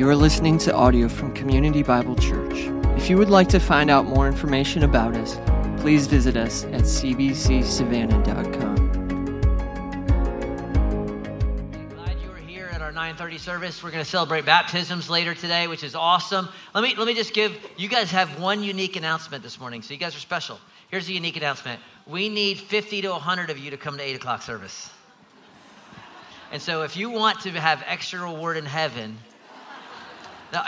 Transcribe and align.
You 0.00 0.08
are 0.08 0.16
listening 0.16 0.56
to 0.60 0.72
audio 0.74 1.10
from 1.10 1.34
Community 1.34 1.82
Bible 1.82 2.16
Church. 2.16 2.70
If 2.96 3.10
you 3.10 3.18
would 3.18 3.28
like 3.28 3.50
to 3.50 3.60
find 3.60 3.90
out 3.90 4.06
more 4.06 4.26
information 4.26 4.84
about 4.84 5.14
us, 5.14 5.38
please 5.82 6.06
visit 6.06 6.38
us 6.38 6.64
at 6.64 6.84
cbcsavannah.com. 6.84 8.76
Glad 11.90 12.18
you 12.22 12.30
were 12.30 12.36
here 12.38 12.70
at 12.72 12.80
our 12.80 12.92
9:30 12.92 13.38
service. 13.38 13.82
We're 13.82 13.90
going 13.90 14.02
to 14.02 14.10
celebrate 14.10 14.46
baptisms 14.46 15.10
later 15.10 15.34
today, 15.34 15.66
which 15.66 15.84
is 15.84 15.94
awesome. 15.94 16.48
Let 16.74 16.82
me 16.82 16.94
let 16.96 17.06
me 17.06 17.12
just 17.12 17.34
give 17.34 17.54
you 17.76 17.90
guys 17.90 18.10
have 18.10 18.40
one 18.40 18.62
unique 18.62 18.96
announcement 18.96 19.42
this 19.42 19.60
morning, 19.60 19.82
so 19.82 19.92
you 19.92 20.00
guys 20.00 20.16
are 20.16 20.20
special. 20.20 20.58
Here's 20.90 21.10
a 21.10 21.12
unique 21.12 21.36
announcement: 21.36 21.78
we 22.06 22.30
need 22.30 22.58
50 22.58 23.02
to 23.02 23.10
100 23.10 23.50
of 23.50 23.58
you 23.58 23.70
to 23.70 23.76
come 23.76 23.98
to 23.98 24.02
8 24.02 24.16
o'clock 24.16 24.40
service. 24.40 24.88
And 26.52 26.62
so, 26.62 26.84
if 26.84 26.96
you 26.96 27.10
want 27.10 27.40
to 27.40 27.50
have 27.50 27.84
extra 27.86 28.20
reward 28.20 28.56
in 28.56 28.64
heaven, 28.64 29.18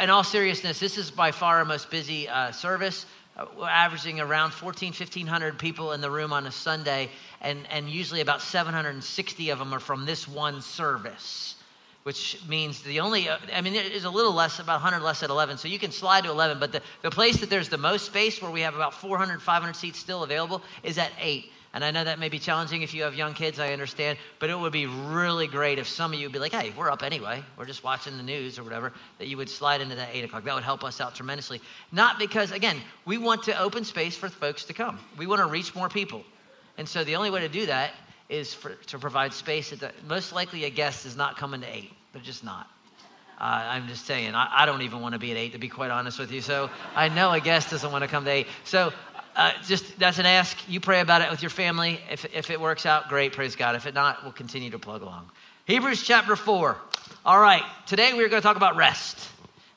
in 0.00 0.10
all 0.10 0.24
seriousness, 0.24 0.78
this 0.78 0.96
is 0.96 1.10
by 1.10 1.32
far 1.32 1.59
our 1.59 1.64
most 1.64 1.90
busy 1.90 2.28
uh, 2.28 2.52
service. 2.52 3.06
Uh, 3.36 3.46
we're 3.59 3.68
averaging 3.68 4.20
around 4.20 4.52
14, 4.52 4.88
1500 4.88 5.59
people 5.59 5.92
in 5.92 6.00
the 6.00 6.10
room 6.10 6.32
on 6.32 6.46
a 6.46 6.52
Sunday, 6.52 7.09
and, 7.40 7.66
and 7.70 7.88
usually 7.88 8.20
about 8.20 8.42
760 8.42 9.50
of 9.50 9.59
them 9.59 9.73
are 9.74 9.80
from 9.80 10.04
this 10.04 10.28
one 10.28 10.60
service, 10.60 11.56
which 12.04 12.40
means 12.46 12.82
the 12.82 13.00
only, 13.00 13.28
uh, 13.28 13.38
I 13.52 13.60
mean, 13.60 13.74
is 13.74 14.04
a 14.04 14.10
little 14.10 14.32
less, 14.32 14.59
about 14.59 14.82
100 14.82 15.00
less 15.04 15.23
at 15.23 15.30
11, 15.30 15.59
so 15.59 15.66
you 15.66 15.78
can 15.78 15.90
slide 15.90 16.24
to 16.24 16.30
11, 16.30 16.60
but 16.60 16.73
the, 16.73 16.82
the 17.01 17.10
place 17.10 17.38
that 17.40 17.51
there's 17.51 17.68
the 17.68 17.78
most 17.78 18.06
space, 18.06 18.40
where 18.40 18.51
we 18.51 18.60
have 18.60 18.76
about 18.76 18.95
400, 18.95 19.42
500 19.42 19.74
seats 19.74 19.98
still 19.98 20.23
available, 20.23 20.62
is 20.82 20.98
at 20.98 21.10
8. 21.18 21.51
And 21.74 21.82
I 21.82 21.90
know 21.90 22.04
that 22.04 22.18
may 22.18 22.28
be 22.28 22.38
challenging 22.38 22.82
if 22.82 22.92
you 22.92 23.04
have 23.04 23.14
young 23.14 23.32
kids, 23.32 23.58
I 23.58 23.72
understand, 23.72 24.18
but 24.38 24.50
it 24.50 24.58
would 24.58 24.74
be 24.74 24.86
really 24.86 25.46
great 25.46 25.79
if 25.79 25.88
some 25.88 26.12
of 26.12 26.18
you 26.18 26.26
would 26.26 26.32
be 26.32 26.38
like, 26.38 26.52
hey, 26.52 26.70
we're 26.76 26.90
up 26.90 27.02
anyway, 27.02 27.42
we're 27.56 27.64
just 27.64 27.82
watching 27.82 28.18
the 28.18 28.23
news 28.23 28.59
or 28.59 28.62
whatever, 28.62 28.92
that 29.18 29.26
you 29.26 29.38
would 29.38 29.48
slide 29.48 29.80
into 29.80 29.95
that 29.95 30.10
8 30.12 30.24
o'clock. 30.24 30.45
That 30.45 30.54
would 30.54 30.64
help 30.64 30.84
us 30.84 31.01
out 31.01 31.14
tremendously. 31.14 31.62
Not 31.90 32.18
because, 32.18 32.52
again, 32.52 32.76
we 33.06 33.16
want 33.16 33.45
to 33.45 33.59
open 33.59 33.84
space 33.84 34.14
for 34.14 34.29
folks 34.29 34.64
to 34.66 34.74
come, 34.74 34.98
we 35.16 35.26
want 35.26 35.40
to 35.40 35.46
reach 35.46 35.74
more 35.74 35.88
people. 35.88 36.24
And 36.76 36.88
so 36.88 37.04
the 37.04 37.16
only 37.16 37.30
way 37.30 37.40
to 37.40 37.48
do 37.48 37.66
that 37.66 37.92
is 38.29 38.52
for, 38.52 38.74
to 38.74 38.98
provide 38.98 39.32
space. 39.32 39.70
That 39.70 39.80
the, 39.80 39.92
most 40.09 40.32
likely 40.32 40.64
a 40.64 40.70
guest 40.70 41.07
is 41.07 41.16
not 41.16 41.36
coming 41.38 41.62
to 41.62 41.66
8, 41.66 41.90
they're 42.12 42.23
just 42.23 42.45
not. 42.45 42.68
Uh, 43.38 43.66
I'm 43.70 43.88
just 43.88 44.07
saying, 44.07 44.34
I, 44.34 44.62
I, 44.62 44.66
don't 44.66 44.82
even 44.82 45.01
want 45.01 45.14
to 45.14 45.18
be 45.18 45.32
at 45.32 45.36
eight, 45.36 45.52
to 45.52 45.59
be 45.59 45.68
quite 45.68 45.90
honest 45.90 46.16
with 46.16 46.30
you. 46.30 46.40
So 46.40 46.70
I 46.95 47.09
know 47.09 47.32
a 47.32 47.40
guest 47.40 47.70
doesn't 47.70 47.90
want 47.90 48.04
to 48.04 48.09
come 48.09 48.24
to 48.24 48.30
eight. 48.30 48.46
So 48.62 48.92
uh, 49.35 49.52
just 49.66 49.99
that's 49.99 50.19
an 50.19 50.27
ask. 50.27 50.57
You 50.69 50.80
pray 50.80 51.01
about 51.01 51.23
it 51.23 51.30
with 51.30 51.43
your 51.43 51.51
family. 51.51 52.01
If, 52.11 52.25
if 52.35 52.51
it 52.51 52.61
works 52.61 52.87
out, 52.87 53.09
great, 53.09 53.33
praise 53.33 53.57
God. 53.57 53.77
If 53.77 53.87
it 53.87 53.95
not, 53.95 54.23
we'll 54.23 54.33
continue 54.33 54.71
to 54.71 54.79
plug 54.79 55.02
along. 55.02 55.30
Hebrews 55.66 56.02
chapter 56.02 56.37
4. 56.37 56.77
All 57.25 57.41
right, 57.41 57.63
today 57.87 58.13
we're 58.13 58.29
going 58.29 58.43
to 58.43 58.47
talk 58.47 58.57
about 58.57 58.77
rest. 58.77 59.29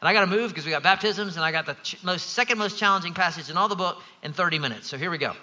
And 0.01 0.09
I 0.09 0.13
got 0.13 0.21
to 0.21 0.27
move 0.27 0.49
because 0.49 0.65
we 0.65 0.71
got 0.71 0.83
baptisms, 0.83 1.35
and 1.35 1.45
I 1.45 1.51
got 1.51 1.65
the 1.65 1.75
ch- 1.75 2.03
most 2.03 2.31
second 2.31 2.57
most 2.57 2.77
challenging 2.77 3.13
passage 3.13 3.49
in 3.49 3.57
all 3.57 3.67
the 3.67 3.75
book 3.75 4.01
in 4.23 4.33
30 4.33 4.59
minutes. 4.59 4.87
So 4.87 4.97
here 4.97 5.09
we 5.09 5.17
go. 5.17 5.33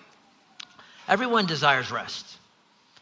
Everyone 1.09 1.47
desires 1.47 1.91
rest. 1.91 2.39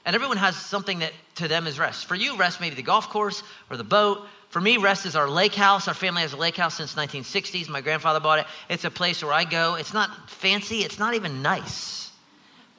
And 0.06 0.14
everyone 0.14 0.38
has 0.38 0.56
something 0.56 1.00
that 1.00 1.12
to 1.36 1.48
them 1.48 1.66
is 1.66 1.78
rest. 1.78 2.06
For 2.06 2.14
you, 2.14 2.36
rest 2.36 2.60
may 2.60 2.70
be 2.70 2.76
the 2.76 2.82
golf 2.82 3.10
course 3.10 3.42
or 3.68 3.76
the 3.76 3.84
boat 3.84 4.26
for 4.50 4.60
me, 4.60 4.78
Rest 4.78 5.06
is 5.06 5.14
our 5.14 5.28
lake 5.28 5.54
house. 5.54 5.86
Our 5.86 5.94
family 5.94 6.22
has 6.22 6.32
a 6.32 6.36
lake 6.36 6.56
house 6.56 6.74
since 6.74 6.94
1960s. 6.94 7.68
My 7.68 7.80
grandfather 7.80 8.18
bought 8.18 8.40
it. 8.40 8.46
It's 8.68 8.84
a 8.84 8.90
place 8.90 9.22
where 9.22 9.32
I 9.32 9.44
go. 9.44 9.76
It's 9.76 9.94
not 9.94 10.28
fancy. 10.28 10.78
It's 10.80 10.98
not 10.98 11.14
even 11.14 11.40
nice, 11.40 12.10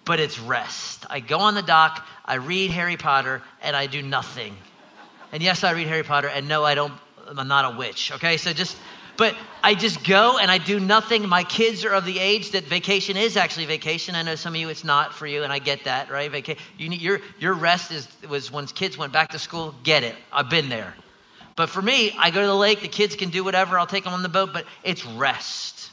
but 0.03 0.19
it's 0.19 0.37
rest. 0.37 1.05
I 1.09 1.21
go 1.21 1.39
on 1.39 1.55
the 1.55 1.61
dock. 1.61 2.05
I 2.25 2.35
read 2.35 2.71
Harry 2.71 2.97
Potter, 2.97 3.41
and 3.61 3.73
I 3.73 3.87
do 3.87 4.01
nothing. 4.01 4.53
And 5.31 5.41
yes, 5.41 5.63
I 5.63 5.71
read 5.71 5.87
Harry 5.87 6.03
Potter, 6.03 6.27
and 6.27 6.49
no, 6.49 6.65
I 6.65 6.75
don't. 6.75 6.93
I'm 7.25 7.47
not 7.47 7.73
a 7.73 7.77
witch. 7.77 8.11
Okay, 8.11 8.35
so 8.35 8.51
just. 8.51 8.75
But 9.15 9.35
I 9.63 9.75
just 9.75 10.03
go 10.03 10.39
and 10.39 10.49
I 10.49 10.57
do 10.57 10.79
nothing. 10.79 11.27
My 11.29 11.43
kids 11.43 11.85
are 11.85 11.91
of 11.91 12.05
the 12.05 12.17
age 12.17 12.51
that 12.51 12.63
vacation 12.63 13.17
is 13.17 13.37
actually 13.37 13.65
vacation. 13.65 14.15
I 14.15 14.23
know 14.23 14.35
some 14.35 14.55
of 14.55 14.59
you 14.59 14.69
it's 14.69 14.83
not 14.83 15.13
for 15.13 15.27
you, 15.27 15.43
and 15.43 15.53
I 15.53 15.59
get 15.59 15.83
that, 15.83 16.09
right? 16.09 16.57
You 16.77 16.89
need, 16.89 17.01
your 17.01 17.21
your 17.39 17.53
rest 17.53 17.91
is 17.91 18.07
was 18.27 18.51
when 18.51 18.65
kids 18.67 18.97
went 18.97 19.13
back 19.13 19.29
to 19.29 19.39
school. 19.39 19.75
Get 19.83 20.03
it? 20.03 20.15
I've 20.33 20.49
been 20.49 20.67
there. 20.67 20.95
But 21.61 21.69
for 21.69 21.83
me, 21.83 22.11
I 22.17 22.31
go 22.31 22.41
to 22.41 22.47
the 22.47 22.55
lake, 22.55 22.81
the 22.81 22.87
kids 22.87 23.15
can 23.15 23.29
do 23.29 23.43
whatever, 23.43 23.77
I'll 23.77 23.85
take 23.85 24.03
them 24.03 24.13
on 24.13 24.23
the 24.23 24.29
boat, 24.29 24.49
but 24.51 24.65
it's 24.83 25.05
rest. 25.05 25.91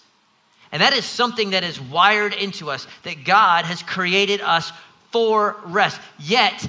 And 0.72 0.80
that 0.80 0.94
is 0.94 1.04
something 1.04 1.50
that 1.50 1.62
is 1.62 1.78
wired 1.78 2.32
into 2.32 2.70
us, 2.70 2.86
that 3.02 3.22
God 3.22 3.66
has 3.66 3.82
created 3.82 4.40
us 4.40 4.72
for 5.12 5.56
rest. 5.66 6.00
Yet, 6.18 6.66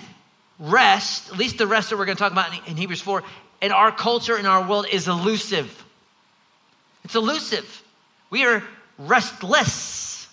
rest, 0.60 1.32
at 1.32 1.38
least 1.38 1.58
the 1.58 1.66
rest 1.66 1.92
that 1.92 1.98
we're 1.98 2.08
going 2.08 2.18
to 2.18 2.22
talk 2.22 2.34
about 2.34 2.52
in 2.68 2.76
Hebrews 2.76 3.00
4, 3.00 3.24
in 3.62 3.72
our 3.72 3.90
culture, 3.94 4.38
in 4.38 4.46
our 4.46 4.68
world, 4.68 4.86
is 4.92 5.08
elusive. 5.08 5.86
It's 7.06 7.16
elusive. 7.16 7.82
We 8.30 8.44
are 8.44 8.62
restless. 8.98 10.28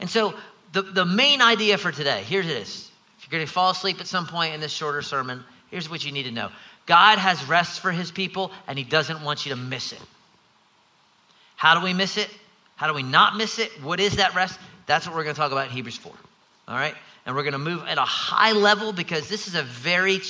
And 0.00 0.10
so, 0.10 0.34
the, 0.74 0.82
the 0.82 1.06
main 1.06 1.40
idea 1.40 1.78
for 1.78 1.92
today, 1.92 2.24
here 2.24 2.40
it 2.40 2.46
is. 2.46 2.90
If 3.16 3.24
you're 3.24 3.38
going 3.38 3.46
to 3.46 3.50
fall 3.50 3.70
asleep 3.70 4.02
at 4.02 4.06
some 4.06 4.26
point 4.26 4.52
in 4.52 4.60
this 4.60 4.72
shorter 4.72 5.00
sermon, 5.00 5.42
here's 5.70 5.88
what 5.88 6.04
you 6.04 6.12
need 6.12 6.24
to 6.24 6.30
know 6.30 6.50
God 6.88 7.18
has 7.18 7.46
rest 7.46 7.80
for 7.80 7.92
his 7.92 8.10
people, 8.10 8.50
and 8.66 8.78
he 8.78 8.84
doesn't 8.84 9.22
want 9.22 9.44
you 9.44 9.50
to 9.54 9.56
miss 9.56 9.92
it. 9.92 10.00
How 11.54 11.78
do 11.78 11.84
we 11.84 11.92
miss 11.92 12.16
it? 12.16 12.30
How 12.76 12.88
do 12.88 12.94
we 12.94 13.02
not 13.02 13.36
miss 13.36 13.58
it? 13.58 13.70
What 13.82 14.00
is 14.00 14.16
that 14.16 14.34
rest? 14.34 14.58
That's 14.86 15.06
what 15.06 15.14
we're 15.14 15.24
going 15.24 15.34
to 15.34 15.40
talk 15.40 15.52
about 15.52 15.66
in 15.66 15.72
Hebrews 15.72 15.98
4. 15.98 16.12
All 16.68 16.74
right? 16.74 16.94
And 17.26 17.36
we're 17.36 17.42
going 17.42 17.52
to 17.52 17.58
move 17.58 17.84
at 17.86 17.98
a 17.98 18.02
high 18.02 18.52
level 18.52 18.94
because 18.94 19.28
this 19.28 19.46
is 19.46 19.54
a 19.54 19.62
very 19.62 20.20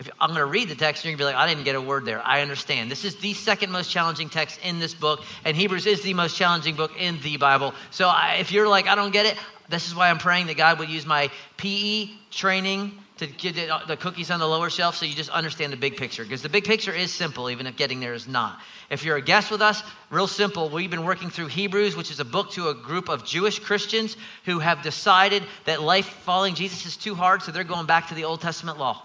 if 0.00 0.10
I'm 0.20 0.30
going 0.30 0.40
to 0.40 0.46
read 0.46 0.68
the 0.68 0.74
text, 0.74 1.04
you're 1.04 1.12
going 1.12 1.18
to 1.18 1.22
be 1.22 1.24
like, 1.26 1.36
I 1.36 1.48
didn't 1.48 1.62
get 1.62 1.76
a 1.76 1.80
word 1.80 2.04
there. 2.04 2.20
I 2.26 2.42
understand. 2.42 2.90
This 2.90 3.04
is 3.04 3.14
the 3.16 3.32
second 3.32 3.70
most 3.70 3.90
challenging 3.90 4.28
text 4.28 4.58
in 4.64 4.80
this 4.80 4.92
book, 4.92 5.22
and 5.44 5.56
Hebrews 5.56 5.86
is 5.86 6.02
the 6.02 6.14
most 6.14 6.36
challenging 6.36 6.74
book 6.74 6.90
in 6.98 7.20
the 7.20 7.36
Bible. 7.36 7.74
So 7.92 8.08
I, 8.08 8.38
if 8.40 8.50
you're 8.50 8.66
like, 8.66 8.88
I 8.88 8.96
don't 8.96 9.12
get 9.12 9.24
it, 9.24 9.36
this 9.68 9.86
is 9.86 9.94
why 9.94 10.10
I'm 10.10 10.18
praying 10.18 10.48
that 10.48 10.56
God 10.56 10.80
would 10.80 10.88
use 10.88 11.06
my 11.06 11.30
PE 11.58 12.08
training 12.32 12.98
to 13.18 13.26
get 13.28 13.54
the 13.86 13.96
cookies 13.96 14.30
on 14.30 14.40
the 14.40 14.46
lower 14.46 14.68
shelf 14.68 14.96
so 14.96 15.06
you 15.06 15.14
just 15.14 15.30
understand 15.30 15.72
the 15.72 15.76
big 15.76 15.96
picture. 15.96 16.24
Because 16.24 16.42
the 16.42 16.48
big 16.48 16.64
picture 16.64 16.92
is 16.92 17.12
simple, 17.12 17.48
even 17.48 17.66
if 17.66 17.76
getting 17.76 18.00
there 18.00 18.12
is 18.12 18.26
not. 18.26 18.58
If 18.90 19.04
you're 19.04 19.16
a 19.16 19.22
guest 19.22 19.52
with 19.52 19.62
us, 19.62 19.84
real 20.10 20.26
simple. 20.26 20.68
We've 20.68 20.90
been 20.90 21.04
working 21.04 21.30
through 21.30 21.46
Hebrews, 21.46 21.96
which 21.96 22.10
is 22.10 22.18
a 22.18 22.24
book 22.24 22.50
to 22.52 22.70
a 22.70 22.74
group 22.74 23.08
of 23.08 23.24
Jewish 23.24 23.60
Christians 23.60 24.16
who 24.46 24.58
have 24.58 24.82
decided 24.82 25.44
that 25.64 25.80
life 25.80 26.06
following 26.06 26.56
Jesus 26.56 26.86
is 26.86 26.96
too 26.96 27.14
hard, 27.14 27.42
so 27.42 27.52
they're 27.52 27.62
going 27.62 27.86
back 27.86 28.08
to 28.08 28.14
the 28.14 28.24
Old 28.24 28.40
Testament 28.40 28.78
law, 28.78 29.02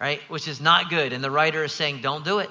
right? 0.00 0.20
Which 0.28 0.48
is 0.48 0.60
not 0.60 0.88
good. 0.88 1.12
And 1.12 1.22
the 1.22 1.30
writer 1.30 1.64
is 1.64 1.72
saying, 1.72 2.00
don't 2.00 2.24
do 2.24 2.38
it. 2.38 2.48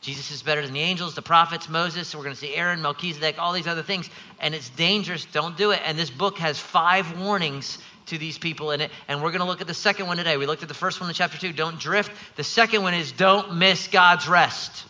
Jesus 0.00 0.30
is 0.30 0.42
better 0.42 0.62
than 0.62 0.74
the 0.74 0.80
angels, 0.80 1.14
the 1.14 1.22
prophets, 1.22 1.68
Moses. 1.68 2.14
We're 2.14 2.22
going 2.22 2.34
to 2.34 2.40
see 2.40 2.54
Aaron, 2.54 2.80
Melchizedek, 2.82 3.36
all 3.38 3.52
these 3.52 3.66
other 3.66 3.82
things. 3.82 4.08
And 4.38 4.54
it's 4.54 4.68
dangerous. 4.70 5.24
Don't 5.24 5.56
do 5.56 5.72
it. 5.72 5.80
And 5.84 5.98
this 5.98 6.10
book 6.10 6.38
has 6.38 6.58
five 6.58 7.18
warnings 7.18 7.78
to 8.08 8.18
these 8.18 8.38
people 8.38 8.72
in 8.72 8.80
it. 8.80 8.90
And 9.08 9.22
we're 9.22 9.30
going 9.30 9.40
to 9.40 9.46
look 9.46 9.60
at 9.60 9.66
the 9.66 9.74
second 9.74 10.06
one 10.06 10.16
today. 10.16 10.36
We 10.36 10.46
looked 10.46 10.62
at 10.62 10.68
the 10.68 10.74
first 10.74 11.00
one 11.00 11.08
in 11.08 11.14
chapter 11.14 11.38
two, 11.38 11.52
don't 11.52 11.78
drift. 11.78 12.10
The 12.36 12.44
second 12.44 12.82
one 12.82 12.94
is 12.94 13.12
don't 13.12 13.56
miss 13.56 13.88
God's 13.88 14.28
rest. 14.28 14.84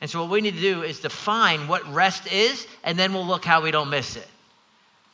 And 0.00 0.10
so, 0.10 0.20
what 0.20 0.30
we 0.30 0.40
need 0.40 0.54
to 0.54 0.60
do 0.60 0.82
is 0.82 1.00
define 1.00 1.66
what 1.66 1.90
rest 1.92 2.30
is, 2.30 2.66
and 2.82 2.98
then 2.98 3.14
we'll 3.14 3.26
look 3.26 3.44
how 3.44 3.62
we 3.62 3.70
don't 3.70 3.90
miss 3.90 4.16
it. 4.16 4.26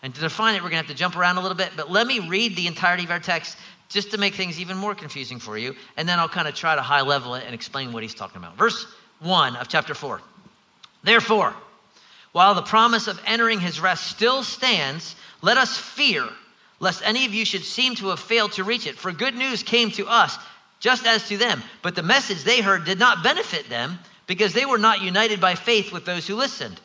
And 0.03 0.15
to 0.15 0.21
define 0.21 0.55
it, 0.55 0.63
we're 0.63 0.71
going 0.71 0.83
to 0.83 0.89
have 0.89 0.97
to 0.97 0.99
jump 0.99 1.17
around 1.17 1.37
a 1.37 1.41
little 1.41 1.57
bit, 1.57 1.71
but 1.77 1.91
let 1.91 2.07
me 2.07 2.21
read 2.29 2.57
the 2.57 2.67
entirety 2.67 3.05
of 3.05 3.11
our 3.11 3.21
text 3.21 3.57
just 3.89 4.13
to 4.13 4.19
make 4.19 4.35
things 4.35 4.59
even 4.59 4.77
more 4.77 4.95
confusing 4.95 5.39
for 5.39 5.59
you, 5.59 5.75
and 5.97 6.09
then 6.09 6.19
I'll 6.19 6.29
kind 6.29 6.49
of 6.49 6.55
try 6.55 6.75
to 6.75 6.83
high 6.83 7.03
level 7.03 7.35
it 7.35 7.45
and 7.45 7.55
explain 7.55 7.93
what 7.93 8.03
he's 8.03 8.15
talking 8.15 8.39
about. 8.39 8.57
Verse 8.57 8.87
1 9.21 9.57
of 9.57 9.69
chapter 9.69 9.95
4. 9.95 10.21
Therefore, 11.03 11.55
while 12.33 12.55
the 12.55 12.63
promise 12.63 13.09
of 13.09 13.21
entering 13.27 13.61
his 13.61 13.81
rest 13.81 14.07
still 14.07 14.43
stands, 14.43 15.17
let 15.43 15.57
us 15.57 15.77
fear 15.77 16.29
lest 16.81 17.03
any 17.05 17.27
of 17.27 17.33
you 17.33 17.45
should 17.45 17.65
seem 17.65 17.95
to 17.97 18.09
have 18.09 18.19
failed 18.19 18.53
to 18.53 18.65
reach 18.65 18.87
it. 18.87 18.97
For 18.97 19.13
good 19.13 19.37
news 19.37 19.63
came 19.63 19.91
to 19.93 20.07
us, 20.07 20.37
just 20.81 21.07
as 21.07 21.29
to 21.29 21.37
them. 21.37 21.63
But 21.83 21.95
the 21.95 22.03
message 22.03 22.43
they 22.43 22.63
heard 22.63 22.85
did 22.85 22.99
not 22.99 23.23
benefit 23.23 23.69
them, 23.69 23.99
because 24.27 24.53
they 24.53 24.67
were 24.67 24.79
not 24.79 25.03
united 25.03 25.41
by 25.41 25.55
faith 25.55 25.93
with 25.93 26.05
those 26.05 26.27
who 26.27 26.35
listened. 26.35 26.81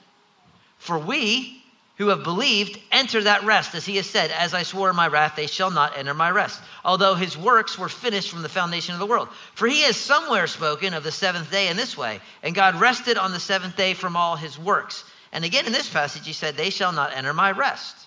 For 0.77 0.99
we, 0.99 1.63
who 1.97 2.09
have 2.09 2.23
believed, 2.23 2.77
enter 2.91 3.23
that 3.23 3.45
rest, 3.45 3.73
as 3.73 3.85
he 3.85 3.95
has 3.95 4.05
said, 4.05 4.31
As 4.31 4.53
I 4.53 4.63
swore 4.63 4.89
in 4.89 4.95
my 4.95 5.07
wrath, 5.07 5.35
they 5.35 5.47
shall 5.47 5.71
not 5.71 5.97
enter 5.97 6.13
my 6.13 6.29
rest, 6.29 6.61
although 6.83 7.15
his 7.15 7.37
works 7.37 7.79
were 7.79 7.87
finished 7.87 8.29
from 8.29 8.41
the 8.41 8.49
foundation 8.49 8.93
of 8.93 8.99
the 8.99 9.05
world. 9.05 9.29
For 9.53 9.67
he 9.67 9.83
has 9.83 9.95
somewhere 9.95 10.47
spoken 10.47 10.93
of 10.93 11.03
the 11.03 11.11
seventh 11.11 11.49
day 11.51 11.69
in 11.69 11.77
this 11.77 11.97
way, 11.97 12.19
and 12.43 12.53
God 12.53 12.75
rested 12.75 13.17
on 13.17 13.31
the 13.31 13.39
seventh 13.39 13.77
day 13.77 13.93
from 13.93 14.17
all 14.17 14.35
his 14.35 14.59
works. 14.59 15.05
And 15.31 15.45
again 15.45 15.65
in 15.65 15.71
this 15.71 15.89
passage, 15.89 16.25
he 16.25 16.33
said, 16.33 16.55
They 16.55 16.69
shall 16.69 16.91
not 16.91 17.15
enter 17.15 17.33
my 17.33 17.51
rest. 17.51 18.04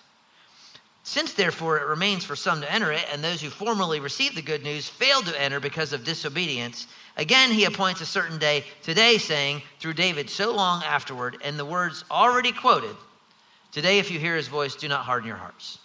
Since 1.09 1.33
therefore 1.33 1.79
it 1.79 1.87
remains 1.87 2.23
for 2.23 2.35
some 2.35 2.61
to 2.61 2.71
enter 2.71 2.91
it, 2.91 3.03
and 3.11 3.23
those 3.23 3.41
who 3.41 3.49
formerly 3.49 3.99
received 3.99 4.35
the 4.35 4.43
good 4.43 4.61
news 4.61 4.87
failed 4.87 5.25
to 5.25 5.41
enter 5.41 5.59
because 5.59 5.91
of 5.91 6.03
disobedience, 6.03 6.85
again 7.17 7.49
he 7.49 7.65
appoints 7.65 7.99
a 8.01 8.05
certain 8.05 8.37
day 8.37 8.63
today, 8.83 9.17
saying, 9.17 9.63
through 9.79 9.93
David 9.93 10.29
so 10.29 10.53
long 10.53 10.83
afterward, 10.83 11.37
and 11.43 11.57
the 11.57 11.65
words 11.65 12.05
already 12.11 12.51
quoted, 12.51 12.95
Today, 13.71 13.97
if 13.97 14.11
you 14.11 14.19
hear 14.19 14.35
his 14.35 14.49
voice, 14.49 14.75
do 14.75 14.87
not 14.87 15.03
harden 15.03 15.27
your 15.27 15.37
hearts. 15.37 15.79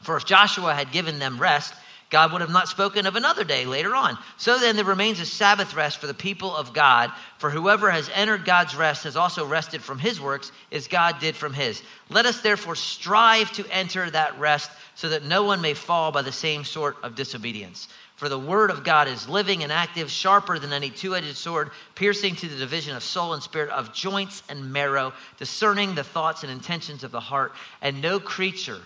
For 0.00 0.16
if 0.16 0.24
Joshua 0.24 0.74
had 0.74 0.90
given 0.90 1.20
them 1.20 1.38
rest, 1.38 1.72
God 2.14 2.30
would 2.30 2.42
have 2.42 2.50
not 2.50 2.68
spoken 2.68 3.06
of 3.06 3.16
another 3.16 3.42
day 3.42 3.66
later 3.66 3.92
on. 3.92 4.16
So 4.36 4.56
then 4.56 4.76
there 4.76 4.84
remains 4.84 5.18
a 5.18 5.26
Sabbath 5.26 5.74
rest 5.74 5.98
for 5.98 6.06
the 6.06 6.14
people 6.14 6.54
of 6.54 6.72
God. 6.72 7.10
For 7.38 7.50
whoever 7.50 7.90
has 7.90 8.08
entered 8.14 8.44
God's 8.44 8.76
rest 8.76 9.02
has 9.02 9.16
also 9.16 9.44
rested 9.44 9.82
from 9.82 9.98
his 9.98 10.20
works 10.20 10.52
as 10.70 10.86
God 10.86 11.18
did 11.18 11.34
from 11.34 11.52
his. 11.52 11.82
Let 12.10 12.24
us 12.24 12.40
therefore 12.40 12.76
strive 12.76 13.50
to 13.54 13.66
enter 13.68 14.08
that 14.08 14.38
rest 14.38 14.70
so 14.94 15.08
that 15.08 15.24
no 15.24 15.42
one 15.42 15.60
may 15.60 15.74
fall 15.74 16.12
by 16.12 16.22
the 16.22 16.30
same 16.30 16.62
sort 16.62 16.98
of 17.02 17.16
disobedience. 17.16 17.88
For 18.14 18.28
the 18.28 18.38
word 18.38 18.70
of 18.70 18.84
God 18.84 19.08
is 19.08 19.28
living 19.28 19.64
and 19.64 19.72
active, 19.72 20.08
sharper 20.08 20.60
than 20.60 20.72
any 20.72 20.90
two 20.90 21.16
edged 21.16 21.34
sword, 21.34 21.72
piercing 21.96 22.36
to 22.36 22.48
the 22.48 22.54
division 22.54 22.94
of 22.94 23.02
soul 23.02 23.34
and 23.34 23.42
spirit, 23.42 23.70
of 23.70 23.92
joints 23.92 24.44
and 24.48 24.72
marrow, 24.72 25.12
discerning 25.36 25.96
the 25.96 26.04
thoughts 26.04 26.44
and 26.44 26.52
intentions 26.52 27.02
of 27.02 27.10
the 27.10 27.18
heart. 27.18 27.54
And 27.82 28.00
no 28.00 28.20
creature 28.20 28.82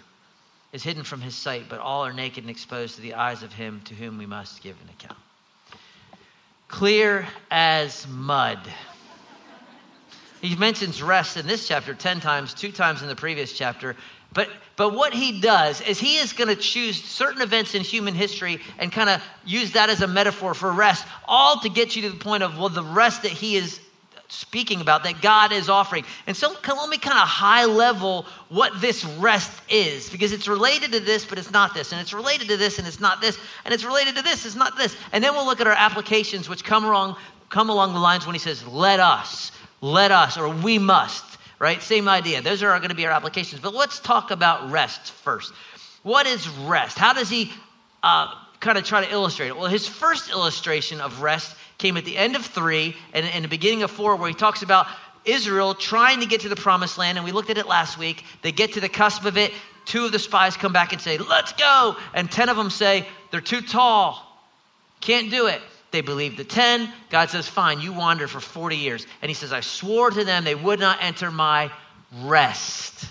is 0.73 0.83
hidden 0.83 1.03
from 1.03 1.21
his 1.21 1.35
sight, 1.35 1.65
but 1.69 1.79
all 1.79 2.05
are 2.05 2.13
naked 2.13 2.45
and 2.45 2.51
exposed 2.51 2.97
to 2.97 3.01
the 3.01 3.15
eyes 3.15 3.43
of 3.43 3.53
him 3.53 3.81
to 3.85 3.95
whom 3.95 4.19
we 4.19 4.27
must 4.27 4.63
give 4.63 4.77
an 4.83 4.89
account. 4.91 5.19
Clear 6.69 7.27
as 7.51 8.07
mud. 8.09 8.59
He 10.43 10.55
mentions 10.55 11.03
rest 11.03 11.37
in 11.37 11.47
this 11.47 11.67
chapter 11.67 11.95
10 11.95 12.21
times, 12.21 12.55
two 12.55 12.71
times 12.71 13.03
in 13.03 13.09
the 13.09 13.17
previous 13.17 13.53
chapter. 13.53 13.97
But, 14.35 14.51
but 14.77 14.95
what 14.95 15.15
he 15.15 15.41
does 15.41 15.81
is 15.81 15.99
he 15.99 16.19
is 16.19 16.35
going 16.35 16.55
to 16.55 16.61
choose 16.61 17.03
certain 17.03 17.41
events 17.41 17.75
in 17.75 17.83
human 17.83 18.15
history 18.15 18.61
and 18.79 18.93
kind 18.93 19.09
of 19.09 19.23
use 19.45 19.73
that 19.73 19.89
as 19.89 20.03
a 20.03 20.07
metaphor 20.07 20.53
for 20.53 20.71
rest, 20.71 21.07
all 21.27 21.59
to 21.61 21.71
get 21.71 21.97
you 21.97 22.03
to 22.03 22.11
the 22.11 22.19
point 22.19 22.43
of, 22.43 22.59
well, 22.59 22.69
the 22.69 22.85
rest 22.85 23.23
that 23.23 23.33
he 23.33 23.57
is 23.57 23.81
speaking 24.29 24.81
about, 24.81 25.05
that 25.05 25.21
God 25.21 25.53
is 25.53 25.69
offering. 25.69 26.05
And 26.27 26.37
so 26.37 26.51
let 26.51 26.89
me 26.89 26.99
kind 26.99 27.19
of 27.19 27.27
high 27.27 27.65
level 27.65 28.27
what 28.51 28.81
this 28.81 29.05
rest 29.05 29.51
is, 29.71 30.11
because 30.11 30.33
it's 30.33 30.47
related 30.47 30.93
to 30.93 31.01
this, 31.01 31.25
but 31.25 31.39
it's 31.39 31.51
not 31.51 31.75
this. 31.75 31.93
And 31.93 32.01
it's 32.01 32.13
related 32.13 32.49
to 32.49 32.57
this, 32.57 32.79
and 32.79 32.87
it's 32.87 33.01
not 33.01 33.21
this. 33.21 33.39
And 33.65 33.73
it's 33.73 33.85
related 33.85 34.17
to 34.17 34.23
this, 34.23 34.45
it's 34.45 34.55
not 34.55 34.77
this. 34.77 34.97
And 35.13 35.25
then 35.25 35.35
we'll 35.35 35.47
look 35.47 35.61
at 35.61 35.67
our 35.67 35.73
applications, 35.73 36.49
which 36.49 36.63
come 36.63 36.85
along, 36.85 37.17
come 37.49 37.71
along 37.71 37.95
the 37.95 38.01
lines 38.01 38.27
when 38.27 38.35
he 38.35 38.39
says, 38.39 38.67
let 38.67 39.01
us, 39.01 39.51
let 39.81 40.11
us, 40.11 40.37
or 40.37 40.49
we 40.49 40.79
must 40.79 41.25
right? 41.59 41.83
Same 41.83 42.09
idea. 42.09 42.41
Those 42.41 42.63
are 42.63 42.79
going 42.79 42.91
to 42.91 42.95
be 42.95 43.07
our 43.07 43.13
applications. 43.13 43.61
But 43.61 43.75
let's 43.75 43.99
talk 43.99 44.31
about 44.31 44.71
rest 44.71 45.13
first. 45.13 45.53
What 46.03 46.27
is 46.27 46.49
rest? 46.49 46.99
How 46.99 47.13
does 47.13 47.29
he 47.29 47.53
uh, 48.03 48.33
kind 48.61 48.79
of 48.79 48.85
try 48.85 49.05
to 49.05 49.13
illustrate 49.13 49.49
it? 49.49 49.57
Well, 49.57 49.69
his 49.69 49.87
first 49.87 50.31
illustration 50.31 51.01
of 51.01 51.23
rest 51.23 51.57
came 51.79 51.97
at 51.97 52.05
the 52.05 52.17
end 52.17 52.37
of 52.37 52.45
three 52.45 52.97
and 53.13 53.27
in 53.27 53.43
the 53.43 53.49
beginning 53.49 53.83
of 53.83 53.91
four, 53.91 54.17
where 54.17 54.29
he 54.29 54.35
talks 54.35 54.63
about 54.63 54.87
Israel 55.25 55.75
trying 55.75 56.21
to 56.21 56.27
get 56.27 56.41
to 56.43 56.49
the 56.49 56.57
promised 56.57 56.99
land. 56.99 57.19
And 57.19 57.25
we 57.25 57.33
looked 57.33 57.51
at 57.51 57.59
it 57.59 57.67
last 57.67 57.99
week. 57.99 58.25
They 58.43 58.53
get 58.53 58.75
to 58.75 58.81
the 58.81 58.89
cusp 58.89 59.25
of 59.25 59.37
it. 59.37 59.53
Two 59.85 60.05
of 60.05 60.13
the 60.13 60.19
spies 60.19 60.57
come 60.57 60.73
back 60.73 60.93
and 60.93 61.01
say, 61.01 61.19
Let's 61.19 61.53
go. 61.53 61.97
And 62.15 62.31
10 62.31 62.49
of 62.49 62.57
them 62.57 62.71
say, 62.71 63.07
They're 63.31 63.41
too 63.41 63.61
tall. 63.61 64.25
Can't 65.01 65.31
do 65.31 65.47
it. 65.47 65.61
They 65.91 66.01
believe 66.01 66.37
the 66.37 66.45
10. 66.45 66.93
God 67.11 67.31
says, 67.31 67.49
Fine, 67.49 67.81
you 67.81 67.93
wander 67.93 68.29
for 68.29 68.41
40 68.41 68.77
years. 68.77 69.07
And 69.23 69.31
he 69.31 69.35
says, 69.35 69.53
I 69.53 69.61
swore 69.61 70.11
to 70.11 70.25
them 70.25 70.45
they 70.45 70.55
would 70.55 70.81
not 70.81 70.99
enter 71.01 71.31
my 71.31 71.71
rest. 72.23 73.07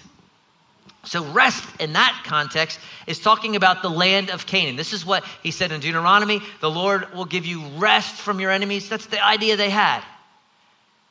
So, 1.08 1.24
rest 1.24 1.64
in 1.80 1.94
that 1.94 2.24
context 2.26 2.80
is 3.08 3.20
talking 3.20 3.56
about 3.56 3.82
the 3.82 3.90
land 3.90 4.30
of 4.30 4.46
Canaan. 4.46 4.76
This 4.76 4.92
is 4.92 5.06
what 5.06 5.24
he 5.42 5.52
said 5.52 5.72
in 5.72 5.80
Deuteronomy 5.80 6.42
the 6.60 6.70
Lord 6.70 7.14
will 7.14 7.26
give 7.26 7.46
you 7.46 7.64
rest 7.78 8.16
from 8.16 8.42
your 8.42 8.52
enemies. 8.52 8.90
That's 8.90 9.06
the 9.06 9.26
idea 9.26 9.56
they 9.56 9.70
had. 9.70 10.04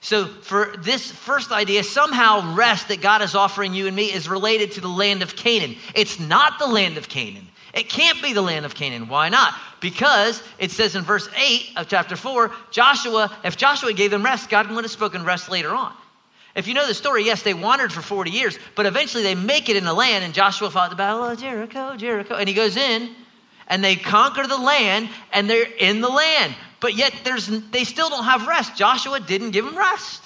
So, 0.01 0.27
for 0.27 0.75
this 0.77 1.11
first 1.11 1.51
idea, 1.51 1.83
somehow 1.83 2.55
rest 2.55 2.89
that 2.89 3.01
God 3.01 3.23
is 3.23 3.35
offering 3.35 3.73
you 3.73 3.87
and 3.87 3.97
me 3.97 4.13
is 4.13 4.29
related 4.29 4.73
to 4.73 4.83
the 4.83 4.89
land 4.89 5.23
of 5.23 5.35
Canaan. 5.35 5.77
It's 5.95 6.21
not 6.21 6.59
the 6.59 6.67
land 6.67 6.99
of 6.99 7.09
Canaan. 7.09 7.49
It 7.73 7.89
can't 7.89 8.23
be 8.23 8.35
the 8.35 8.43
land 8.43 8.67
of 8.67 8.75
Canaan. 8.75 9.09
Why 9.09 9.31
not? 9.31 9.55
Because 9.81 10.43
it 10.59 10.73
says 10.73 10.95
in 10.95 11.05
verse 11.05 11.27
8 11.35 11.73
of 11.77 11.89
chapter 11.89 12.17
4, 12.17 12.51
Joshua, 12.71 13.35
if 13.45 13.57
Joshua 13.57 13.95
gave 13.95 14.11
them 14.11 14.23
rest, 14.23 14.51
God 14.51 14.71
would 14.71 14.85
have 14.85 14.91
spoken 14.91 15.25
rest 15.25 15.51
later 15.51 15.75
on. 15.75 15.95
If 16.57 16.67
you 16.67 16.73
know 16.73 16.87
the 16.87 16.95
story, 16.95 17.23
yes, 17.25 17.43
they 17.43 17.53
wandered 17.53 17.93
for 17.93 18.01
40 18.01 18.31
years, 18.31 18.59
but 18.75 18.87
eventually 18.87 19.23
they 19.23 19.35
make 19.35 19.69
it 19.69 19.77
in 19.77 19.85
the 19.85 19.93
land, 19.93 20.25
and 20.25 20.33
Joshua 20.33 20.71
fought 20.71 20.89
the 20.89 20.97
battle 20.97 21.23
of 21.23 21.39
Jericho, 21.39 21.97
Jericho, 21.97 22.35
and 22.35 22.49
he 22.49 22.55
goes 22.55 22.79
in, 22.79 23.11
and 23.69 23.85
they 23.85 23.95
conquer 23.95 24.47
the 24.47 24.57
land, 24.57 25.11
and 25.33 25.51
they're 25.51 25.69
in 25.79 26.01
the 26.01 26.09
land. 26.09 26.55
But 26.81 26.95
yet 26.95 27.13
there's, 27.25 27.47
they 27.47 27.85
still 27.85 28.09
don't 28.09 28.25
have 28.25 28.47
rest. 28.47 28.75
Joshua 28.75 29.21
didn't 29.21 29.51
give 29.51 29.67
them 29.67 29.77
rest. 29.77 30.23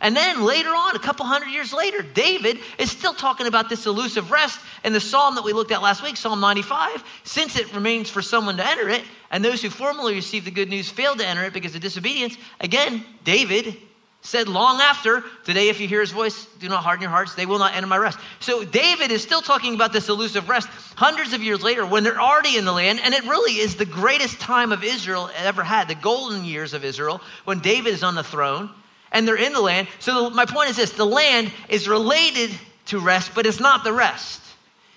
And 0.00 0.16
then 0.16 0.44
later 0.44 0.70
on, 0.70 0.94
a 0.94 1.00
couple 1.00 1.26
hundred 1.26 1.50
years 1.50 1.72
later, 1.72 2.02
David 2.02 2.58
is 2.78 2.90
still 2.90 3.12
talking 3.12 3.48
about 3.48 3.68
this 3.68 3.86
elusive 3.86 4.30
rest 4.30 4.60
in 4.84 4.92
the 4.92 5.00
psalm 5.00 5.34
that 5.34 5.44
we 5.44 5.52
looked 5.52 5.72
at 5.72 5.82
last 5.82 6.02
week, 6.04 6.16
Psalm 6.16 6.40
95. 6.40 7.04
Since 7.24 7.58
it 7.58 7.74
remains 7.74 8.08
for 8.08 8.22
someone 8.22 8.56
to 8.58 8.66
enter 8.66 8.88
it, 8.88 9.02
and 9.30 9.44
those 9.44 9.60
who 9.60 9.70
formerly 9.70 10.14
received 10.14 10.46
the 10.46 10.50
good 10.52 10.70
news 10.70 10.88
failed 10.88 11.18
to 11.18 11.26
enter 11.26 11.44
it 11.44 11.52
because 11.52 11.74
of 11.74 11.80
disobedience, 11.80 12.38
again, 12.60 13.04
David 13.24 13.76
said 14.22 14.48
long 14.48 14.80
after, 14.80 15.24
Today, 15.44 15.68
if 15.68 15.80
you 15.80 15.88
hear 15.88 16.00
his 16.00 16.10
voice, 16.10 16.46
do 16.58 16.68
not 16.68 16.82
harden 16.82 17.02
your 17.02 17.10
hearts, 17.10 17.34
they 17.34 17.46
will 17.46 17.58
not 17.58 17.74
enter 17.74 17.86
my 17.86 17.96
rest. 17.96 18.18
So 18.40 18.64
David 18.64 19.10
is 19.10 19.22
still 19.22 19.40
talking 19.40 19.74
about 19.74 19.92
this 19.92 20.08
elusive 20.08 20.48
rest 20.48 20.68
hundreds 20.96 21.32
of 21.32 21.42
years 21.42 21.62
later 21.62 21.86
when 21.86 22.04
they're 22.04 22.20
already 22.20 22.56
in 22.56 22.64
the 22.64 22.72
land, 22.72 23.00
and 23.02 23.14
it 23.14 23.24
really 23.24 23.54
is 23.54 23.76
the 23.76 23.86
greatest 23.86 24.38
time 24.38 24.72
of 24.72 24.84
Israel 24.84 25.30
ever 25.36 25.62
had, 25.62 25.88
the 25.88 25.94
golden 25.94 26.44
years 26.44 26.74
of 26.74 26.84
Israel, 26.84 27.20
when 27.44 27.60
David 27.60 27.94
is 27.94 28.02
on 28.02 28.14
the 28.14 28.24
throne 28.24 28.70
and 29.12 29.26
they're 29.26 29.36
in 29.36 29.52
the 29.52 29.60
land. 29.60 29.88
So 29.98 30.28
the, 30.28 30.30
my 30.30 30.44
point 30.44 30.70
is 30.70 30.76
this 30.76 30.92
the 30.92 31.06
land 31.06 31.50
is 31.68 31.88
related 31.88 32.50
to 32.86 33.00
rest, 33.00 33.32
but 33.34 33.46
it's 33.46 33.60
not 33.60 33.84
the 33.84 33.92
rest. 33.92 34.40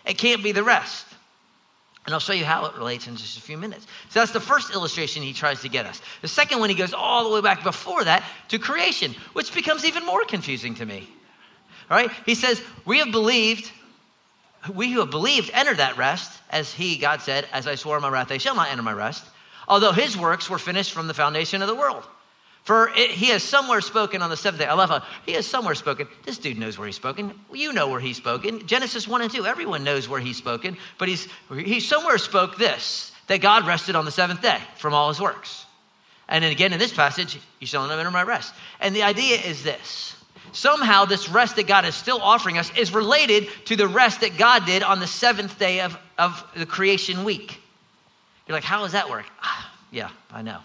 It 0.06 0.18
can't 0.18 0.44
be 0.44 0.52
the 0.52 0.64
rest. 0.64 1.06
And 2.06 2.14
I'll 2.14 2.20
show 2.20 2.34
you 2.34 2.44
how 2.44 2.66
it 2.66 2.76
relates 2.76 3.08
in 3.08 3.16
just 3.16 3.38
a 3.38 3.42
few 3.42 3.58
minutes. 3.58 3.88
So 4.10 4.20
that's 4.20 4.32
the 4.32 4.40
first 4.40 4.74
illustration 4.74 5.24
he 5.24 5.32
tries 5.32 5.62
to 5.62 5.70
get 5.70 5.86
us. 5.86 6.02
The 6.22 6.28
second 6.28 6.60
one, 6.60 6.70
he 6.70 6.76
goes 6.76 6.94
all 6.94 7.24
the 7.24 7.34
way 7.34 7.42
back 7.42 7.64
before 7.64 8.04
that 8.04 8.24
to 8.50 8.60
creation, 8.60 9.16
which 9.32 9.54
becomes 9.54 9.86
even 9.86 10.06
more 10.06 10.26
confusing 10.26 10.76
to 10.76 10.86
me. 10.86 11.08
All 11.90 11.98
right? 11.98 12.12
He 12.26 12.36
says, 12.36 12.62
We 12.86 13.00
have 13.00 13.12
believed, 13.12 13.72
we 14.74 14.92
who 14.92 15.00
have 15.00 15.12
believed 15.12 15.50
enter 15.54 15.74
that 15.76 15.98
rest, 15.98 16.42
as 16.50 16.74
he, 16.74 16.98
God 16.98 17.22
said, 17.22 17.48
As 17.54 17.68
I 17.68 17.76
swore 17.76 17.96
in 17.96 18.02
my 18.02 18.10
wrath, 18.10 18.28
they 18.28 18.38
shall 18.38 18.56
not 18.56 18.70
enter 18.70 18.84
my 18.84 18.94
rest, 18.94 19.24
although 19.68 19.94
his 19.94 20.18
works 20.18 20.50
were 20.50 20.60
finished 20.60 20.92
from 20.92 21.08
the 21.08 21.14
foundation 21.14 21.62
of 21.62 21.70
the 21.70 21.76
world. 21.76 22.04
For 22.64 22.90
it, 22.96 23.12
he 23.12 23.28
has 23.28 23.44
somewhere 23.44 23.82
spoken 23.82 24.22
on 24.22 24.30
the 24.30 24.38
seventh 24.38 24.62
day. 24.62 24.68
I 24.68 24.74
love 24.74 24.90
how 24.90 25.04
he 25.26 25.34
has 25.34 25.46
somewhere 25.46 25.76
spoken. 25.76 26.08
This 26.24 26.38
dude 26.38 26.58
knows 26.58 26.78
where 26.78 26.88
he's 26.88 26.96
spoken. 26.96 27.34
You 27.52 27.74
know 27.74 27.90
where 27.90 28.00
he's 28.00 28.16
spoken. 28.16 28.66
Genesis 28.66 29.06
1 29.06 29.22
and 29.22 29.32
2, 29.32 29.46
everyone 29.46 29.84
knows 29.84 30.08
where 30.08 30.22
he's 30.22 30.38
spoken. 30.38 30.78
But 30.98 31.10
he's, 31.10 31.28
he 31.54 31.82
somewhere 31.82 32.18
spoke 32.18 32.58
this 32.58 33.12
that 33.28 33.42
God 33.42 33.68
rested 33.68 33.96
on 33.96 34.06
the 34.06 34.12
seventh 34.12 34.42
day 34.42 34.60
from 34.78 34.94
all 34.94 35.10
his 35.10 35.20
works. 35.20 35.66
And 36.30 36.44
then 36.44 36.52
again 36.52 36.72
in 36.72 36.80
this 36.80 36.94
passage, 36.94 37.38
you 37.60 37.68
shall 37.68 37.86
not 37.86 38.00
enter 38.00 38.12
my 38.12 38.24
rest. 38.24 38.54
And 38.80 38.96
the 38.96 39.04
idea 39.04 39.38
is 39.38 39.64
this 39.64 40.16
somehow, 40.54 41.04
this 41.04 41.30
rest 41.30 41.58
that 41.58 41.68
God 41.68 41.84
is 41.84 41.96
still 41.96 42.22
offering 42.22 42.58
us 42.58 42.72
is 42.78 42.94
related 42.94 43.48
to 43.66 43.76
the 43.76 43.88
rest 43.88 44.22
that 44.22 44.38
God 44.38 44.66
did 44.66 44.84
on 44.84 45.00
the 45.00 45.08
seventh 45.08 45.60
day 45.60 45.82
of, 45.82 45.98
of 46.18 46.46
the 46.56 46.66
creation 46.66 47.24
week. 47.24 47.60
You're 48.48 48.56
like, 48.56 48.64
how 48.64 48.84
does 48.84 48.94
that 48.94 49.10
work? 49.10 49.26
Ah, 49.42 49.74
yeah, 49.92 50.10
I 50.32 50.42
know. 50.42 50.60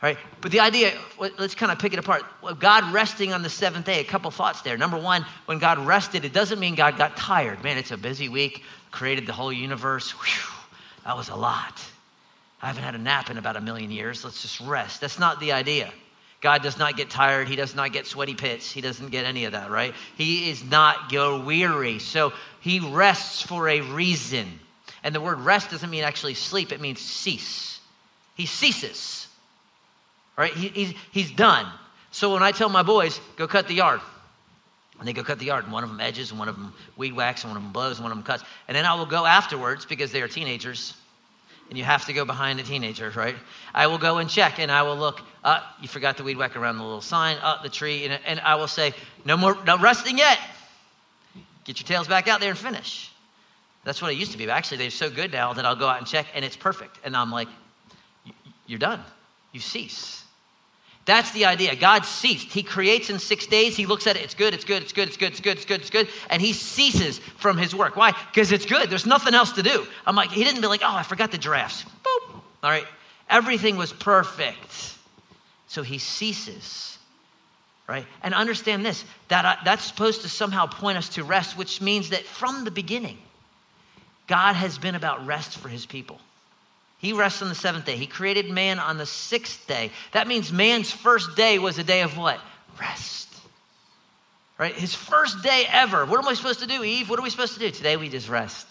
But 0.00 0.50
the 0.50 0.60
idea, 0.60 0.98
let's 1.18 1.54
kind 1.54 1.70
of 1.70 1.78
pick 1.78 1.92
it 1.92 1.98
apart. 1.98 2.22
God 2.58 2.92
resting 2.92 3.34
on 3.34 3.42
the 3.42 3.50
seventh 3.50 3.84
day, 3.84 4.00
a 4.00 4.04
couple 4.04 4.30
thoughts 4.30 4.62
there. 4.62 4.78
Number 4.78 4.98
one, 4.98 5.26
when 5.44 5.58
God 5.58 5.78
rested, 5.78 6.24
it 6.24 6.32
doesn't 6.32 6.58
mean 6.58 6.74
God 6.74 6.96
got 6.96 7.16
tired. 7.16 7.62
Man, 7.62 7.76
it's 7.76 7.90
a 7.90 7.98
busy 7.98 8.28
week, 8.30 8.62
created 8.90 9.26
the 9.26 9.32
whole 9.32 9.52
universe. 9.52 10.12
Whew, 10.12 10.54
that 11.04 11.16
was 11.16 11.28
a 11.28 11.36
lot. 11.36 11.84
I 12.62 12.68
haven't 12.68 12.82
had 12.82 12.94
a 12.94 12.98
nap 12.98 13.30
in 13.30 13.36
about 13.36 13.56
a 13.56 13.60
million 13.60 13.90
years. 13.90 14.24
Let's 14.24 14.40
just 14.40 14.60
rest. 14.60 15.02
That's 15.02 15.18
not 15.18 15.38
the 15.38 15.52
idea. 15.52 15.92
God 16.40 16.62
does 16.62 16.78
not 16.78 16.96
get 16.96 17.10
tired. 17.10 17.48
He 17.48 17.56
does 17.56 17.74
not 17.74 17.92
get 17.92 18.06
sweaty 18.06 18.34
pits. 18.34 18.72
He 18.72 18.80
doesn't 18.80 19.10
get 19.10 19.26
any 19.26 19.44
of 19.44 19.52
that, 19.52 19.70
right? 19.70 19.94
He 20.16 20.48
is 20.48 20.64
not 20.64 21.12
go 21.12 21.40
weary. 21.40 21.98
So 21.98 22.32
he 22.60 22.80
rests 22.80 23.42
for 23.42 23.68
a 23.68 23.82
reason. 23.82 24.60
And 25.02 25.14
the 25.14 25.20
word 25.20 25.40
rest 25.40 25.70
doesn't 25.70 25.90
mean 25.90 26.04
actually 26.04 26.34
sleep, 26.34 26.72
it 26.72 26.80
means 26.80 27.00
cease. 27.00 27.80
He 28.34 28.46
ceases. 28.46 29.19
Right? 30.40 30.54
He, 30.54 30.68
he's, 30.68 30.94
he's 31.12 31.30
done. 31.30 31.70
So 32.12 32.32
when 32.32 32.42
I 32.42 32.50
tell 32.50 32.70
my 32.70 32.82
boys, 32.82 33.20
go 33.36 33.46
cut 33.46 33.68
the 33.68 33.74
yard, 33.74 34.00
and 34.98 35.06
they 35.06 35.12
go 35.12 35.22
cut 35.22 35.38
the 35.38 35.44
yard, 35.44 35.64
and 35.64 35.72
one 35.72 35.84
of 35.84 35.90
them 35.90 36.00
edges, 36.00 36.30
and 36.30 36.38
one 36.38 36.48
of 36.48 36.56
them 36.56 36.72
weed 36.96 37.12
whacks, 37.12 37.44
and 37.44 37.50
one 37.50 37.58
of 37.58 37.62
them 37.62 37.72
blows, 37.72 37.98
and 37.98 38.04
one 38.04 38.10
of 38.10 38.16
them 38.16 38.24
cuts. 38.24 38.42
And 38.66 38.74
then 38.74 38.86
I 38.86 38.94
will 38.94 39.04
go 39.04 39.26
afterwards 39.26 39.84
because 39.84 40.12
they 40.12 40.22
are 40.22 40.28
teenagers, 40.28 40.94
and 41.68 41.76
you 41.76 41.84
have 41.84 42.06
to 42.06 42.14
go 42.14 42.24
behind 42.24 42.58
a 42.58 42.62
teenager, 42.62 43.12
right? 43.14 43.36
I 43.74 43.86
will 43.86 43.98
go 43.98 44.16
and 44.16 44.30
check, 44.30 44.58
and 44.58 44.72
I 44.72 44.80
will 44.80 44.96
look. 44.96 45.20
Uh, 45.44 45.60
you 45.82 45.88
forgot 45.88 46.16
the 46.16 46.22
weed 46.22 46.38
whack 46.38 46.56
around 46.56 46.78
the 46.78 46.84
little 46.84 47.02
sign, 47.02 47.36
up 47.42 47.60
uh, 47.60 47.62
the 47.62 47.68
tree, 47.68 48.06
and, 48.06 48.18
and 48.24 48.40
I 48.40 48.54
will 48.54 48.66
say, 48.66 48.94
no 49.26 49.36
more, 49.36 49.62
no 49.66 49.76
resting 49.76 50.16
yet. 50.16 50.38
Get 51.64 51.80
your 51.80 51.86
tails 51.86 52.08
back 52.08 52.28
out 52.28 52.40
there 52.40 52.48
and 52.48 52.58
finish. 52.58 53.12
That's 53.84 54.00
what 54.00 54.10
it 54.10 54.16
used 54.16 54.32
to 54.32 54.38
be. 54.38 54.46
But 54.46 54.52
actually, 54.52 54.78
they're 54.78 54.90
so 54.90 55.10
good 55.10 55.32
now 55.32 55.52
that 55.52 55.66
I'll 55.66 55.76
go 55.76 55.86
out 55.86 55.98
and 55.98 56.06
check, 56.06 56.28
and 56.34 56.46
it's 56.46 56.56
perfect. 56.56 56.98
And 57.04 57.14
I'm 57.14 57.30
like, 57.30 57.48
you're 58.66 58.78
done. 58.78 59.02
You 59.52 59.60
cease. 59.60 60.24
That's 61.10 61.32
the 61.32 61.46
idea. 61.46 61.74
God 61.74 62.04
ceased. 62.06 62.52
He 62.52 62.62
creates 62.62 63.10
in 63.10 63.18
six 63.18 63.44
days. 63.44 63.76
He 63.76 63.84
looks 63.84 64.06
at 64.06 64.14
it. 64.14 64.22
It's 64.22 64.34
good. 64.34 64.54
It's 64.54 64.62
good. 64.62 64.80
It's 64.80 64.92
good. 64.92 65.08
It's 65.08 65.16
good. 65.16 65.32
It's 65.32 65.40
good. 65.40 65.56
It's 65.56 65.64
good. 65.64 65.80
It's 65.80 65.90
good. 65.90 66.08
And 66.30 66.40
he 66.40 66.52
ceases 66.52 67.18
from 67.36 67.58
his 67.58 67.74
work. 67.74 67.96
Why? 67.96 68.12
Because 68.32 68.52
it's 68.52 68.64
good. 68.64 68.88
There's 68.88 69.06
nothing 69.06 69.34
else 69.34 69.50
to 69.52 69.62
do. 69.64 69.84
I'm 70.06 70.14
like, 70.14 70.30
he 70.30 70.44
didn't 70.44 70.60
be 70.60 70.68
like, 70.68 70.82
oh, 70.84 70.94
I 70.94 71.02
forgot 71.02 71.32
the 71.32 71.38
giraffes. 71.38 71.84
Boop. 72.04 72.34
All 72.62 72.70
right. 72.70 72.86
Everything 73.28 73.76
was 73.76 73.92
perfect. 73.92 74.94
So 75.66 75.82
he 75.82 75.98
ceases. 75.98 76.96
Right? 77.88 78.06
And 78.22 78.32
understand 78.32 78.86
this 78.86 79.04
that 79.26 79.44
uh, 79.44 79.56
that's 79.64 79.82
supposed 79.82 80.22
to 80.22 80.28
somehow 80.28 80.66
point 80.66 80.96
us 80.96 81.08
to 81.08 81.24
rest, 81.24 81.58
which 81.58 81.80
means 81.80 82.10
that 82.10 82.22
from 82.22 82.62
the 82.62 82.70
beginning, 82.70 83.18
God 84.28 84.52
has 84.52 84.78
been 84.78 84.94
about 84.94 85.26
rest 85.26 85.58
for 85.58 85.68
his 85.68 85.86
people. 85.86 86.20
He 87.00 87.14
rests 87.14 87.40
on 87.40 87.48
the 87.48 87.54
seventh 87.54 87.86
day. 87.86 87.96
He 87.96 88.06
created 88.06 88.50
man 88.50 88.78
on 88.78 88.98
the 88.98 89.06
sixth 89.06 89.66
day. 89.66 89.90
That 90.12 90.28
means 90.28 90.52
man's 90.52 90.92
first 90.92 91.34
day 91.34 91.58
was 91.58 91.78
a 91.78 91.84
day 91.84 92.02
of 92.02 92.16
what? 92.16 92.38
Rest. 92.78 93.28
Right? 94.58 94.74
His 94.74 94.94
first 94.94 95.42
day 95.42 95.66
ever. 95.70 96.04
What 96.04 96.18
am 96.18 96.28
I 96.28 96.34
supposed 96.34 96.60
to 96.60 96.66
do, 96.66 96.84
Eve? 96.84 97.08
What 97.08 97.18
are 97.18 97.22
we 97.22 97.30
supposed 97.30 97.54
to 97.54 97.58
do? 97.60 97.70
Today 97.70 97.96
we 97.96 98.10
just 98.10 98.28
rest. 98.28 98.66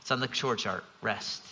It's 0.00 0.12
on 0.12 0.20
the 0.20 0.32
short 0.32 0.60
chart. 0.60 0.84
Rest. 1.02 1.42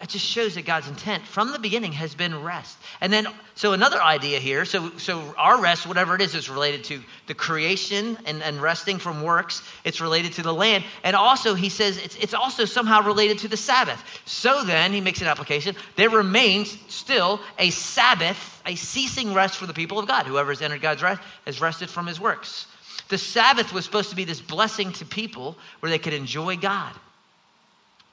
That 0.00 0.08
just 0.08 0.26
shows 0.26 0.56
that 0.56 0.66
God's 0.66 0.88
intent 0.88 1.24
from 1.24 1.52
the 1.52 1.58
beginning 1.58 1.92
has 1.92 2.14
been 2.14 2.42
rest. 2.42 2.76
And 3.00 3.12
then, 3.12 3.26
so 3.54 3.72
another 3.72 4.02
idea 4.02 4.40
here, 4.40 4.64
so, 4.64 4.90
so 4.98 5.34
our 5.38 5.60
rest, 5.60 5.86
whatever 5.86 6.16
it 6.16 6.20
is, 6.20 6.34
is 6.34 6.50
related 6.50 6.82
to 6.84 7.00
the 7.26 7.34
creation 7.34 8.18
and, 8.26 8.42
and 8.42 8.60
resting 8.60 8.98
from 8.98 9.22
works. 9.22 9.62
It's 9.84 10.00
related 10.00 10.32
to 10.34 10.42
the 10.42 10.52
land. 10.52 10.84
And 11.04 11.14
also, 11.14 11.54
he 11.54 11.68
says 11.68 11.96
it's, 11.96 12.16
it's 12.16 12.34
also 12.34 12.64
somehow 12.64 13.02
related 13.02 13.38
to 13.40 13.48
the 13.48 13.56
Sabbath. 13.56 14.02
So 14.26 14.64
then, 14.64 14.92
he 14.92 15.00
makes 15.00 15.20
an 15.20 15.28
application, 15.28 15.76
there 15.96 16.10
remains 16.10 16.76
still 16.88 17.40
a 17.58 17.70
Sabbath, 17.70 18.62
a 18.66 18.74
ceasing 18.74 19.32
rest 19.32 19.56
for 19.56 19.66
the 19.66 19.74
people 19.74 20.00
of 20.00 20.08
God. 20.08 20.26
Whoever 20.26 20.50
has 20.50 20.60
entered 20.60 20.82
God's 20.82 21.02
rest 21.02 21.22
has 21.46 21.60
rested 21.60 21.88
from 21.88 22.08
his 22.08 22.20
works. 22.20 22.66
The 23.08 23.18
Sabbath 23.18 23.72
was 23.72 23.84
supposed 23.84 24.10
to 24.10 24.16
be 24.16 24.24
this 24.24 24.40
blessing 24.40 24.92
to 24.94 25.04
people 25.04 25.56
where 25.80 25.90
they 25.90 25.98
could 25.98 26.14
enjoy 26.14 26.56
God. 26.56 26.92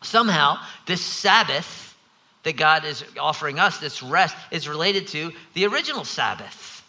Somehow, 0.01 0.57
this 0.85 1.01
Sabbath 1.01 1.95
that 2.43 2.57
God 2.57 2.85
is 2.85 3.03
offering 3.19 3.59
us, 3.59 3.77
this 3.77 4.01
rest, 4.01 4.35
is 4.49 4.67
related 4.67 5.07
to 5.09 5.31
the 5.53 5.65
original 5.67 6.03
Sabbath, 6.03 6.83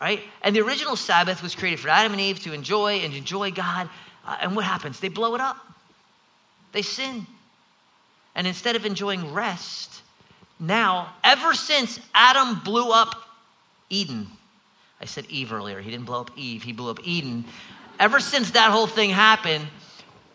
right? 0.00 0.20
And 0.42 0.54
the 0.54 0.60
original 0.60 0.96
Sabbath 0.96 1.42
was 1.42 1.54
created 1.54 1.78
for 1.78 1.88
Adam 1.88 2.12
and 2.12 2.20
Eve 2.20 2.40
to 2.40 2.52
enjoy 2.52 2.94
and 2.96 3.14
enjoy 3.14 3.52
God. 3.52 3.88
Uh, 4.26 4.38
and 4.40 4.56
what 4.56 4.64
happens? 4.64 4.98
They 4.98 5.08
blow 5.08 5.34
it 5.34 5.40
up, 5.40 5.56
they 6.72 6.82
sin. 6.82 7.26
And 8.34 8.48
instead 8.48 8.74
of 8.74 8.84
enjoying 8.84 9.32
rest, 9.32 10.02
now, 10.58 11.12
ever 11.22 11.54
since 11.54 12.00
Adam 12.14 12.60
blew 12.64 12.90
up 12.90 13.14
Eden, 13.90 14.28
I 15.00 15.04
said 15.04 15.26
Eve 15.28 15.52
earlier, 15.52 15.80
he 15.80 15.90
didn't 15.90 16.06
blow 16.06 16.20
up 16.20 16.30
Eve, 16.36 16.62
he 16.62 16.72
blew 16.72 16.90
up 16.90 17.00
Eden. 17.04 17.44
Ever 17.98 18.18
since 18.18 18.52
that 18.52 18.70
whole 18.70 18.86
thing 18.86 19.10
happened, 19.10 19.66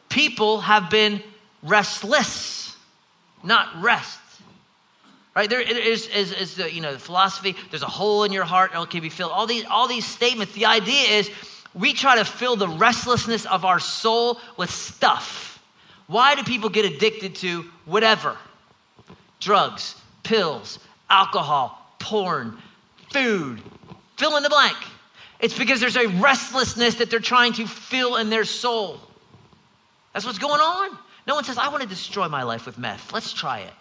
people 0.07 0.61
have 0.61 0.89
been 0.89 1.21
restless, 1.63 2.75
not 3.43 3.81
rest. 3.81 4.19
Right? 5.35 5.49
There 5.49 5.61
is, 5.61 6.07
is, 6.07 6.33
is 6.33 6.55
the, 6.55 6.73
you 6.73 6.81
know, 6.81 6.93
the 6.93 6.99
philosophy, 6.99 7.55
there's 7.69 7.83
a 7.83 7.87
hole 7.87 8.23
in 8.23 8.31
your 8.31 8.43
heart, 8.43 8.71
it 8.73 8.89
can 8.89 9.01
be 9.01 9.09
filled. 9.09 9.31
All 9.31 9.47
these, 9.47 9.65
all 9.65 9.87
these 9.87 10.05
statements, 10.05 10.53
the 10.53 10.65
idea 10.65 11.17
is 11.17 11.31
we 11.73 11.93
try 11.93 12.15
to 12.15 12.25
fill 12.25 12.55
the 12.55 12.67
restlessness 12.67 13.45
of 13.45 13.63
our 13.63 13.79
soul 13.79 14.39
with 14.57 14.69
stuff. 14.69 15.63
Why 16.07 16.35
do 16.35 16.43
people 16.43 16.69
get 16.69 16.85
addicted 16.85 17.35
to 17.35 17.63
whatever? 17.85 18.35
Drugs, 19.39 19.95
pills, 20.23 20.79
alcohol, 21.09 21.79
porn, 21.99 22.57
food, 23.13 23.61
fill 24.17 24.35
in 24.35 24.43
the 24.43 24.49
blank. 24.49 24.75
It's 25.39 25.57
because 25.57 25.79
there's 25.79 25.95
a 25.95 26.07
restlessness 26.07 26.95
that 26.95 27.09
they're 27.09 27.19
trying 27.19 27.53
to 27.53 27.67
fill 27.67 28.17
in 28.17 28.29
their 28.29 28.43
soul. 28.43 28.99
That's 30.13 30.25
what's 30.25 30.39
going 30.39 30.59
on. 30.59 30.97
No 31.29 31.35
one 31.35 31.43
says, 31.43 31.59
I 31.59 31.67
want 31.67 31.83
to 31.83 31.87
destroy 31.87 32.27
my 32.27 32.41
life 32.41 32.65
with 32.65 32.79
meth. 32.79 33.13
Let's 33.13 33.31
try 33.33 33.59
it. 33.59 33.73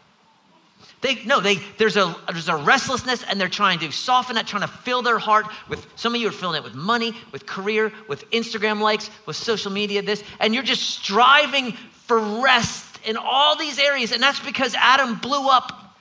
They, 1.01 1.25
no, 1.25 1.41
they, 1.41 1.55
there's, 1.79 1.97
a, 1.97 2.15
there's 2.31 2.51
a 2.51 2.57
restlessness 2.57 3.25
and 3.25 3.41
they're 3.41 3.49
trying 3.49 3.79
to 3.79 3.91
soften 3.91 4.35
that, 4.35 4.47
trying 4.47 4.61
to 4.61 4.69
fill 4.69 5.01
their 5.01 5.19
heart 5.19 5.47
with, 5.67 5.87
some 5.97 6.15
of 6.15 6.21
you 6.21 6.29
are 6.29 6.31
filling 6.31 6.57
it 6.57 6.63
with 6.63 6.75
money, 6.75 7.15
with 7.33 7.47
career, 7.47 7.91
with 8.07 8.31
Instagram 8.33 8.83
likes, 8.83 9.09
with 9.25 9.35
social 9.35 9.73
media, 9.73 10.03
this, 10.03 10.23
and 10.41 10.55
you're 10.55 10.63
just 10.63 10.83
striving 10.83 11.73
for 12.05 12.19
rest 12.43 12.99
in 13.07 13.17
all 13.17 13.57
these 13.57 13.79
areas. 13.79 14.13
And 14.13 14.23
that's 14.23 14.41
because 14.41 14.75
Adam 14.75 15.15
blew 15.15 15.49
up 15.49 15.97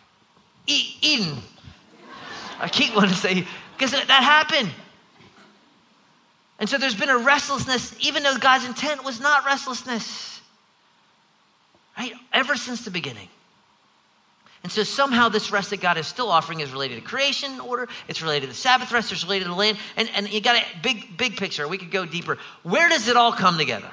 Eden. 0.67 1.37
I 2.59 2.67
keep 2.67 2.93
wanting 2.93 3.11
to 3.11 3.15
say, 3.15 3.47
because 3.77 3.91
that 3.91 4.09
happened. 4.09 4.69
And 6.59 6.67
so 6.67 6.77
there's 6.77 6.93
been 6.93 7.07
a 7.07 7.19
restlessness, 7.19 7.95
even 8.05 8.23
though 8.23 8.35
God's 8.35 8.65
intent 8.65 9.05
was 9.05 9.21
not 9.21 9.45
restlessness? 9.45 10.36
Ever 12.37 12.55
since 12.55 12.85
the 12.85 12.91
beginning. 12.91 13.29
And 14.61 14.71
so 14.71 14.83
somehow 14.83 15.27
this 15.27 15.51
rest 15.51 15.71
that 15.71 15.81
God 15.81 15.97
is 15.97 16.05
still 16.05 16.29
offering 16.29 16.59
is 16.59 16.71
related 16.71 16.95
to 16.95 17.01
creation 17.01 17.59
order, 17.59 17.87
it's 18.07 18.21
related 18.21 18.41
to 18.41 18.47
the 18.49 18.53
Sabbath 18.53 18.91
rest, 18.91 19.11
it's 19.11 19.23
related 19.23 19.45
to 19.45 19.49
the 19.49 19.55
land, 19.55 19.79
and, 19.95 20.07
and 20.13 20.31
you 20.31 20.39
got 20.39 20.55
a 20.55 20.63
big, 20.83 21.17
big 21.17 21.35
picture. 21.35 21.67
We 21.67 21.79
could 21.79 21.89
go 21.89 22.05
deeper. 22.05 22.37
Where 22.61 22.89
does 22.89 23.07
it 23.07 23.17
all 23.17 23.31
come 23.31 23.57
together? 23.57 23.89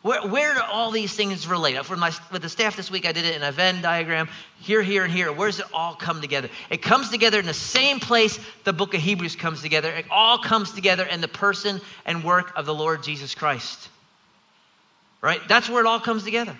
Where, 0.00 0.26
where 0.26 0.54
do 0.54 0.62
all 0.62 0.90
these 0.92 1.12
things 1.12 1.46
relate? 1.46 1.84
For 1.84 1.94
my, 1.94 2.10
with 2.32 2.40
the 2.40 2.48
staff 2.48 2.74
this 2.74 2.90
week, 2.90 3.04
I 3.04 3.12
did 3.12 3.26
it 3.26 3.36
in 3.36 3.42
a 3.42 3.52
Venn 3.52 3.82
diagram 3.82 4.30
here, 4.60 4.80
here, 4.80 5.04
and 5.04 5.12
here. 5.12 5.30
Where 5.30 5.48
does 5.48 5.60
it 5.60 5.66
all 5.74 5.94
come 5.94 6.22
together? 6.22 6.48
It 6.70 6.80
comes 6.80 7.10
together 7.10 7.38
in 7.38 7.44
the 7.44 7.52
same 7.52 8.00
place 8.00 8.40
the 8.64 8.72
book 8.72 8.94
of 8.94 9.02
Hebrews 9.02 9.36
comes 9.36 9.60
together. 9.60 9.90
It 9.90 10.06
all 10.10 10.38
comes 10.38 10.72
together 10.72 11.04
in 11.04 11.20
the 11.20 11.28
person 11.28 11.82
and 12.06 12.24
work 12.24 12.56
of 12.56 12.64
the 12.64 12.74
Lord 12.74 13.02
Jesus 13.02 13.34
Christ 13.34 13.90
right? 15.24 15.40
That's 15.48 15.70
where 15.70 15.80
it 15.80 15.86
all 15.86 16.00
comes 16.00 16.22
together. 16.22 16.54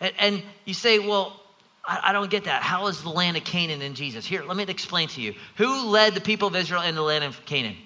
And, 0.00 0.12
and 0.18 0.42
you 0.64 0.74
say, 0.74 0.98
well, 0.98 1.40
I, 1.84 2.00
I, 2.04 2.12
don't 2.12 2.30
get 2.30 2.44
that. 2.44 2.62
How 2.62 2.86
is 2.86 3.02
the 3.02 3.08
land 3.08 3.36
of 3.36 3.44
Canaan 3.44 3.82
in 3.82 3.94
Jesus? 3.94 4.24
Here, 4.24 4.42
let 4.44 4.56
me 4.56 4.64
explain 4.64 5.08
to 5.08 5.20
you. 5.20 5.34
Who 5.56 5.86
led 5.86 6.14
the 6.14 6.20
people 6.20 6.48
of 6.48 6.56
Israel 6.56 6.82
in 6.82 6.94
the 6.94 7.02
land 7.02 7.24
of 7.24 7.44
Canaan? 7.46 7.76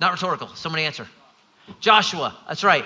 Not 0.00 0.12
rhetorical. 0.12 0.48
Somebody 0.48 0.84
answer. 0.84 1.06
Joshua. 1.80 2.36
That's 2.48 2.64
right. 2.64 2.84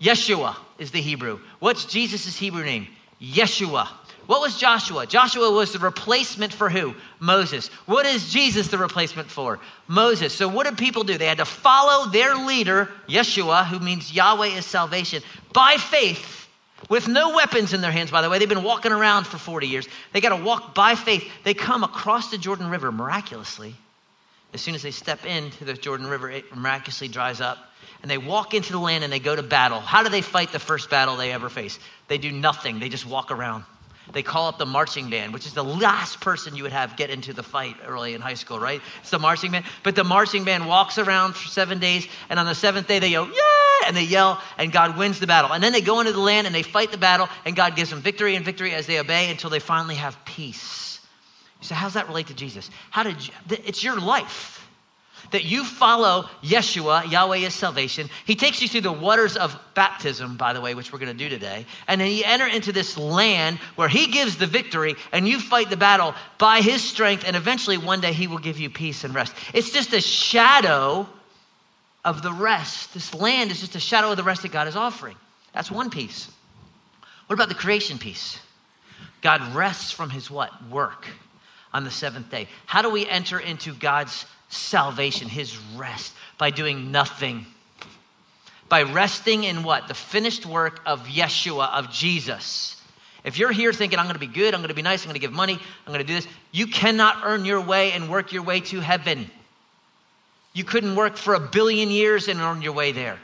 Yeshua 0.00 0.56
is 0.78 0.90
the 0.90 1.00
Hebrew. 1.00 1.40
What's 1.58 1.84
Jesus' 1.84 2.36
Hebrew 2.36 2.64
name? 2.64 2.86
Yeshua. 3.20 3.88
What 4.26 4.40
was 4.40 4.56
Joshua? 4.56 5.06
Joshua 5.06 5.50
was 5.50 5.72
the 5.72 5.80
replacement 5.80 6.52
for 6.52 6.70
who? 6.70 6.94
Moses. 7.18 7.66
What 7.86 8.06
is 8.06 8.30
Jesus 8.32 8.68
the 8.68 8.78
replacement 8.78 9.28
for? 9.28 9.58
Moses. 9.88 10.32
So 10.32 10.48
what 10.48 10.66
did 10.66 10.78
people 10.78 11.02
do? 11.02 11.18
They 11.18 11.26
had 11.26 11.38
to 11.38 11.44
follow 11.44 12.08
their 12.10 12.36
leader, 12.36 12.88
Yeshua, 13.08 13.66
who 13.66 13.80
means 13.80 14.12
Yahweh 14.12 14.56
is 14.56 14.64
salvation, 14.64 15.22
by 15.52 15.76
faith 15.78 16.48
with 16.88 17.08
no 17.08 17.34
weapons 17.34 17.72
in 17.72 17.80
their 17.80 17.92
hands, 17.92 18.10
by 18.10 18.22
the 18.22 18.30
way. 18.30 18.38
They've 18.38 18.48
been 18.48 18.62
walking 18.62 18.92
around 18.92 19.26
for 19.26 19.38
40 19.38 19.66
years. 19.66 19.88
They 20.12 20.20
got 20.20 20.36
to 20.36 20.42
walk 20.42 20.74
by 20.74 20.94
faith. 20.94 21.28
They 21.44 21.54
come 21.54 21.84
across 21.84 22.30
the 22.30 22.38
Jordan 22.38 22.70
River 22.70 22.90
miraculously. 22.90 23.74
As 24.52 24.60
soon 24.60 24.74
as 24.74 24.82
they 24.82 24.90
step 24.90 25.24
into 25.24 25.64
the 25.64 25.74
Jordan 25.74 26.06
River, 26.06 26.30
it 26.30 26.56
miraculously 26.56 27.08
dries 27.08 27.40
up. 27.40 27.58
And 28.02 28.10
they 28.10 28.18
walk 28.18 28.54
into 28.54 28.72
the 28.72 28.78
land 28.78 29.04
and 29.04 29.12
they 29.12 29.18
go 29.18 29.36
to 29.36 29.42
battle. 29.42 29.80
How 29.80 30.02
do 30.02 30.08
they 30.08 30.22
fight 30.22 30.52
the 30.52 30.58
first 30.58 30.88
battle 30.88 31.16
they 31.16 31.32
ever 31.32 31.48
face? 31.48 31.78
They 32.08 32.18
do 32.18 32.32
nothing, 32.32 32.80
they 32.80 32.88
just 32.88 33.06
walk 33.06 33.30
around 33.30 33.64
they 34.12 34.22
call 34.22 34.48
up 34.48 34.58
the 34.58 34.66
marching 34.66 35.10
band, 35.10 35.32
which 35.32 35.46
is 35.46 35.54
the 35.54 35.64
last 35.64 36.20
person 36.20 36.56
you 36.56 36.62
would 36.62 36.72
have 36.72 36.96
get 36.96 37.10
into 37.10 37.32
the 37.32 37.42
fight 37.42 37.76
early 37.86 38.14
in 38.14 38.20
high 38.20 38.34
school, 38.34 38.58
right? 38.58 38.80
It's 39.00 39.10
the 39.10 39.18
marching 39.18 39.52
band. 39.52 39.64
But 39.82 39.94
the 39.94 40.04
marching 40.04 40.44
band 40.44 40.66
walks 40.66 40.98
around 40.98 41.34
for 41.34 41.48
seven 41.48 41.78
days, 41.78 42.06
and 42.28 42.38
on 42.38 42.46
the 42.46 42.54
seventh 42.54 42.88
day 42.88 42.98
they 42.98 43.12
go, 43.12 43.26
yeah, 43.26 43.59
and 43.86 43.96
they 43.96 44.04
yell, 44.04 44.40
and 44.58 44.72
God 44.72 44.96
wins 44.96 45.20
the 45.20 45.26
battle. 45.26 45.52
And 45.52 45.62
then 45.62 45.72
they 45.72 45.80
go 45.80 46.00
into 46.00 46.12
the 46.12 46.20
land 46.20 46.46
and 46.46 46.54
they 46.54 46.62
fight 46.62 46.90
the 46.92 46.98
battle, 46.98 47.28
and 47.44 47.56
God 47.56 47.76
gives 47.76 47.90
them 47.90 48.00
victory 48.00 48.34
and 48.34 48.44
victory 48.44 48.72
as 48.72 48.86
they 48.86 48.98
obey 48.98 49.30
until 49.30 49.50
they 49.50 49.58
finally 49.58 49.96
have 49.96 50.22
peace. 50.24 51.00
So, 51.60 51.74
how's 51.74 51.94
that 51.94 52.08
relate 52.08 52.28
to 52.28 52.34
Jesus? 52.34 52.70
How 52.90 53.02
did 53.02 53.26
you, 53.26 53.34
it's 53.64 53.84
your 53.84 54.00
life 54.00 54.60
that 55.30 55.44
you 55.44 55.64
follow 55.64 56.28
Yeshua, 56.42 57.10
Yahweh 57.10 57.38
is 57.38 57.54
salvation. 57.54 58.08
He 58.24 58.34
takes 58.34 58.60
you 58.62 58.68
through 58.68 58.82
the 58.82 58.92
waters 58.92 59.36
of 59.36 59.56
baptism, 59.74 60.36
by 60.36 60.52
the 60.52 60.60
way, 60.60 60.74
which 60.74 60.92
we're 60.92 60.98
going 60.98 61.16
to 61.16 61.18
do 61.18 61.28
today. 61.28 61.66
And 61.86 62.00
then 62.00 62.10
you 62.10 62.22
enter 62.24 62.46
into 62.46 62.72
this 62.72 62.96
land 62.96 63.58
where 63.76 63.88
he 63.88 64.08
gives 64.08 64.36
the 64.36 64.46
victory 64.46 64.96
and 65.12 65.28
you 65.28 65.40
fight 65.40 65.70
the 65.70 65.76
battle 65.76 66.14
by 66.38 66.60
his 66.60 66.82
strength. 66.82 67.24
And 67.26 67.36
eventually, 67.36 67.78
one 67.78 68.00
day, 68.00 68.12
he 68.12 68.26
will 68.26 68.38
give 68.38 68.58
you 68.58 68.70
peace 68.70 69.04
and 69.04 69.14
rest. 69.14 69.34
It's 69.54 69.70
just 69.70 69.92
a 69.92 70.00
shadow 70.00 71.08
of 72.04 72.22
the 72.22 72.32
rest. 72.32 72.94
This 72.94 73.14
land 73.14 73.50
is 73.50 73.60
just 73.60 73.76
a 73.76 73.80
shadow 73.80 74.10
of 74.10 74.16
the 74.16 74.24
rest 74.24 74.42
that 74.42 74.52
God 74.52 74.68
is 74.68 74.76
offering. 74.76 75.16
That's 75.52 75.70
one 75.70 75.90
piece. 75.90 76.30
What 77.26 77.34
about 77.34 77.48
the 77.48 77.54
creation 77.54 77.98
piece? 77.98 78.38
God 79.20 79.54
rests 79.54 79.92
from 79.92 80.10
his 80.10 80.30
what? 80.30 80.50
Work 80.68 81.06
on 81.72 81.84
the 81.84 81.90
seventh 81.90 82.30
day. 82.30 82.48
How 82.66 82.82
do 82.82 82.90
we 82.90 83.06
enter 83.06 83.38
into 83.38 83.74
God's 83.74 84.24
salvation, 84.50 85.28
his 85.28 85.56
rest, 85.76 86.12
by 86.36 86.50
doing 86.50 86.90
nothing. 86.90 87.46
By 88.68 88.82
resting 88.82 89.44
in 89.44 89.62
what? 89.62 89.88
The 89.88 89.94
finished 89.94 90.44
work 90.44 90.80
of 90.84 91.06
Yeshua, 91.06 91.72
of 91.72 91.90
Jesus. 91.90 92.76
If 93.24 93.38
you're 93.38 93.52
here 93.52 93.72
thinking, 93.72 93.98
I'm 93.98 94.06
going 94.06 94.14
to 94.14 94.20
be 94.20 94.26
good, 94.26 94.54
I'm 94.54 94.60
going 94.60 94.68
to 94.68 94.74
be 94.74 94.82
nice, 94.82 95.02
I'm 95.02 95.08
going 95.08 95.14
to 95.14 95.20
give 95.20 95.32
money, 95.32 95.54
I'm 95.54 95.92
going 95.92 95.98
to 95.98 96.06
do 96.06 96.14
this, 96.14 96.26
you 96.52 96.66
cannot 96.66 97.18
earn 97.24 97.44
your 97.44 97.60
way 97.60 97.92
and 97.92 98.10
work 98.10 98.32
your 98.32 98.42
way 98.42 98.60
to 98.60 98.80
heaven. 98.80 99.30
You 100.52 100.64
couldn't 100.64 100.96
work 100.96 101.16
for 101.16 101.34
a 101.34 101.40
billion 101.40 101.90
years 101.90 102.28
and 102.28 102.40
earn 102.40 102.62
your 102.62 102.72
way 102.72 102.92
there. 102.92 103.18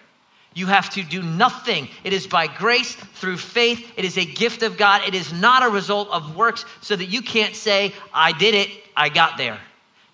You 0.54 0.66
have 0.66 0.88
to 0.90 1.02
do 1.02 1.22
nothing. 1.22 1.88
It 2.02 2.14
is 2.14 2.26
by 2.26 2.46
grace 2.46 2.94
through 2.94 3.36
faith. 3.36 3.92
It 3.96 4.06
is 4.06 4.16
a 4.16 4.24
gift 4.24 4.62
of 4.62 4.78
God. 4.78 5.06
It 5.06 5.14
is 5.14 5.32
not 5.32 5.62
a 5.62 5.68
result 5.68 6.08
of 6.10 6.34
works 6.34 6.64
so 6.80 6.96
that 6.96 7.06
you 7.06 7.20
can't 7.20 7.54
say, 7.54 7.92
I 8.14 8.32
did 8.32 8.54
it, 8.54 8.70
I 8.96 9.10
got 9.10 9.36
there. 9.36 9.58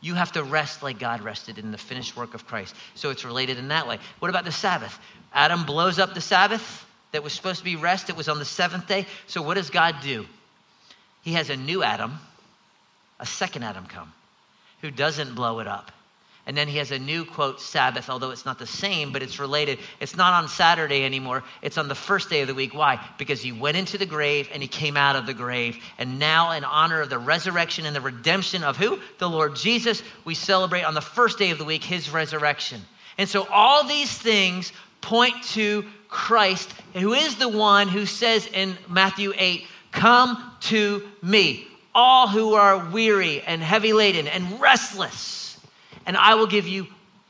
You 0.01 0.15
have 0.15 0.33
to 0.33 0.43
rest 0.43 0.83
like 0.83 0.99
God 0.99 1.21
rested 1.21 1.59
in 1.59 1.71
the 1.71 1.79
finished 1.79 2.17
work 2.17 2.35
of 2.35 2.45
Christ. 2.45 2.75
So 2.97 3.11
it's 3.11 3.25
related 3.25 3.57
in 3.57 3.69
that 3.69 3.87
way. 3.87 4.01
What 4.19 4.31
about 4.31 4.45
the 4.45 4.51
Sabbath? 4.51 4.99
Adam 5.33 5.65
blows 5.65 6.01
up 6.01 6.13
the 6.13 6.21
Sabbath 6.21 6.87
that 7.13 7.23
was 7.23 7.33
supposed 7.33 7.61
to 7.61 7.65
be 7.65 7.77
rest. 7.77 8.11
It 8.11 8.17
was 8.17 8.29
on 8.29 8.41
the 8.41 8.45
seventh 8.45 8.89
day. 8.89 9.07
So 9.29 9.43
what 9.43 9.55
does 9.55 9.71
God 9.71 9.97
do? 10.03 10.27
He 11.23 11.35
has 11.35 11.51
a 11.51 11.57
new 11.57 11.85
Adam, 11.85 12.19
a 13.21 13.27
second 13.27 13.63
Adam 13.63 13.87
come, 13.87 14.13
who 14.81 14.91
doesn't 14.91 15.37
blow 15.37 15.61
it 15.61 15.69
up. 15.69 15.93
And 16.45 16.57
then 16.57 16.67
he 16.67 16.79
has 16.79 16.91
a 16.91 16.99
new 16.99 17.25
quote 17.25 17.61
Sabbath, 17.61 18.11
although 18.11 18.31
it's 18.31 18.45
not 18.45 18.59
the 18.59 18.67
same, 18.67 19.13
but 19.13 19.23
it's 19.23 19.39
related. 19.39 19.79
It's 20.01 20.17
not 20.17 20.33
on 20.43 20.49
Saturday 20.49 21.05
anymore. 21.05 21.45
It's 21.63 21.79
on 21.79 21.87
the 21.87 21.95
first 21.95 22.31
day 22.31 22.41
of 22.41 22.49
the 22.49 22.55
week. 22.55 22.75
Why? 22.75 23.01
Because 23.17 23.41
he 23.41 23.53
went 23.53 23.77
into 23.77 23.97
the 23.97 24.07
grave 24.07 24.49
and 24.53 24.61
he 24.61 24.69
came 24.69 24.97
out 24.97 25.15
of 25.15 25.27
the 25.27 25.35
grave. 25.35 25.79
And 25.99 26.19
now, 26.19 26.51
in 26.51 26.65
honor 26.65 27.01
of 27.01 27.11
the 27.11 27.19
resurrection 27.19 27.87
and 27.87 27.95
the 27.95 28.01
redemption 28.01 28.65
of 28.65 28.77
who? 28.77 28.99
The 29.19 29.31
Lord 29.31 29.55
Jesus, 29.55 30.03
we 30.25 30.35
celebrate 30.35 30.83
on 30.83 30.95
the 30.95 31.01
first 31.01 31.39
day 31.39 31.51
of 31.51 31.59
the 31.59 31.65
week 31.65 31.85
his 31.85 32.11
resurrection. 32.11 32.83
And 33.19 33.29
so 33.29 33.47
all 33.49 33.87
these 33.87 34.13
things 34.13 34.73
point 35.01 35.41
to 35.51 35.85
Christ, 36.09 36.73
who 36.95 37.13
is 37.13 37.37
the 37.37 37.49
one 37.49 37.87
who 37.87 38.05
says 38.05 38.49
in 38.49 38.77
Matthew 38.89 39.33
8, 39.37 39.65
Come 39.93 40.53
to 40.63 41.09
me, 41.23 41.69
all 41.95 42.27
who 42.27 42.55
are 42.55 42.91
weary 42.91 43.43
and 43.43 43.63
heavy 43.63 43.93
laden 43.93 44.27
and 44.27 44.61
restless 44.61 45.52
and 46.07 46.17
I 46.17 46.35
will 46.35 46.47
give 46.47 46.67
you 46.67 46.87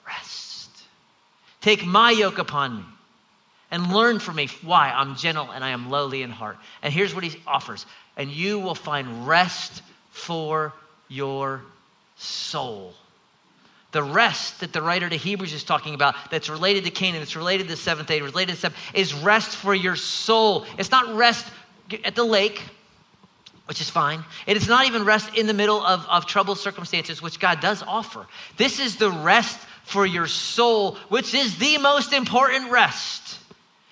rest. 0.07 0.71
Take 1.61 1.85
my 1.85 2.11
yoke 2.11 2.39
upon 2.39 2.79
me 2.79 2.85
and 3.71 3.93
learn 3.93 4.19
from 4.19 4.37
me 4.37 4.49
why 4.63 4.91
I'm 4.91 5.17
gentle 5.17 5.51
and 5.51 5.65
I 5.65 5.71
am 5.71 5.91
lowly 5.91 6.23
in 6.23 6.31
heart. 6.31 6.59
And 6.83 6.93
here's 6.93 7.15
what 7.15 7.25
he 7.25 7.41
offers 7.47 7.87
and 8.17 8.31
you 8.31 8.59
will 8.59 8.75
find 8.75 9.27
rest 9.27 9.83
for 10.11 10.73
your 11.09 11.63
soul. 12.17 12.95
The 13.93 14.03
rest 14.03 14.61
that 14.61 14.73
the 14.73 14.81
writer 14.81 15.09
to 15.09 15.17
Hebrews 15.17 15.53
is 15.53 15.65
talking 15.65 15.95
about, 15.95 16.15
that's 16.31 16.49
related 16.49 16.85
to 16.85 16.91
Canaan, 16.91 17.21
that's 17.21 17.37
related 17.37 17.65
to 17.65 17.71
the 17.71 17.77
seventh 17.77 18.09
day, 18.09 18.21
related 18.21 18.53
to 18.55 18.59
seventh, 18.59 18.81
is 18.95 19.13
rest 19.13 19.57
for 19.57 19.75
your 19.75 19.97
soul. 19.97 20.65
It's 20.79 20.91
not 20.91 21.15
rest 21.15 21.47
at 22.05 22.15
the 22.15 22.25
lake 22.25 22.63
which 23.67 23.81
is 23.81 23.89
fine. 23.89 24.25
It 24.47 24.57
is 24.57 24.69
not 24.69 24.87
even 24.87 25.05
rest 25.05 25.37
in 25.37 25.47
the 25.47 25.55
middle 25.55 25.85
of, 25.85 26.05
of 26.07 26.27
troubled 26.27 26.59
circumstances, 26.59 27.23
which 27.23 27.39
God 27.39 27.61
does 27.61 27.83
offer. 27.83 28.27
This 28.57 28.81
is 28.81 28.97
the 28.97 29.11
rest 29.11 29.59
for 29.85 30.05
your 30.07 30.27
soul, 30.27 30.97
which 31.09 31.35
is 31.35 31.59
the 31.59 31.79
most 31.79 32.13
important 32.13 32.71
rest. 32.71 33.39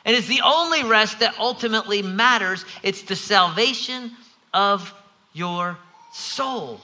And 0.04 0.16
it's 0.16 0.26
the 0.26 0.40
only 0.44 0.82
rest 0.84 1.20
that 1.20 1.38
ultimately 1.38 2.02
matters. 2.02 2.64
It's 2.82 3.02
the 3.02 3.16
salvation 3.16 4.12
of 4.52 4.92
your 5.32 5.78
soul, 6.12 6.80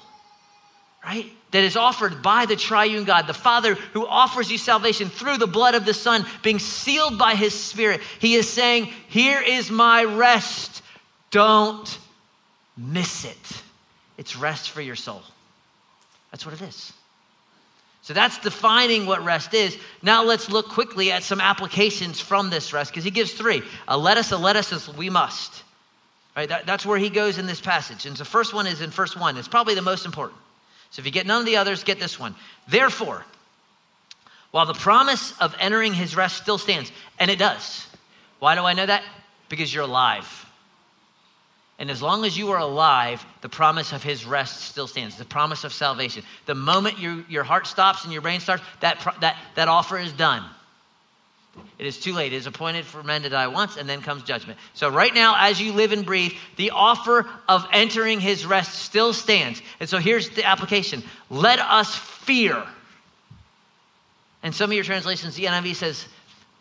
right? 1.04 1.32
That 1.52 1.64
is 1.64 1.76
offered 1.76 2.22
by 2.22 2.46
the 2.46 2.56
triune 2.56 3.04
God, 3.04 3.26
the 3.26 3.34
Father 3.34 3.74
who 3.74 4.06
offers 4.06 4.50
you 4.50 4.58
salvation 4.58 5.08
through 5.08 5.38
the 5.38 5.46
blood 5.46 5.74
of 5.74 5.86
the 5.86 5.94
Son, 5.94 6.26
being 6.42 6.58
sealed 6.58 7.18
by 7.18 7.34
his 7.34 7.54
Spirit. 7.54 8.00
He 8.18 8.34
is 8.34 8.48
saying, 8.48 8.86
Here 9.08 9.40
is 9.40 9.70
my 9.70 10.04
rest. 10.04 10.82
Don't 11.30 11.98
miss 12.76 13.24
it. 13.24 13.62
It's 14.18 14.36
rest 14.36 14.70
for 14.70 14.80
your 14.80 14.96
soul. 14.96 15.22
That's 16.30 16.44
what 16.44 16.54
it 16.54 16.62
is. 16.62 16.92
So 18.02 18.14
that's 18.14 18.38
defining 18.38 19.06
what 19.06 19.24
rest 19.24 19.52
is. 19.52 19.76
Now 20.00 20.22
let's 20.22 20.48
look 20.48 20.68
quickly 20.68 21.10
at 21.10 21.24
some 21.24 21.40
applications 21.40 22.20
from 22.20 22.50
this 22.50 22.72
rest 22.72 22.92
because 22.92 23.02
he 23.02 23.10
gives 23.10 23.32
three 23.32 23.62
a 23.88 23.98
let 23.98 24.16
us, 24.16 24.30
a 24.30 24.38
let 24.38 24.54
us, 24.54 24.88
we 24.94 25.10
must. 25.10 25.64
Right? 26.36 26.48
That, 26.48 26.66
that's 26.66 26.86
where 26.86 26.98
he 26.98 27.10
goes 27.10 27.38
in 27.38 27.46
this 27.46 27.60
passage. 27.60 28.06
And 28.06 28.16
the 28.16 28.24
first 28.24 28.54
one 28.54 28.66
is 28.66 28.80
in 28.80 28.90
verse 28.90 29.16
one. 29.16 29.36
It's 29.36 29.48
probably 29.48 29.74
the 29.74 29.82
most 29.82 30.06
important. 30.06 30.38
So 30.90 31.00
if 31.00 31.06
you 31.06 31.10
get 31.10 31.26
none 31.26 31.40
of 31.40 31.46
the 31.46 31.56
others, 31.56 31.82
get 31.82 31.98
this 31.98 32.18
one. 32.18 32.36
Therefore, 32.68 33.24
while 34.52 34.66
the 34.66 34.74
promise 34.74 35.36
of 35.40 35.54
entering 35.58 35.92
his 35.92 36.14
rest 36.14 36.36
still 36.36 36.58
stands, 36.58 36.92
and 37.18 37.30
it 37.30 37.38
does. 37.38 37.86
Why 38.38 38.54
do 38.54 38.62
I 38.62 38.74
know 38.74 38.86
that? 38.86 39.02
Because 39.48 39.74
you're 39.74 39.84
alive. 39.84 40.45
And 41.78 41.90
as 41.90 42.00
long 42.00 42.24
as 42.24 42.38
you 42.38 42.52
are 42.52 42.58
alive, 42.58 43.24
the 43.42 43.48
promise 43.48 43.92
of 43.92 44.02
his 44.02 44.24
rest 44.24 44.62
still 44.62 44.86
stands, 44.86 45.16
the 45.16 45.26
promise 45.26 45.64
of 45.64 45.72
salvation. 45.74 46.22
The 46.46 46.54
moment 46.54 46.98
your, 46.98 47.22
your 47.28 47.44
heart 47.44 47.66
stops 47.66 48.04
and 48.04 48.12
your 48.12 48.22
brain 48.22 48.40
starts, 48.40 48.62
that, 48.80 49.06
that, 49.20 49.36
that 49.56 49.68
offer 49.68 49.98
is 49.98 50.12
done. 50.12 50.42
It 51.78 51.86
is 51.86 51.98
too 51.98 52.12
late. 52.12 52.32
It 52.32 52.36
is 52.36 52.46
appointed 52.46 52.84
for 52.84 53.02
men 53.02 53.22
to 53.22 53.28
die 53.28 53.46
once, 53.46 53.76
and 53.76 53.88
then 53.88 54.02
comes 54.02 54.22
judgment. 54.22 54.58
So, 54.74 54.90
right 54.90 55.14
now, 55.14 55.36
as 55.38 55.60
you 55.60 55.72
live 55.72 55.92
and 55.92 56.04
breathe, 56.04 56.32
the 56.56 56.70
offer 56.70 57.26
of 57.48 57.66
entering 57.72 58.20
his 58.20 58.44
rest 58.44 58.74
still 58.78 59.14
stands. 59.14 59.62
And 59.80 59.88
so, 59.88 59.98
here's 59.98 60.28
the 60.30 60.44
application 60.44 61.02
let 61.30 61.58
us 61.58 61.94
fear. 61.94 62.62
And 64.42 64.54
some 64.54 64.70
of 64.70 64.74
your 64.74 64.84
translations, 64.84 65.34
the 65.34 65.44
NIV 65.44 65.76
says, 65.76 66.06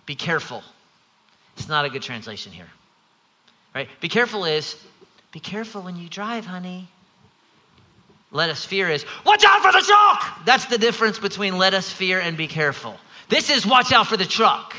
be 0.05 0.15
careful. 0.15 0.63
It's 1.57 1.67
not 1.67 1.85
a 1.85 1.89
good 1.89 2.01
translation 2.01 2.51
here. 2.51 2.67
Right? 3.73 3.89
Be 3.99 4.09
careful 4.09 4.45
is 4.45 4.75
be 5.35 5.41
careful 5.41 5.81
when 5.81 5.97
you 5.97 6.07
drive, 6.07 6.45
honey. 6.45 6.87
Let 8.31 8.49
us 8.49 8.63
fear 8.63 8.89
is, 8.89 9.03
watch 9.25 9.43
out 9.45 9.61
for 9.61 9.73
the 9.73 9.85
truck. 9.85 10.45
That's 10.45 10.65
the 10.67 10.77
difference 10.77 11.19
between 11.19 11.57
let 11.57 11.73
us 11.73 11.91
fear 11.91 12.21
and 12.21 12.37
be 12.37 12.47
careful. 12.47 12.95
This 13.27 13.49
is 13.49 13.65
watch 13.65 13.91
out 13.91 14.07
for 14.07 14.15
the 14.15 14.25
truck. 14.25 14.77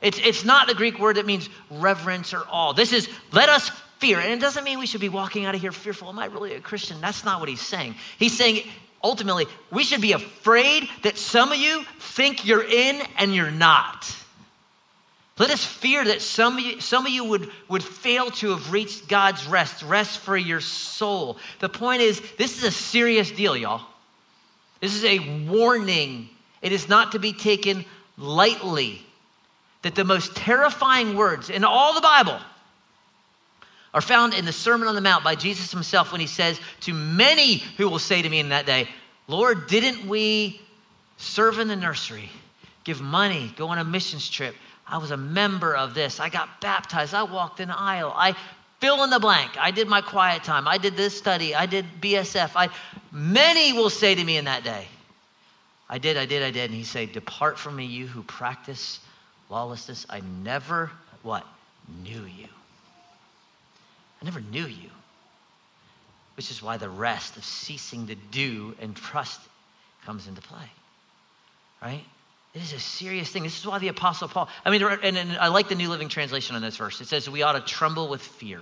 It's, 0.00 0.18
it's 0.20 0.46
not 0.46 0.66
the 0.66 0.74
Greek 0.74 0.98
word 0.98 1.16
that 1.16 1.26
means 1.26 1.50
reverence 1.70 2.32
or 2.32 2.44
awe. 2.50 2.72
This 2.72 2.94
is 2.94 3.10
let 3.32 3.50
us 3.50 3.70
fear. 3.98 4.18
And 4.18 4.32
it 4.32 4.40
doesn't 4.40 4.64
mean 4.64 4.78
we 4.78 4.86
should 4.86 5.02
be 5.02 5.10
walking 5.10 5.44
out 5.44 5.54
of 5.54 5.60
here 5.60 5.72
fearful. 5.72 6.08
Am 6.08 6.18
I 6.18 6.24
really 6.24 6.54
a 6.54 6.60
Christian? 6.60 6.98
That's 7.02 7.22
not 7.22 7.38
what 7.38 7.50
he's 7.50 7.60
saying. 7.60 7.96
He's 8.18 8.34
saying 8.34 8.62
ultimately, 9.04 9.44
we 9.70 9.84
should 9.84 10.00
be 10.00 10.12
afraid 10.12 10.88
that 11.02 11.18
some 11.18 11.52
of 11.52 11.58
you 11.58 11.84
think 11.98 12.46
you're 12.46 12.64
in 12.64 13.02
and 13.18 13.34
you're 13.34 13.50
not. 13.50 14.10
Let 15.40 15.48
us 15.48 15.64
fear 15.64 16.04
that 16.04 16.20
some 16.20 16.58
of 16.58 16.60
you, 16.60 16.80
some 16.82 17.06
of 17.06 17.12
you 17.12 17.24
would, 17.24 17.48
would 17.66 17.82
fail 17.82 18.30
to 18.30 18.50
have 18.50 18.70
reached 18.70 19.08
God's 19.08 19.46
rest, 19.46 19.82
rest 19.82 20.18
for 20.18 20.36
your 20.36 20.60
soul. 20.60 21.38
The 21.60 21.68
point 21.70 22.02
is, 22.02 22.20
this 22.36 22.58
is 22.58 22.64
a 22.64 22.70
serious 22.70 23.30
deal, 23.30 23.56
y'all. 23.56 23.80
This 24.80 24.94
is 24.94 25.02
a 25.02 25.46
warning. 25.46 26.28
It 26.60 26.72
is 26.72 26.90
not 26.90 27.12
to 27.12 27.18
be 27.18 27.32
taken 27.32 27.86
lightly. 28.18 29.00
That 29.80 29.94
the 29.94 30.04
most 30.04 30.36
terrifying 30.36 31.16
words 31.16 31.48
in 31.48 31.64
all 31.64 31.94
the 31.94 32.02
Bible 32.02 32.38
are 33.94 34.02
found 34.02 34.34
in 34.34 34.44
the 34.44 34.52
Sermon 34.52 34.88
on 34.88 34.94
the 34.94 35.00
Mount 35.00 35.24
by 35.24 35.36
Jesus 35.36 35.72
himself 35.72 36.12
when 36.12 36.20
he 36.20 36.26
says, 36.26 36.60
To 36.80 36.92
many 36.92 37.64
who 37.78 37.88
will 37.88 37.98
say 37.98 38.20
to 38.20 38.28
me 38.28 38.40
in 38.40 38.50
that 38.50 38.66
day, 38.66 38.90
Lord, 39.26 39.68
didn't 39.68 40.06
we 40.06 40.60
serve 41.16 41.58
in 41.58 41.66
the 41.66 41.76
nursery, 41.76 42.28
give 42.84 43.00
money, 43.00 43.54
go 43.56 43.68
on 43.68 43.78
a 43.78 43.84
missions 43.84 44.28
trip? 44.28 44.54
I 44.90 44.98
was 44.98 45.12
a 45.12 45.16
member 45.16 45.76
of 45.76 45.94
this. 45.94 46.18
I 46.18 46.28
got 46.28 46.60
baptized. 46.60 47.14
I 47.14 47.22
walked 47.22 47.60
an 47.60 47.70
aisle. 47.70 48.12
I 48.14 48.34
fill 48.80 49.04
in 49.04 49.10
the 49.10 49.20
blank. 49.20 49.52
I 49.58 49.70
did 49.70 49.88
my 49.88 50.00
quiet 50.00 50.42
time. 50.42 50.66
I 50.66 50.78
did 50.78 50.96
this 50.96 51.16
study. 51.16 51.54
I 51.54 51.66
did 51.66 51.86
BSF. 52.00 52.50
I, 52.56 52.68
many 53.12 53.72
will 53.72 53.90
say 53.90 54.14
to 54.14 54.24
me 54.24 54.36
in 54.36 54.46
that 54.46 54.64
day, 54.64 54.88
I 55.88 55.98
did, 55.98 56.16
I 56.16 56.26
did, 56.26 56.42
I 56.42 56.50
did. 56.50 56.70
And 56.70 56.74
he 56.74 56.84
said, 56.84 57.12
Depart 57.12 57.58
from 57.58 57.76
me, 57.76 57.84
you 57.84 58.06
who 58.06 58.22
practice 58.24 59.00
lawlessness. 59.48 60.06
I 60.10 60.22
never, 60.42 60.90
what? 61.22 61.46
Knew 62.02 62.22
you. 62.22 62.48
I 64.20 64.24
never 64.24 64.40
knew 64.40 64.66
you. 64.66 64.90
Which 66.36 66.50
is 66.50 66.62
why 66.62 66.76
the 66.78 66.88
rest 66.88 67.36
of 67.36 67.44
ceasing 67.44 68.06
to 68.08 68.14
do 68.14 68.74
and 68.80 68.96
trust 68.96 69.40
comes 70.04 70.26
into 70.26 70.40
play. 70.40 70.70
Right? 71.82 72.04
It 72.54 72.62
is 72.62 72.72
a 72.72 72.80
serious 72.80 73.30
thing. 73.30 73.44
This 73.44 73.58
is 73.58 73.66
why 73.66 73.78
the 73.78 73.88
Apostle 73.88 74.28
Paul, 74.28 74.48
I 74.64 74.70
mean, 74.70 74.82
and, 74.82 75.16
and, 75.16 75.32
I 75.38 75.48
like 75.48 75.68
the 75.68 75.76
New 75.76 75.88
Living 75.88 76.08
Translation 76.08 76.56
on 76.56 76.62
this 76.62 76.76
verse. 76.76 77.00
It 77.00 77.06
says, 77.06 77.30
We 77.30 77.42
ought 77.42 77.52
to 77.52 77.60
tremble 77.60 78.08
with 78.08 78.22
fear 78.22 78.60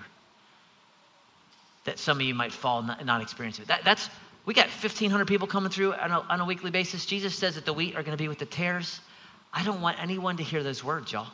that 1.84 1.98
some 1.98 2.18
of 2.18 2.22
you 2.22 2.34
might 2.34 2.52
fall 2.52 2.80
and 2.80 2.88
not, 2.88 3.04
not 3.06 3.22
experience 3.22 3.58
it. 3.58 3.68
That, 3.68 3.84
that's, 3.84 4.10
we 4.44 4.52
got 4.52 4.66
1,500 4.66 5.26
people 5.26 5.46
coming 5.46 5.70
through 5.70 5.94
on 5.94 6.10
a, 6.10 6.20
on 6.20 6.40
a 6.40 6.44
weekly 6.44 6.70
basis. 6.70 7.06
Jesus 7.06 7.34
says 7.34 7.54
that 7.54 7.64
the 7.64 7.72
wheat 7.72 7.96
are 7.96 8.02
going 8.02 8.16
to 8.16 8.22
be 8.22 8.28
with 8.28 8.38
the 8.38 8.46
tares. 8.46 9.00
I 9.54 9.64
don't 9.64 9.80
want 9.80 10.00
anyone 10.02 10.36
to 10.36 10.42
hear 10.42 10.62
those 10.62 10.84
words, 10.84 11.10
y'all. 11.10 11.28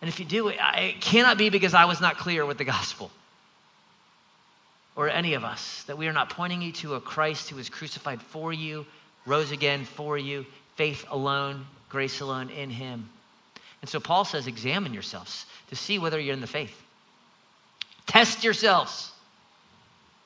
And 0.00 0.08
if 0.08 0.18
you 0.18 0.24
do, 0.24 0.48
it, 0.48 0.56
it 0.76 1.00
cannot 1.02 1.36
be 1.36 1.50
because 1.50 1.74
I 1.74 1.84
was 1.84 2.00
not 2.00 2.16
clear 2.16 2.46
with 2.46 2.56
the 2.56 2.64
gospel 2.64 3.10
or 4.96 5.10
any 5.10 5.34
of 5.34 5.44
us, 5.44 5.82
that 5.84 5.98
we 5.98 6.06
are 6.06 6.12
not 6.12 6.30
pointing 6.30 6.62
you 6.62 6.72
to 6.72 6.94
a 6.94 7.00
Christ 7.00 7.50
who 7.50 7.56
was 7.56 7.68
crucified 7.68 8.22
for 8.22 8.52
you 8.52 8.86
rose 9.26 9.50
again 9.50 9.84
for 9.84 10.18
you, 10.18 10.46
faith 10.76 11.04
alone, 11.10 11.66
grace 11.88 12.20
alone 12.20 12.50
in 12.50 12.70
him. 12.70 13.08
And 13.80 13.88
so 13.88 14.00
Paul 14.00 14.24
says, 14.24 14.46
examine 14.46 14.94
yourselves 14.94 15.46
to 15.68 15.76
see 15.76 15.98
whether 15.98 16.18
you're 16.18 16.34
in 16.34 16.40
the 16.40 16.46
faith. 16.46 16.80
Test 18.06 18.44
yourselves. 18.44 19.12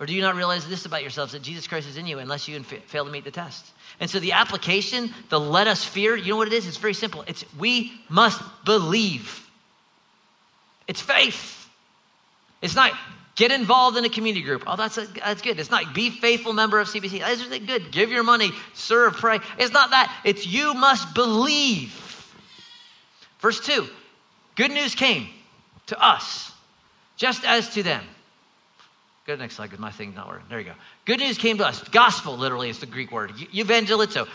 Or 0.01 0.07
do 0.07 0.15
you 0.15 0.23
not 0.23 0.37
realize 0.37 0.69
this 0.69 0.87
about 0.87 1.03
yourselves 1.03 1.33
that 1.33 1.43
Jesus 1.43 1.67
Christ 1.67 1.89
is 1.89 1.97
in 1.97 2.07
you 2.07 2.19
unless 2.21 2.47
you 2.47 2.63
fail 2.63 3.05
to 3.05 3.11
meet 3.11 3.25
the 3.25 3.31
test? 3.33 3.67
And 3.99 4.09
so 4.09 4.21
the 4.21 4.33
application, 4.33 5.13
the 5.29 5.41
let 5.41 5.67
us 5.67 5.85
fear, 5.85 6.15
you 6.15 6.31
know 6.31 6.37
what 6.37 6.47
it 6.47 6.55
is? 6.55 6.69
It's 6.69 6.77
very 6.77 6.95
simple. 6.95 7.25
It's 7.27 7.45
we 7.59 7.93
must 8.09 8.41
believe. 8.65 9.45
It's 10.87 11.01
faith. 11.01 11.69
It's 12.63 12.77
not 12.77 12.93
get 13.39 13.53
involved 13.53 13.97
in 13.97 14.05
a 14.05 14.09
community 14.09 14.45
group. 14.45 14.65
Oh, 14.67 14.77
that's, 14.77 14.99
a, 14.99 15.07
that's 15.07 15.41
good. 15.41 15.59
It's 15.59 15.71
not 15.71 15.95
be 15.95 16.11
faithful 16.11 16.53
member 16.53 16.81
of 16.81 16.89
CBC. 16.89 17.21
That's 17.21 17.41
it. 17.49 17.67
good. 17.67 17.91
Give 17.93 18.11
your 18.11 18.25
money, 18.25 18.51
serve, 18.75 19.15
pray. 19.15 19.39
It's 19.59 19.73
not 19.73 19.91
that. 19.91 20.13
It's 20.25 20.47
you 20.47 20.75
must 20.75 21.15
believe. 21.15 21.95
Verse 23.39 23.61
2 23.61 23.89
Good 24.57 24.73
news 24.73 24.95
came 24.95 25.29
to 25.87 26.05
us, 26.05 26.53
just 27.17 27.45
as 27.45 27.71
to 27.71 27.83
them. 27.83 28.05
Go 29.25 29.37
to 29.37 29.41
next 29.41 29.55
slide 29.55 29.67
because 29.67 29.79
my 29.79 29.93
thing's 29.93 30.17
not 30.17 30.27
working. 30.27 30.47
There 30.49 30.59
you 30.59 30.65
go. 30.65 30.73
Good 31.05 31.21
news 31.21 31.39
came 31.39 31.59
to 31.59 31.67
us. 31.67 31.87
Gospel, 31.91 32.37
literally, 32.37 32.71
is 32.71 32.81
the 32.81 32.87
Greek 32.87 33.13
word. 33.13 33.31
Evangelizo. 33.31 34.27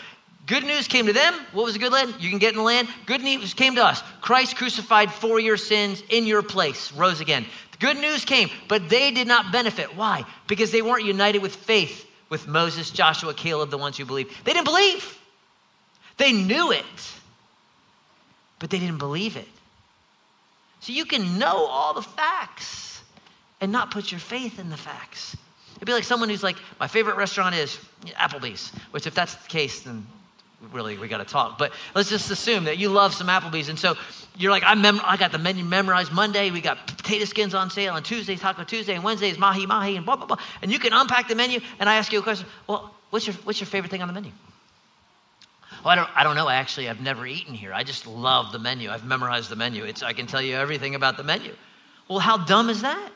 Good 0.46 0.64
news 0.64 0.88
came 0.88 1.06
to 1.06 1.12
them. 1.12 1.34
What 1.52 1.64
was 1.64 1.74
the 1.74 1.80
good 1.80 1.92
land? 1.92 2.14
You 2.20 2.30
can 2.30 2.38
get 2.38 2.52
in 2.52 2.58
the 2.58 2.64
land. 2.64 2.88
Good 3.06 3.22
news 3.22 3.54
came 3.54 3.74
to 3.74 3.84
us. 3.84 4.02
Christ 4.20 4.56
crucified 4.56 5.10
for 5.12 5.40
your 5.40 5.56
sins 5.56 6.02
in 6.10 6.26
your 6.26 6.42
place, 6.42 6.92
rose 6.92 7.20
again. 7.20 7.46
Good 7.84 7.98
news 7.98 8.24
came, 8.24 8.48
but 8.66 8.88
they 8.88 9.10
did 9.10 9.28
not 9.28 9.52
benefit. 9.52 9.94
Why? 9.94 10.24
Because 10.46 10.72
they 10.72 10.80
weren't 10.80 11.04
united 11.04 11.42
with 11.42 11.54
faith 11.54 12.10
with 12.30 12.48
Moses, 12.48 12.90
Joshua, 12.90 13.34
Caleb, 13.34 13.68
the 13.68 13.76
ones 13.76 13.98
who 13.98 14.06
believed. 14.06 14.34
They 14.46 14.54
didn't 14.54 14.64
believe. 14.64 15.18
They 16.16 16.32
knew 16.32 16.72
it, 16.72 17.12
but 18.58 18.70
they 18.70 18.78
didn't 18.78 18.96
believe 18.96 19.36
it. 19.36 19.46
So 20.80 20.94
you 20.94 21.04
can 21.04 21.38
know 21.38 21.66
all 21.66 21.92
the 21.92 22.00
facts 22.00 23.02
and 23.60 23.70
not 23.70 23.90
put 23.90 24.10
your 24.10 24.18
faith 24.18 24.58
in 24.58 24.70
the 24.70 24.78
facts. 24.78 25.36
It'd 25.76 25.84
be 25.84 25.92
like 25.92 26.04
someone 26.04 26.30
who's 26.30 26.42
like, 26.42 26.56
my 26.80 26.86
favorite 26.86 27.18
restaurant 27.18 27.54
is 27.54 27.78
Applebee's, 28.18 28.70
which 28.92 29.06
if 29.06 29.14
that's 29.14 29.34
the 29.34 29.48
case, 29.48 29.80
then 29.80 30.06
really 30.72 30.98
we 30.98 31.08
got 31.08 31.18
to 31.18 31.24
talk. 31.24 31.58
But 31.58 31.72
let's 31.94 32.08
just 32.08 32.30
assume 32.30 32.64
that 32.64 32.78
you 32.78 32.88
love 32.88 33.14
some 33.14 33.28
Applebee's, 33.28 33.68
and 33.68 33.78
so 33.78 33.96
you're 34.36 34.50
like, 34.50 34.64
I, 34.64 34.74
mem- 34.74 35.00
I 35.04 35.16
got 35.16 35.32
the 35.32 35.38
menu 35.38 35.64
memorized 35.64 36.12
Monday. 36.12 36.50
We 36.50 36.60
got 36.60 36.86
potato 36.86 37.24
skins 37.24 37.54
on 37.54 37.70
sale, 37.70 37.96
and 37.96 38.04
Tuesday 38.04 38.36
Taco 38.36 38.64
Tuesday, 38.64 38.94
and 38.94 39.04
Wednesday 39.04 39.30
is 39.30 39.38
mahi 39.38 39.66
mahi, 39.66 39.96
and 39.96 40.04
blah 40.04 40.16
blah 40.16 40.26
blah. 40.26 40.38
And 40.62 40.72
you 40.72 40.78
can 40.78 40.92
unpack 40.92 41.28
the 41.28 41.34
menu, 41.34 41.60
and 41.78 41.88
I 41.88 41.96
ask 41.96 42.12
you 42.12 42.18
a 42.18 42.22
question. 42.22 42.46
Well, 42.66 42.94
what's 43.10 43.26
your 43.26 43.34
what's 43.44 43.60
your 43.60 43.66
favorite 43.66 43.90
thing 43.90 44.02
on 44.02 44.08
the 44.08 44.14
menu? 44.14 44.32
Well, 45.84 45.92
I 45.92 45.96
don't, 45.96 46.08
I 46.14 46.24
don't 46.24 46.36
know. 46.36 46.48
Actually, 46.48 46.88
I've 46.88 47.02
never 47.02 47.26
eaten 47.26 47.52
here. 47.52 47.74
I 47.74 47.82
just 47.82 48.06
love 48.06 48.52
the 48.52 48.58
menu. 48.58 48.88
I've 48.88 49.04
memorized 49.04 49.50
the 49.50 49.56
menu. 49.56 49.84
It's, 49.84 50.02
I 50.02 50.14
can 50.14 50.26
tell 50.26 50.40
you 50.40 50.54
everything 50.54 50.94
about 50.94 51.18
the 51.18 51.24
menu. 51.24 51.54
Well, 52.08 52.20
how 52.20 52.38
dumb 52.38 52.70
is 52.70 52.80
that? 52.82 53.10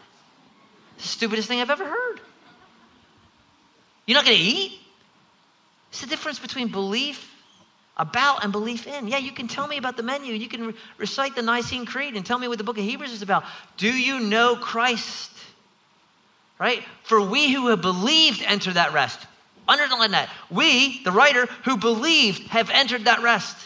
stupidest 0.99 1.49
thing 1.49 1.61
I've 1.61 1.71
ever 1.71 1.87
heard. 1.87 2.21
You're 4.07 4.17
not 4.17 4.25
going 4.25 4.37
to 4.37 4.43
eat? 4.43 4.81
It's 5.91 6.01
the 6.01 6.07
difference 6.07 6.39
between 6.39 6.69
belief 6.69 7.35
about 7.99 8.45
and 8.45 8.53
belief 8.53 8.87
in. 8.87 9.09
Yeah, 9.09 9.19
you 9.19 9.33
can 9.33 9.49
tell 9.49 9.67
me 9.67 9.77
about 9.77 9.97
the 9.97 10.03
menu. 10.03 10.33
You 10.33 10.49
can 10.49 10.69
re- 10.69 10.75
recite 10.99 11.35
the 11.35 11.43
Nicene 11.43 11.85
Creed 11.85 12.15
and 12.15 12.25
tell 12.25 12.39
me 12.39 12.47
what 12.47 12.59
the 12.59 12.65
book 12.65 12.79
of 12.79 12.85
Hebrews 12.85 13.13
is 13.13 13.23
about. 13.23 13.45
Do 13.77 13.91
you 13.91 14.21
know 14.21 14.57
Christ? 14.57 15.33
Right? 16.59 16.83
For 17.05 17.21
we 17.21 17.53
who 17.53 17.69
have 17.69 17.81
believed 17.81 18.43
enter 18.43 18.73
that 18.73 18.93
rest. 18.93 19.21
Underline 19.67 20.13
that. 20.13 20.31
We, 20.51 21.03
the 21.03 21.13
writer, 21.13 21.47
who 21.65 21.77
believed, 21.77 22.49
have 22.49 22.71
entered 22.71 23.05
that 23.05 23.23
rest. 23.23 23.57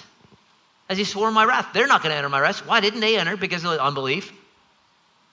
As 0.89 0.99
he 0.99 1.05
swore 1.05 1.31
my 1.31 1.45
wrath, 1.45 1.69
they're 1.73 1.87
not 1.87 2.03
going 2.03 2.13
to 2.13 2.17
enter 2.17 2.29
my 2.29 2.41
rest. 2.41 2.67
Why 2.67 2.81
didn't 2.81 3.01
they 3.01 3.17
enter? 3.17 3.37
Because 3.37 3.65
of 3.65 3.79
unbelief. 3.79 4.33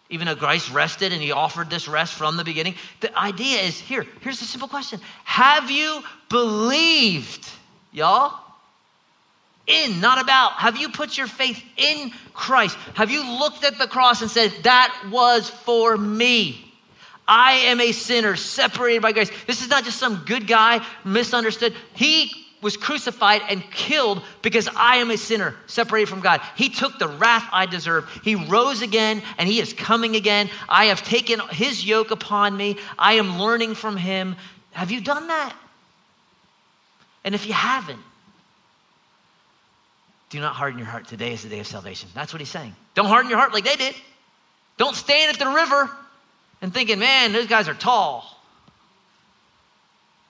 Even 0.09 0.27
though 0.27 0.35
Christ 0.35 0.71
rested 0.71 1.12
and 1.12 1.21
he 1.21 1.31
offered 1.31 1.69
this 1.69 1.88
rest 1.88 2.13
from 2.13 2.38
the 2.38 2.43
beginning. 2.43 2.75
The 2.99 3.17
idea 3.17 3.59
is 3.62 3.79
here, 3.79 4.05
here's 4.21 4.41
a 4.41 4.45
simple 4.45 4.67
question 4.67 4.99
Have 5.23 5.71
you 5.71 6.03
believed, 6.29 7.49
y'all? 7.91 8.48
In, 9.69 10.01
not 10.01 10.19
about. 10.19 10.53
Have 10.53 10.77
you 10.77 10.89
put 10.89 11.15
your 11.15 11.27
faith 11.27 11.63
in 11.77 12.12
Christ? 12.34 12.75
Have 12.95 13.12
you 13.12 13.23
looked 13.39 13.63
at 13.63 13.77
the 13.77 13.88
cross 13.88 14.21
and 14.21 14.32
said, 14.32 14.51
That 14.63 15.10
was 15.12 15.49
for 15.49 15.95
me? 15.95 16.73
I 17.27 17.53
am 17.53 17.79
a 17.79 17.91
sinner 17.91 18.36
separated 18.36 19.03
by 19.03 19.12
grace. 19.12 19.29
This 19.45 19.62
is 19.62 19.69
not 19.69 19.84
just 19.84 19.99
some 19.99 20.23
good 20.25 20.47
guy 20.47 20.84
misunderstood. 21.05 21.75
He 21.93 22.32
was 22.62 22.75
crucified 22.75 23.43
and 23.47 23.62
killed 23.71 24.23
because 24.41 24.67
I 24.75 24.97
am 24.97 25.12
a 25.12 25.17
sinner 25.17 25.55
separated 25.67 26.10
from 26.10 26.21
God. 26.21 26.41
He 26.55 26.69
took 26.69 26.97
the 26.97 27.08
wrath 27.08 27.47
I 27.51 27.67
deserve. 27.67 28.10
He 28.23 28.34
rose 28.34 28.82
again 28.82 29.21
and 29.38 29.47
he 29.47 29.60
is 29.60 29.73
coming 29.73 30.15
again. 30.15 30.49
I 30.67 30.86
have 30.86 31.03
taken 31.03 31.39
his 31.51 31.86
yoke 31.86 32.10
upon 32.10 32.58
me. 32.58 32.77
I 32.97 33.13
am 33.13 33.39
learning 33.39 33.75
from 33.75 33.95
him. 33.95 34.36
Have 34.71 34.89
you 34.89 34.99
done 34.99 35.27
that? 35.27 35.55
And 37.23 37.36
if 37.36 37.45
you 37.45 37.53
haven't, 37.53 37.99
do 40.29 40.39
not 40.39 40.55
harden 40.55 40.77
your 40.77 40.87
heart. 40.87 41.07
Today 41.07 41.33
is 41.33 41.43
the 41.43 41.49
day 41.49 41.59
of 41.59 41.67
salvation. 41.67 42.09
That's 42.13 42.33
what 42.33 42.39
he's 42.39 42.49
saying. 42.49 42.75
Don't 42.93 43.07
harden 43.07 43.29
your 43.29 43.39
heart 43.39 43.53
like 43.53 43.63
they 43.63 43.75
did. 43.75 43.95
Don't 44.77 44.95
stand 44.95 45.33
at 45.33 45.39
the 45.39 45.51
river 45.51 45.89
and 46.61 46.73
thinking, 46.73 46.99
man, 46.99 47.33
those 47.33 47.47
guys 47.47 47.67
are 47.67 47.73
tall. 47.73 48.39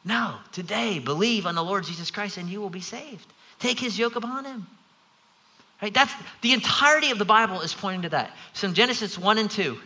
No, 0.05 0.35
today, 0.51 0.99
believe 0.99 1.45
on 1.45 1.55
the 1.55 1.63
Lord 1.63 1.83
Jesus 1.83 2.09
Christ 2.09 2.37
and 2.37 2.49
you 2.49 2.61
will 2.61 2.69
be 2.69 2.81
saved. 2.81 3.27
Take 3.59 3.79
his 3.79 3.99
yoke 3.99 4.15
upon 4.15 4.45
him. 4.45 4.65
Right? 5.81 5.93
That's 5.93 6.13
the 6.41 6.53
entirety 6.53 7.11
of 7.11 7.19
the 7.19 7.25
Bible 7.25 7.61
is 7.61 7.73
pointing 7.73 8.03
to 8.03 8.09
that. 8.09 8.31
So 8.53 8.67
in 8.67 8.73
Genesis 8.73 9.17
1 9.17 9.37
and 9.37 9.51
2, 9.51 9.77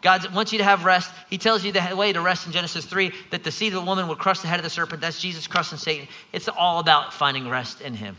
God 0.00 0.32
wants 0.32 0.52
you 0.52 0.58
to 0.58 0.64
have 0.64 0.84
rest. 0.84 1.10
He 1.28 1.38
tells 1.38 1.64
you 1.64 1.72
the 1.72 1.96
way 1.96 2.12
to 2.12 2.20
rest 2.20 2.46
in 2.46 2.52
Genesis 2.52 2.84
3 2.84 3.12
that 3.30 3.42
the 3.42 3.50
seed 3.50 3.72
of 3.72 3.80
the 3.80 3.86
woman 3.86 4.08
would 4.08 4.18
crush 4.18 4.40
the 4.40 4.48
head 4.48 4.60
of 4.60 4.64
the 4.64 4.70
serpent. 4.70 5.00
That's 5.00 5.20
Jesus 5.20 5.46
crushing 5.46 5.78
Satan. 5.78 6.06
It's 6.32 6.48
all 6.48 6.78
about 6.78 7.12
finding 7.12 7.48
rest 7.48 7.80
in 7.80 7.94
him. 7.94 8.16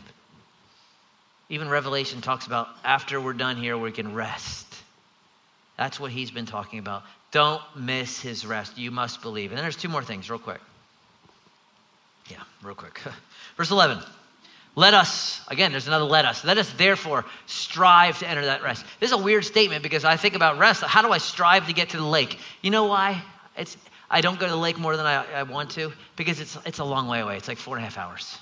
Even 1.50 1.68
Revelation 1.68 2.20
talks 2.20 2.46
about 2.46 2.68
after 2.84 3.20
we're 3.20 3.32
done 3.32 3.56
here, 3.56 3.76
we 3.76 3.90
can 3.90 4.14
rest. 4.14 4.66
That's 5.76 5.98
what 5.98 6.12
he's 6.12 6.30
been 6.30 6.46
talking 6.46 6.78
about. 6.78 7.02
Don't 7.32 7.60
miss 7.76 8.20
his 8.20 8.46
rest. 8.46 8.78
You 8.78 8.90
must 8.90 9.20
believe. 9.20 9.50
And 9.50 9.58
then 9.58 9.64
there's 9.64 9.76
two 9.76 9.88
more 9.88 10.02
things, 10.02 10.30
real 10.30 10.38
quick. 10.38 10.60
Yeah, 12.28 12.42
real 12.62 12.76
quick. 12.76 13.00
Verse 13.56 13.70
11. 13.70 13.98
Let 14.76 14.94
us, 14.94 15.40
again, 15.48 15.72
there's 15.72 15.88
another 15.88 16.04
let 16.04 16.24
us. 16.24 16.44
Let 16.44 16.56
us 16.56 16.72
therefore 16.74 17.24
strive 17.46 18.20
to 18.20 18.28
enter 18.28 18.44
that 18.44 18.62
rest. 18.62 18.84
This 19.00 19.10
is 19.10 19.18
a 19.18 19.22
weird 19.22 19.44
statement 19.44 19.82
because 19.82 20.04
I 20.04 20.16
think 20.16 20.36
about 20.36 20.58
rest. 20.58 20.82
How 20.84 21.02
do 21.02 21.10
I 21.10 21.18
strive 21.18 21.66
to 21.66 21.72
get 21.72 21.90
to 21.90 21.96
the 21.96 22.04
lake? 22.04 22.38
You 22.62 22.70
know 22.70 22.84
why? 22.84 23.22
It's, 23.56 23.76
I 24.08 24.20
don't 24.20 24.38
go 24.38 24.46
to 24.46 24.52
the 24.52 24.58
lake 24.58 24.78
more 24.78 24.96
than 24.96 25.06
I, 25.06 25.24
I 25.32 25.42
want 25.42 25.70
to 25.72 25.92
because 26.14 26.38
it's, 26.38 26.56
it's 26.64 26.78
a 26.78 26.84
long 26.84 27.08
way 27.08 27.20
away. 27.20 27.36
It's 27.36 27.48
like 27.48 27.58
four 27.58 27.76
and 27.76 27.84
a 27.84 27.88
half 27.88 27.98
hours. 27.98 28.38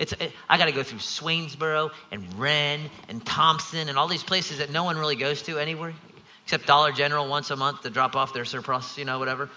It's, 0.00 0.14
it, 0.14 0.32
I 0.48 0.56
got 0.56 0.64
to 0.64 0.72
go 0.72 0.82
through 0.82 0.98
Swainsboro 0.98 1.90
and 2.10 2.38
Wren 2.38 2.80
and 3.08 3.24
Thomson 3.24 3.90
and 3.90 3.98
all 3.98 4.08
these 4.08 4.22
places 4.22 4.58
that 4.58 4.70
no 4.70 4.82
one 4.82 4.96
really 4.96 5.14
goes 5.14 5.42
to 5.42 5.58
anywhere 5.58 5.92
except 6.42 6.66
Dollar 6.66 6.90
General 6.90 7.28
once 7.28 7.50
a 7.50 7.56
month 7.56 7.82
to 7.82 7.90
drop 7.90 8.16
off 8.16 8.34
their 8.34 8.44
surplus, 8.44 8.98
you 8.98 9.04
know, 9.04 9.20
whatever. 9.20 9.48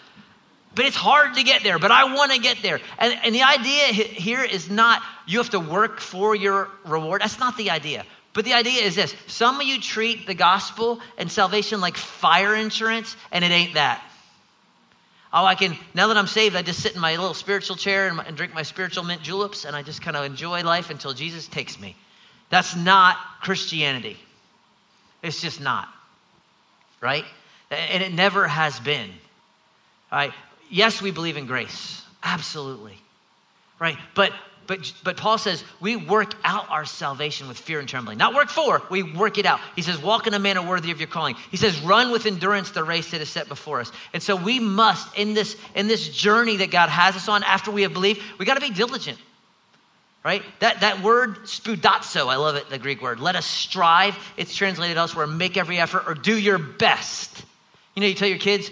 But 0.75 0.85
it's 0.85 0.97
hard 0.97 1.35
to 1.35 1.43
get 1.43 1.63
there, 1.63 1.79
but 1.79 1.91
I 1.91 2.13
want 2.13 2.33
to 2.33 2.39
get 2.39 2.61
there. 2.61 2.79
And, 2.99 3.17
and 3.23 3.33
the 3.33 3.43
idea 3.43 3.85
here 3.85 4.43
is 4.43 4.69
not 4.69 5.01
you 5.25 5.37
have 5.37 5.51
to 5.51 5.59
work 5.59 5.99
for 5.99 6.35
your 6.35 6.67
reward. 6.85 7.21
That's 7.21 7.39
not 7.39 7.57
the 7.57 7.71
idea. 7.71 8.05
But 8.33 8.45
the 8.45 8.53
idea 8.53 8.83
is 8.83 8.95
this 8.95 9.15
some 9.27 9.61
of 9.61 9.65
you 9.65 9.79
treat 9.79 10.27
the 10.27 10.33
gospel 10.33 10.99
and 11.17 11.31
salvation 11.31 11.79
like 11.79 11.95
fire 11.95 12.55
insurance, 12.55 13.15
and 13.31 13.45
it 13.45 13.51
ain't 13.51 13.75
that. 13.75 14.03
Oh, 15.33 15.45
I 15.45 15.55
can, 15.55 15.75
now 15.95 16.07
that 16.07 16.17
I'm 16.17 16.27
saved, 16.27 16.55
I 16.55 16.61
just 16.61 16.79
sit 16.79 16.93
in 16.93 17.01
my 17.01 17.15
little 17.15 17.33
spiritual 17.33 17.75
chair 17.75 18.07
and, 18.07 18.19
and 18.19 18.37
drink 18.37 18.53
my 18.53 18.61
spiritual 18.61 19.03
mint 19.03 19.23
juleps, 19.23 19.65
and 19.65 19.75
I 19.75 19.81
just 19.81 20.01
kind 20.01 20.15
of 20.15 20.25
enjoy 20.25 20.61
life 20.61 20.91
until 20.91 21.13
Jesus 21.13 21.47
takes 21.47 21.79
me. 21.79 21.95
That's 22.49 22.75
not 22.75 23.17
Christianity. 23.41 24.17
It's 25.23 25.41
just 25.41 25.59
not 25.59 25.89
right? 27.03 27.25
And 27.69 28.01
it 28.01 28.13
never 28.13 28.47
has 28.47 28.79
been. 28.79 29.09
Right? 30.11 30.31
Yes, 30.71 31.01
we 31.01 31.11
believe 31.11 31.37
in 31.37 31.45
grace. 31.45 32.01
Absolutely. 32.23 32.97
Right? 33.77 33.97
But 34.15 34.31
but, 34.67 34.93
but 35.03 35.17
Paul 35.17 35.37
says 35.37 35.63
we 35.79 35.95
work 35.95 36.33
out 36.43 36.69
our 36.69 36.85
salvation 36.85 37.47
with 37.47 37.57
fear 37.57 37.79
and 37.79 37.87
trembling. 37.87 38.17
Not 38.17 38.33
work 38.33 38.49
for, 38.49 38.81
we 38.89 39.03
work 39.03 39.37
it 39.37 39.45
out. 39.45 39.59
He 39.75 39.81
says, 39.81 40.01
walk 40.01 40.27
in 40.27 40.33
a 40.33 40.39
manner 40.39 40.61
worthy 40.61 40.91
of 40.91 40.99
your 40.99 41.07
calling. 41.07 41.35
He 41.51 41.57
says, 41.57 41.79
run 41.81 42.11
with 42.11 42.25
endurance 42.25 42.71
the 42.71 42.83
race 42.83 43.11
that 43.11 43.21
is 43.21 43.29
set 43.29 43.47
before 43.47 43.79
us. 43.79 43.91
And 44.13 44.21
so 44.21 44.35
we 44.35 44.59
must, 44.59 45.17
in 45.17 45.33
this, 45.33 45.57
in 45.75 45.87
this 45.87 46.09
journey 46.09 46.57
that 46.57 46.71
God 46.71 46.89
has 46.89 47.15
us 47.15 47.27
on 47.27 47.43
after 47.43 47.71
we 47.71 47.83
have 47.83 47.93
believed, 47.93 48.21
we 48.37 48.45
got 48.45 48.55
to 48.55 48.61
be 48.61 48.69
diligent 48.69 49.19
right? 50.23 50.41
That, 50.59 50.81
that 50.81 51.03
word, 51.03 51.43
spoudazo, 51.43 52.27
I 52.27 52.37
love 52.37 52.55
it, 52.55 52.69
the 52.69 52.79
Greek 52.79 53.01
word. 53.01 53.19
Let 53.19 53.35
us 53.35 53.45
strive. 53.45 54.17
It's 54.37 54.55
translated 54.55 54.97
elsewhere, 54.97 55.27
make 55.27 55.57
every 55.57 55.79
effort 55.79 56.03
or 56.07 56.13
do 56.13 56.37
your 56.37 56.57
best. 56.57 57.43
You 57.95 58.01
know, 58.01 58.07
you 58.07 58.13
tell 58.13 58.27
your 58.27 58.37
kids, 58.37 58.71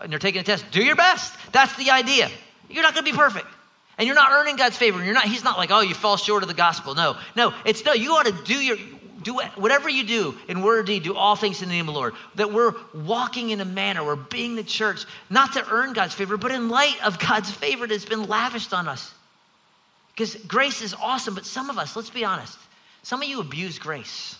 and 0.00 0.10
they're 0.10 0.18
taking 0.18 0.40
a 0.40 0.44
test, 0.44 0.64
do 0.70 0.82
your 0.82 0.96
best. 0.96 1.34
That's 1.52 1.76
the 1.76 1.90
idea. 1.90 2.30
You're 2.70 2.82
not 2.82 2.94
going 2.94 3.04
to 3.04 3.12
be 3.12 3.16
perfect. 3.16 3.46
And 4.02 4.08
you're 4.08 4.16
not 4.16 4.32
earning 4.32 4.56
God's 4.56 4.76
favor. 4.76 5.00
You're 5.04 5.14
not, 5.14 5.26
he's 5.26 5.44
not 5.44 5.56
like, 5.56 5.70
oh, 5.70 5.80
you 5.80 5.94
fall 5.94 6.16
short 6.16 6.42
of 6.42 6.48
the 6.48 6.56
gospel. 6.56 6.96
No, 6.96 7.16
no, 7.36 7.54
it's 7.64 7.84
no, 7.84 7.92
you 7.92 8.10
ought 8.14 8.26
to 8.26 8.32
do 8.32 8.54
your, 8.54 8.76
do 9.22 9.38
whatever 9.54 9.88
you 9.88 10.02
do 10.02 10.34
in 10.48 10.60
word 10.60 10.80
or 10.80 10.82
deed, 10.82 11.04
do 11.04 11.14
all 11.14 11.36
things 11.36 11.62
in 11.62 11.68
the 11.68 11.74
name 11.76 11.86
of 11.86 11.94
the 11.94 12.00
Lord. 12.00 12.14
That 12.34 12.52
we're 12.52 12.74
walking 12.92 13.50
in 13.50 13.60
a 13.60 13.64
manner, 13.64 14.02
we're 14.02 14.16
being 14.16 14.56
the 14.56 14.64
church, 14.64 15.04
not 15.30 15.52
to 15.52 15.64
earn 15.70 15.92
God's 15.92 16.14
favor, 16.14 16.36
but 16.36 16.50
in 16.50 16.68
light 16.68 16.96
of 17.04 17.20
God's 17.20 17.48
favor 17.48 17.86
that's 17.86 18.04
been 18.04 18.26
lavished 18.26 18.74
on 18.74 18.88
us. 18.88 19.14
Because 20.16 20.34
grace 20.34 20.82
is 20.82 20.94
awesome, 20.94 21.36
but 21.36 21.46
some 21.46 21.70
of 21.70 21.78
us, 21.78 21.94
let's 21.94 22.10
be 22.10 22.24
honest, 22.24 22.58
some 23.04 23.22
of 23.22 23.28
you 23.28 23.38
abuse 23.38 23.78
grace. 23.78 24.34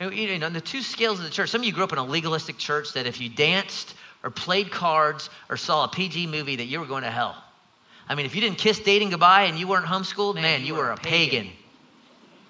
You 0.00 0.38
know, 0.38 0.44
on 0.44 0.52
the 0.52 0.60
two 0.60 0.82
scales 0.82 1.18
of 1.18 1.24
the 1.24 1.30
church, 1.30 1.48
some 1.48 1.62
of 1.62 1.66
you 1.66 1.72
grew 1.72 1.84
up 1.84 1.92
in 1.92 1.98
a 1.98 2.04
legalistic 2.04 2.58
church 2.58 2.92
that 2.92 3.06
if 3.06 3.22
you 3.22 3.30
danced 3.30 3.94
or 4.22 4.28
played 4.28 4.70
cards 4.70 5.30
or 5.48 5.56
saw 5.56 5.84
a 5.84 5.88
PG 5.88 6.26
movie, 6.26 6.56
that 6.56 6.66
you 6.66 6.78
were 6.78 6.84
going 6.84 7.04
to 7.04 7.10
hell. 7.10 7.42
I 8.08 8.14
mean, 8.14 8.26
if 8.26 8.34
you 8.34 8.40
didn't 8.40 8.58
kiss 8.58 8.78
dating 8.78 9.10
goodbye 9.10 9.44
and 9.44 9.58
you 9.58 9.66
weren't 9.66 9.86
homeschooled, 9.86 10.34
man, 10.34 10.42
man 10.42 10.60
you, 10.60 10.68
you, 10.68 10.74
were 10.74 10.90
a 10.90 10.96
pagan. 10.96 11.44
pagan. 11.44 11.52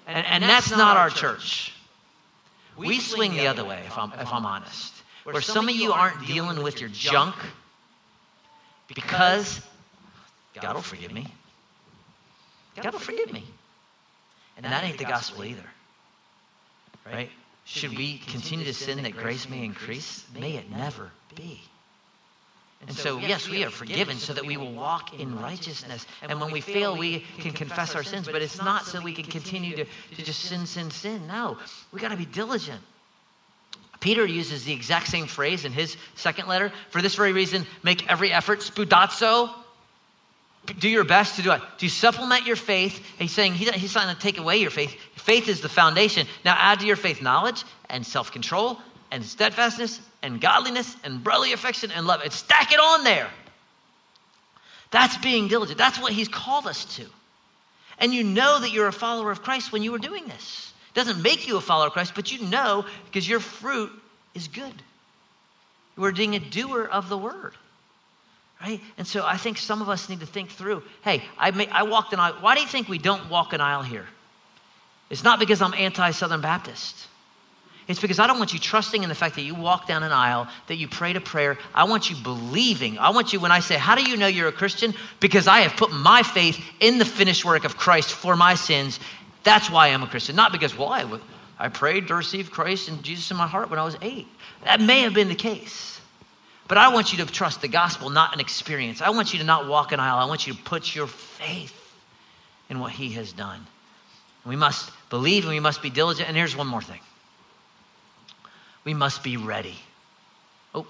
And, 0.07 0.17
and, 0.17 0.27
and 0.27 0.43
that's, 0.43 0.67
that's, 0.67 0.77
not, 0.77 0.97
our 0.97 1.09
church. 1.09 1.19
church. 1.19 1.71
We, 2.77 2.87
we 2.87 2.99
swing, 2.99 3.33
the 3.33 3.47
other 3.47 3.63
way, 3.63 3.81
if 3.85 3.97
I'm, 3.97 4.11
if 4.13 4.31
I'm 4.33 4.45
honest. 4.45 4.93
Where, 5.23 5.33
where 5.33 5.41
some 5.41 5.69
of 5.69 5.75
you 5.75 5.93
aren't 5.93 6.27
dealing 6.27 6.61
with 6.61 6.81
your 6.81 6.89
junk 6.89 7.35
because 8.87 9.61
God 10.61 10.75
will 10.75 10.81
forgive 10.81 11.11
me. 11.11 11.27
God 12.81 12.93
will 12.93 12.99
forgive 12.99 13.31
me. 13.31 13.45
And 14.57 14.65
that 14.65 14.83
ain't 14.83 14.97
the 14.97 15.05
gospel 15.05 15.43
either. 15.43 15.65
Right? 17.05 17.29
Should 17.65 17.97
we 17.97 18.19
continue 18.19 18.65
to 18.65 18.73
sin 18.73 19.01
that 19.03 19.15
grace 19.15 19.49
may 19.49 19.63
increase? 19.63 20.25
May 20.39 20.53
it 20.53 20.69
never 20.69 21.11
be. 21.35 21.61
And 22.81 22.95
so, 22.95 23.17
yes, 23.17 23.49
we 23.49 23.63
are 23.63 23.69
forgiven 23.69 24.17
so 24.17 24.33
that 24.33 24.45
we 24.45 24.57
will 24.57 24.71
walk 24.71 25.19
in 25.19 25.39
righteousness. 25.39 26.05
And 26.21 26.39
when 26.39 26.51
we 26.51 26.61
fail, 26.61 26.95
we 26.95 27.25
can 27.39 27.51
confess 27.51 27.95
our 27.95 28.03
sins, 28.03 28.27
but 28.27 28.41
it's 28.41 28.61
not 28.61 28.85
so 28.85 29.01
we 29.01 29.13
can 29.13 29.25
continue 29.25 29.75
to, 29.75 29.85
to 29.85 30.23
just 30.23 30.41
sin, 30.41 30.65
sin, 30.67 30.91
sin. 30.91 31.25
No, 31.27 31.57
we 31.91 31.99
got 31.99 32.09
to 32.09 32.17
be 32.17 32.25
diligent. 32.25 32.81
Peter 34.01 34.25
uses 34.25 34.65
the 34.65 34.73
exact 34.73 35.07
same 35.07 35.25
phrase 35.25 35.65
in 35.65 35.71
his 35.71 35.97
second 36.13 36.47
letter. 36.47 36.71
For 36.91 37.01
this 37.01 37.15
very 37.15 37.31
reason, 37.31 37.65
make 37.81 38.07
every 38.07 38.31
effort, 38.31 38.59
spoudazo, 38.59 39.49
do 40.79 40.89
your 40.89 41.03
best 41.03 41.35
to 41.37 41.41
do 41.41 41.51
it. 41.51 41.61
Do 41.77 41.85
you 41.85 41.89
supplement 41.89 42.45
your 42.45 42.55
faith? 42.55 43.03
He's 43.17 43.31
saying 43.31 43.53
he's 43.53 43.95
not 43.95 44.03
going 44.03 44.15
to 44.15 44.21
take 44.21 44.37
away 44.37 44.57
your 44.57 44.71
faith. 44.71 44.95
Faith 45.15 45.47
is 45.47 45.61
the 45.61 45.69
foundation. 45.69 46.27
Now 46.43 46.55
add 46.59 46.79
to 46.81 46.85
your 46.85 46.95
faith 46.95 47.21
knowledge 47.21 47.63
and 47.89 48.05
self 48.05 48.31
control 48.31 48.79
and 49.11 49.23
steadfastness 49.23 50.01
and 50.25 50.41
godliness 50.41 50.95
and 51.03 51.23
brotherly 51.23 51.53
affection 51.53 51.91
and 51.91 52.07
love. 52.07 52.21
And 52.21 52.33
stack 52.33 52.73
it 52.73 52.79
on 52.79 53.03
there. 53.03 53.29
That's 54.91 55.17
being 55.17 55.47
diligent. 55.47 55.77
That's 55.77 55.99
what 55.99 56.13
he's 56.13 56.27
called 56.27 56.67
us 56.67 56.85
to. 56.95 57.05
And 57.99 58.13
you 58.13 58.23
know 58.23 58.59
that 58.59 58.71
you're 58.71 58.87
a 58.87 58.93
follower 58.93 59.31
of 59.31 59.41
Christ 59.41 59.71
when 59.71 59.83
you 59.83 59.93
are 59.95 59.99
doing 59.99 60.25
this. 60.25 60.73
It 60.89 60.95
doesn't 60.95 61.21
make 61.21 61.47
you 61.47 61.57
a 61.57 61.61
follower 61.61 61.87
of 61.87 61.93
Christ, 61.93 62.13
but 62.15 62.31
you 62.31 62.47
know 62.47 62.85
because 63.05 63.27
your 63.27 63.39
fruit 63.39 63.91
is 64.33 64.47
good. 64.47 64.73
You 65.97 66.03
are 66.03 66.11
being 66.11 66.35
a 66.35 66.39
doer 66.39 66.89
of 66.91 67.07
the 67.07 67.17
word. 67.17 67.53
Right? 68.61 68.81
And 68.97 69.05
so 69.05 69.25
I 69.25 69.37
think 69.37 69.57
some 69.57 69.81
of 69.81 69.89
us 69.89 70.09
need 70.09 70.21
to 70.21 70.25
think 70.25 70.49
through 70.49 70.81
hey, 71.03 71.23
I, 71.37 71.51
may, 71.51 71.67
I 71.67 71.83
walked 71.83 72.13
an 72.13 72.19
aisle. 72.19 72.37
Why 72.39 72.55
do 72.55 72.61
you 72.61 72.67
think 72.67 72.87
we 72.87 72.97
don't 72.97 73.29
walk 73.29 73.53
an 73.53 73.61
aisle 73.61 73.83
here? 73.83 74.07
It's 75.09 75.23
not 75.23 75.39
because 75.39 75.61
I'm 75.61 75.73
anti 75.73 76.11
Southern 76.11 76.41
Baptist. 76.41 77.07
It's 77.87 77.99
because 77.99 78.17
I 78.17 78.25
don't 78.25 78.39
want 78.39 78.51
you 78.51 78.59
trusting 78.59 79.03
in 79.03 79.09
the 79.09 79.15
fact 79.15 79.35
that 79.35 79.43
you 79.43 79.53
walk 79.53 79.87
down 79.87 80.01
an 80.01 80.11
aisle, 80.11 80.47
that 80.67 80.75
you 80.75 80.87
prayed 80.87 81.17
a 81.17 81.21
prayer. 81.21 81.57
I 81.73 81.83
want 81.83 82.09
you 82.09 82.15
believing. 82.15 82.97
I 82.97 83.11
want 83.11 83.31
you, 83.31 83.39
when 83.39 83.51
I 83.51 83.59
say, 83.59 83.75
How 83.75 83.93
do 83.93 84.01
you 84.01 84.17
know 84.17 84.25
you're 84.25 84.47
a 84.47 84.53
Christian? 84.53 84.93
Because 85.19 85.47
I 85.47 85.59
have 85.59 85.77
put 85.77 85.91
my 85.91 86.23
faith 86.23 86.63
in 86.79 86.97
the 86.97 87.05
finished 87.05 87.45
work 87.45 87.63
of 87.63 87.77
Christ 87.77 88.13
for 88.13 88.35
my 88.35 88.55
sins. 88.55 88.99
That's 89.43 89.69
why 89.69 89.89
I'm 89.89 90.01
a 90.01 90.07
Christian. 90.07 90.35
Not 90.35 90.51
because, 90.51 90.75
well, 90.75 90.89
I, 90.89 91.19
I 91.59 91.69
prayed 91.69 92.07
to 92.07 92.15
receive 92.15 92.49
Christ 92.49 92.89
and 92.89 93.03
Jesus 93.03 93.29
in 93.29 93.37
my 93.37 93.47
heart 93.47 93.69
when 93.69 93.77
I 93.77 93.83
was 93.83 93.97
eight. 94.01 94.27
That 94.63 94.81
may 94.81 95.01
have 95.01 95.13
been 95.13 95.29
the 95.29 95.35
case. 95.35 96.01
But 96.67 96.79
I 96.79 96.91
want 96.91 97.11
you 97.11 97.23
to 97.23 97.31
trust 97.31 97.61
the 97.61 97.67
gospel, 97.67 98.09
not 98.09 98.33
an 98.33 98.39
experience. 98.39 98.99
I 98.99 99.11
want 99.11 99.31
you 99.31 99.39
to 99.39 99.45
not 99.45 99.67
walk 99.67 99.91
an 99.91 99.99
aisle. 99.99 100.17
I 100.17 100.25
want 100.25 100.47
you 100.47 100.53
to 100.53 100.63
put 100.63 100.95
your 100.95 101.05
faith 101.05 101.79
in 102.69 102.79
what 102.79 102.91
he 102.91 103.11
has 103.11 103.31
done. 103.31 103.67
We 104.43 104.55
must 104.55 104.91
believe 105.11 105.43
and 105.43 105.53
we 105.53 105.59
must 105.59 105.83
be 105.83 105.91
diligent. 105.91 106.27
And 106.27 106.35
here's 106.35 106.55
one 106.55 106.67
more 106.67 106.81
thing 106.81 106.99
we 108.85 108.93
must 108.93 109.23
be 109.23 109.35
ready. 109.35 109.75
Oh, 110.73 110.85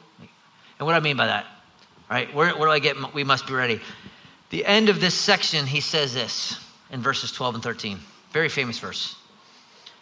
and 0.78 0.86
what 0.86 0.92
do 0.92 0.98
I 0.98 1.00
mean 1.00 1.18
by 1.18 1.28
that? 1.28 1.48
Right? 2.10 2.32
Where, 2.36 2.56
where 2.56 2.68
do 2.68 2.72
I 2.72 2.80
get 2.80 3.14
we 3.16 3.24
must 3.24 3.48
be 3.48 3.54
ready? 3.54 3.80
The 4.52 4.64
end 4.66 4.90
of 4.90 5.02
this 5.02 5.16
section, 5.16 5.66
he 5.66 5.82
says 5.82 6.14
this 6.14 6.60
in 6.92 7.02
verses 7.02 7.32
12 7.32 7.56
and 7.56 7.64
13. 7.64 8.00
Very 8.32 8.50
famous 8.50 8.78
verse. 8.78 9.16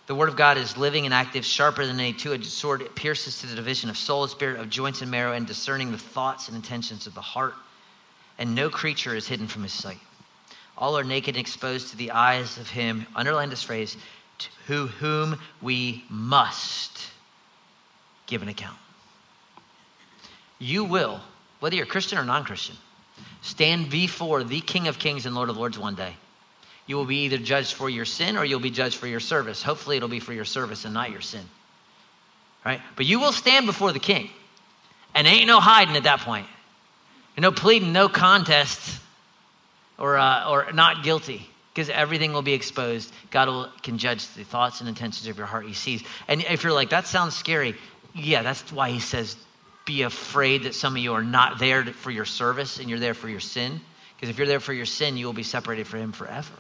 The 0.06 0.16
word 0.16 0.28
of 0.28 0.36
God 0.36 0.58
is 0.58 0.76
living 0.76 1.06
and 1.06 1.14
active, 1.14 1.46
sharper 1.46 1.86
than 1.86 1.98
any 1.98 2.12
two 2.12 2.34
edged 2.34 2.48
sword. 2.48 2.82
It 2.82 2.94
pierces 2.94 3.40
to 3.40 3.48
the 3.48 3.56
division 3.56 3.90
of 3.90 3.98
soul 3.98 4.24
and 4.24 4.32
spirit, 4.32 4.60
of 4.60 4.70
joints 4.70 5.02
and 5.02 5.10
marrow, 5.10 5.32
and 5.32 5.48
discerning 5.48 5.92
the 5.92 5.98
thoughts 5.98 6.50
and 6.50 6.58
intentions 6.58 7.08
of 7.08 7.14
the 7.14 7.22
heart. 7.22 7.54
And 8.38 8.54
no 8.54 8.70
creature 8.70 9.16
is 9.16 9.28
hidden 9.28 9.48
from 9.48 9.64
his 9.64 9.72
sight. 9.72 10.00
All 10.78 10.98
are 10.98 11.06
naked 11.06 11.36
and 11.36 11.42
exposed 11.42 11.90
to 11.90 11.98
the 11.98 12.12
eyes 12.12 12.58
of 12.58 12.68
him, 12.70 13.06
underline 13.16 13.50
this 13.50 13.64
phrase, 13.64 13.96
to 14.68 14.88
whom 14.88 15.40
we 15.62 16.04
must 16.10 17.13
give 18.28 18.42
an 18.42 18.48
account. 18.48 18.78
You 20.60 20.84
will, 20.84 21.20
whether 21.60 21.76
you're 21.76 21.86
Christian 21.86 22.18
or 22.18 22.24
non 22.24 22.44
Christian, 22.44 22.76
stand 23.42 23.90
before 23.90 24.44
the 24.44 24.62
King 24.62 24.88
of 24.88 25.00
Kings 25.00 25.26
and 25.26 25.36
Lord 25.36 25.50
of 25.50 25.58
Lords 25.58 25.78
one 25.78 25.96
day. 25.96 26.16
You 26.86 26.98
will 26.98 27.06
be 27.06 27.24
either 27.24 27.38
judged 27.38 27.74
for 27.74 27.90
your 27.90 28.06
sin 28.06 28.38
or 28.38 28.46
you'll 28.46 28.60
be 28.60 28.70
judged 28.70 28.96
for 28.96 29.08
your 29.08 29.20
service. 29.20 29.64
Hopefully, 29.64 29.98
it'll 29.98 30.10
be 30.10 30.20
for 30.20 30.34
your 30.34 30.46
service 30.46 30.86
and 30.86 30.94
not 30.94 31.12
your 31.12 31.22
sin. 31.22 31.44
Right? 32.66 32.82
But 32.96 33.06
you 33.06 33.20
will 33.20 33.32
stand 33.32 33.66
before 33.66 33.92
the 33.92 34.00
King. 34.00 34.30
And 35.16 35.28
ain't 35.28 35.48
no 35.48 35.60
hiding 35.60 35.96
at 35.96 36.04
that 36.04 36.20
point. 36.20 36.48
No 37.38 37.52
pleading, 37.52 37.94
no 37.94 38.10
contest, 38.10 39.00
or, 39.98 40.18
uh, 40.18 40.50
or 40.50 40.72
not 40.74 41.04
guilty 41.04 41.50
because 41.74 41.90
everything 41.90 42.34
will 42.34 42.42
be 42.42 42.54
exposed. 42.54 43.12
God 43.32 43.48
will, 43.48 43.70
can 43.82 43.98
judge 43.98 44.28
the 44.36 44.44
thoughts 44.44 44.80
and 44.80 44.88
intentions 44.88 45.28
of 45.28 45.38
your 45.38 45.48
heart. 45.48 45.66
He 45.66 45.74
sees. 45.74 46.04
And 46.28 46.44
if 46.44 46.64
you're 46.64 46.74
like, 46.74 46.90
that 46.90 47.08
sounds 47.08 47.36
scary, 47.36 47.76
yeah, 48.16 48.44
that's 48.44 48.72
why 48.72 48.90
he 48.90 49.00
says, 49.00 49.36
be 49.86 50.04
afraid 50.04 50.64
that 50.64 50.76
some 50.76 50.94
of 50.94 51.02
you 51.02 51.14
are 51.14 51.24
not 51.24 51.60
there 51.60 51.84
for 51.86 52.12
your 52.12 52.26
service 52.26 52.80
and 52.80 52.90
you're 52.90 53.00
there 53.00 53.14
for 53.14 53.28
your 53.28 53.40
sin. 53.40 53.82
Because 54.16 54.30
if 54.30 54.38
you're 54.38 54.48
there 54.48 54.60
for 54.60 54.74
your 54.74 54.86
sin, 54.86 55.18
you 55.18 55.26
will 55.26 55.34
be 55.34 55.44
separated 55.44 55.88
from 55.88 56.00
him 56.00 56.12
forever. 56.12 56.54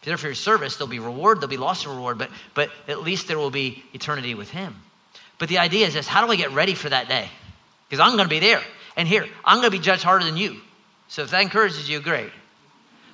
If 0.00 0.06
you're 0.06 0.12
there 0.12 0.16
for 0.16 0.26
your 0.26 0.34
service, 0.34 0.76
there'll 0.76 0.90
be 0.90 0.98
reward, 0.98 1.38
there'll 1.38 1.48
be 1.48 1.56
loss 1.56 1.84
of 1.84 1.92
reward, 1.92 2.18
but, 2.18 2.30
but 2.54 2.70
at 2.88 3.02
least 3.02 3.28
there 3.28 3.38
will 3.38 3.50
be 3.50 3.84
eternity 3.92 4.34
with 4.34 4.50
him. 4.50 4.74
But 5.38 5.48
the 5.48 5.58
idea 5.58 5.86
is 5.86 5.94
this 5.94 6.08
how 6.08 6.24
do 6.24 6.32
I 6.32 6.36
get 6.36 6.50
ready 6.52 6.74
for 6.74 6.88
that 6.88 7.08
day? 7.08 7.28
Because 7.88 8.00
I'm 8.00 8.16
going 8.16 8.28
to 8.28 8.30
be 8.30 8.40
there. 8.40 8.62
And 8.96 9.06
here, 9.06 9.26
I'm 9.44 9.58
going 9.58 9.70
to 9.70 9.76
be 9.76 9.82
judged 9.82 10.02
harder 10.02 10.24
than 10.24 10.36
you. 10.36 10.56
So 11.08 11.22
if 11.22 11.30
that 11.30 11.42
encourages 11.42 11.88
you, 11.88 12.00
great. 12.00 12.32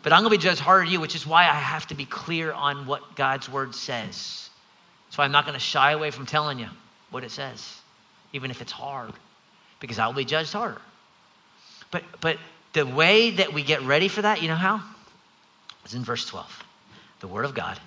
But 0.03 0.13
I'm 0.13 0.23
going 0.23 0.33
to 0.33 0.39
be 0.39 0.43
judged 0.43 0.61
harder 0.61 0.85
than 0.85 0.93
you, 0.93 1.01
which 1.01 1.15
is 1.15 1.27
why 1.27 1.43
I 1.43 1.55
have 1.55 1.87
to 1.89 1.95
be 1.95 2.05
clear 2.07 2.53
on 2.53 2.87
what 2.87 3.17
God's 3.17 3.49
word 3.49 3.75
says. 3.75 4.49
So 5.11 5.23
I'm 5.23 5.33
not 5.33 5.45
going 5.45 5.55
to 5.55 5.61
shy 5.61 5.93
away 5.93 6.11
from 6.11 6.25
telling 6.25 6.59
you 6.59 6.69
what 7.13 7.23
it 7.23 7.31
says, 7.31 7.81
even 8.33 8.51
if 8.51 8.61
it's 8.61 8.73
hard, 8.73 9.13
because 9.79 9.99
I 9.99 10.07
will 10.07 10.15
be 10.15 10.25
judged 10.25 10.53
harder. 10.53 10.81
But, 11.91 12.03
but 12.21 12.39
the 12.73 12.87
way 12.87 13.31
that 13.31 13.53
we 13.53 13.63
get 13.63 13.83
ready 13.83 14.09
for 14.09 14.23
that, 14.23 14.43
you 14.43 14.49
know 14.49 14.57
how? 14.57 14.83
Is 15.85 15.95
in 15.95 16.03
verse 16.03 16.27
12. 16.27 16.65
The 17.21 17.29
Word 17.29 17.45
of 17.45 17.55
God 17.55 17.79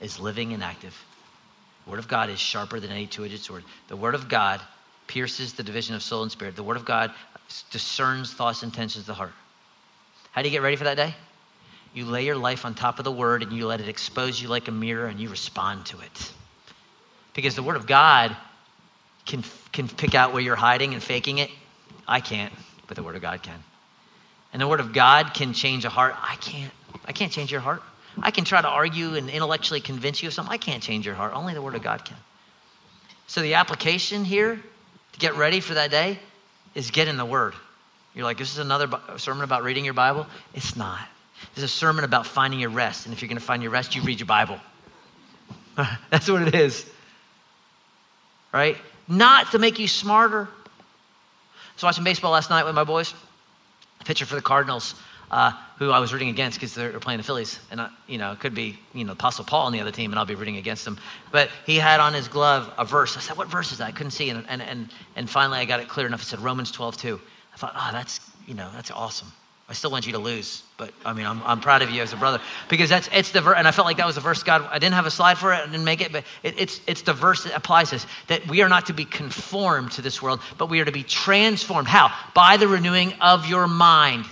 is 0.00 0.18
living 0.18 0.52
and 0.52 0.62
active. 0.62 0.96
The 1.84 1.90
Word 1.90 1.98
of 1.98 2.08
God 2.08 2.30
is 2.30 2.38
sharper 2.38 2.80
than 2.80 2.90
any 2.90 3.06
two 3.06 3.24
edged 3.24 3.40
sword. 3.40 3.64
The 3.88 3.96
Word 3.96 4.14
of 4.14 4.28
God 4.28 4.60
pierces 5.06 5.52
the 5.52 5.62
division 5.62 5.94
of 5.94 6.02
soul 6.02 6.22
and 6.22 6.30
spirit. 6.30 6.54
The 6.54 6.62
Word 6.62 6.76
of 6.76 6.84
God 6.84 7.12
discerns 7.70 8.32
thoughts 8.32 8.62
and 8.62 8.72
intentions 8.72 9.02
of 9.02 9.06
the 9.06 9.14
heart. 9.14 9.32
How 10.30 10.42
do 10.42 10.48
you 10.48 10.52
get 10.52 10.62
ready 10.62 10.76
for 10.76 10.84
that 10.84 10.96
day? 10.96 11.14
You 11.94 12.04
lay 12.04 12.24
your 12.24 12.36
life 12.36 12.64
on 12.64 12.74
top 12.74 12.98
of 12.98 13.04
the 13.04 13.10
Word 13.10 13.42
and 13.42 13.52
you 13.52 13.66
let 13.66 13.80
it 13.80 13.88
expose 13.88 14.40
you 14.40 14.48
like 14.48 14.68
a 14.68 14.72
mirror 14.72 15.06
and 15.06 15.18
you 15.18 15.28
respond 15.28 15.86
to 15.86 15.98
it. 16.00 16.32
Because 17.34 17.56
the 17.56 17.62
Word 17.62 17.76
of 17.76 17.86
God 17.86 18.36
can, 19.28 19.44
can 19.72 19.88
pick 19.88 20.16
out 20.16 20.32
where 20.32 20.42
you're 20.42 20.56
hiding 20.56 20.94
and 20.94 21.02
faking 21.02 21.38
it. 21.38 21.50
I 22.08 22.20
can't, 22.20 22.52
but 22.88 22.96
the 22.96 23.02
Word 23.02 23.14
of 23.14 23.22
God 23.22 23.42
can. 23.42 23.62
And 24.52 24.60
the 24.60 24.66
Word 24.66 24.80
of 24.80 24.92
God 24.92 25.34
can 25.34 25.52
change 25.52 25.84
a 25.84 25.90
heart. 25.90 26.16
I 26.20 26.34
can't. 26.36 26.72
I 27.04 27.12
can't 27.12 27.30
change 27.30 27.52
your 27.52 27.60
heart. 27.60 27.82
I 28.20 28.30
can 28.32 28.44
try 28.44 28.60
to 28.60 28.68
argue 28.68 29.14
and 29.14 29.30
intellectually 29.30 29.80
convince 29.80 30.22
you 30.22 30.28
of 30.28 30.34
something. 30.34 30.52
I 30.52 30.56
can't 30.56 30.82
change 30.82 31.06
your 31.06 31.14
heart. 31.14 31.34
Only 31.34 31.54
the 31.54 31.62
Word 31.62 31.76
of 31.76 31.82
God 31.82 32.04
can. 32.04 32.16
So 33.26 33.42
the 33.42 33.54
application 33.54 34.24
here 34.24 34.58
to 35.12 35.18
get 35.18 35.36
ready 35.36 35.60
for 35.60 35.74
that 35.74 35.90
day 35.90 36.18
is 36.74 36.90
get 36.90 37.06
in 37.06 37.18
the 37.18 37.26
Word. 37.26 37.54
You're 38.14 38.24
like, 38.24 38.38
this 38.38 38.52
is 38.52 38.58
another 38.58 38.88
sermon 39.18 39.44
about 39.44 39.62
reading 39.62 39.84
your 39.84 39.94
Bible? 39.94 40.26
It's 40.54 40.74
not. 40.74 41.06
Is 41.54 41.62
a 41.62 41.68
sermon 41.68 42.04
about 42.04 42.26
finding 42.26 42.58
your 42.58 42.70
rest. 42.70 43.04
And 43.04 43.12
if 43.12 43.20
you're 43.20 43.28
going 43.28 43.38
to 43.38 43.44
find 43.44 43.62
your 43.62 43.70
rest, 43.70 43.94
you 43.94 44.02
read 44.02 44.18
your 44.18 44.26
Bible. 44.26 44.58
That's 46.10 46.28
what 46.28 46.42
it 46.42 46.54
is. 46.54 46.84
Right? 48.52 48.78
Not 49.08 49.50
to 49.52 49.58
make 49.58 49.78
you 49.78 49.88
smarter. 49.88 50.42
I 50.42 51.74
was 51.74 51.82
watching 51.82 52.04
baseball 52.04 52.32
last 52.32 52.50
night 52.50 52.64
with 52.64 52.74
my 52.74 52.84
boys. 52.84 53.14
Pitcher 54.04 54.26
for 54.26 54.36
the 54.36 54.42
Cardinals, 54.42 54.94
uh, 55.30 55.52
who 55.78 55.90
I 55.90 55.98
was 55.98 56.12
rooting 56.12 56.28
against 56.28 56.58
because 56.58 56.74
they're 56.74 56.98
playing 57.00 57.18
the 57.18 57.24
Phillies. 57.24 57.58
And, 57.70 57.80
I, 57.80 57.90
you 58.06 58.18
know, 58.18 58.32
it 58.32 58.40
could 58.40 58.54
be, 58.54 58.78
you 58.94 59.04
know, 59.04 59.12
Apostle 59.12 59.44
Paul 59.44 59.66
on 59.66 59.72
the 59.72 59.80
other 59.80 59.90
team 59.90 60.12
and 60.12 60.18
I'll 60.18 60.26
be 60.26 60.34
rooting 60.34 60.56
against 60.56 60.84
them. 60.84 60.98
But 61.32 61.50
he 61.66 61.76
had 61.76 62.00
on 62.00 62.14
his 62.14 62.28
glove 62.28 62.72
a 62.78 62.84
verse. 62.84 63.16
I 63.16 63.20
said, 63.20 63.36
what 63.36 63.48
verse 63.48 63.72
is 63.72 63.78
that? 63.78 63.88
I 63.88 63.92
couldn't 63.92 64.12
see. 64.12 64.30
And, 64.30 64.44
and, 64.48 64.62
and, 64.62 64.88
and 65.16 65.28
finally 65.28 65.58
I 65.58 65.64
got 65.64 65.80
it 65.80 65.88
clear 65.88 66.06
enough. 66.06 66.22
It 66.22 66.26
said 66.26 66.40
Romans 66.40 66.70
12, 66.70 66.96
2. 66.96 67.20
I 67.52 67.56
thought, 67.56 67.72
oh, 67.76 67.88
that's, 67.92 68.20
you 68.46 68.54
know, 68.54 68.70
that's 68.72 68.90
awesome. 68.90 69.32
I 69.70 69.74
still 69.74 69.90
want 69.90 70.06
you 70.06 70.12
to 70.12 70.18
lose, 70.18 70.62
but 70.78 70.94
I 71.04 71.12
mean, 71.12 71.26
I'm, 71.26 71.42
I'm 71.44 71.60
proud 71.60 71.82
of 71.82 71.90
you 71.90 72.00
as 72.00 72.14
a 72.14 72.16
brother 72.16 72.40
because 72.70 72.88
that's 72.88 73.06
it's 73.12 73.32
the 73.32 73.42
verse, 73.42 73.56
and 73.58 73.68
I 73.68 73.70
felt 73.70 73.84
like 73.84 73.98
that 73.98 74.06
was 74.06 74.14
the 74.14 74.22
verse 74.22 74.42
God. 74.42 74.66
I 74.70 74.78
didn't 74.78 74.94
have 74.94 75.04
a 75.04 75.10
slide 75.10 75.36
for 75.36 75.52
it, 75.52 75.56
I 75.56 75.66
didn't 75.66 75.84
make 75.84 76.00
it, 76.00 76.10
but 76.10 76.24
it, 76.42 76.58
it's 76.58 76.80
it's 76.86 77.02
the 77.02 77.12
verse 77.12 77.44
that 77.44 77.54
applies 77.54 77.90
this 77.90 78.06
that 78.28 78.46
we 78.48 78.62
are 78.62 78.68
not 78.70 78.86
to 78.86 78.94
be 78.94 79.04
conformed 79.04 79.92
to 79.92 80.02
this 80.02 80.22
world, 80.22 80.40
but 80.56 80.70
we 80.70 80.80
are 80.80 80.86
to 80.86 80.92
be 80.92 81.02
transformed. 81.02 81.86
How? 81.86 82.10
By 82.34 82.56
the 82.56 82.66
renewing 82.66 83.12
of 83.20 83.46
your 83.46 83.68
mind, 83.68 84.24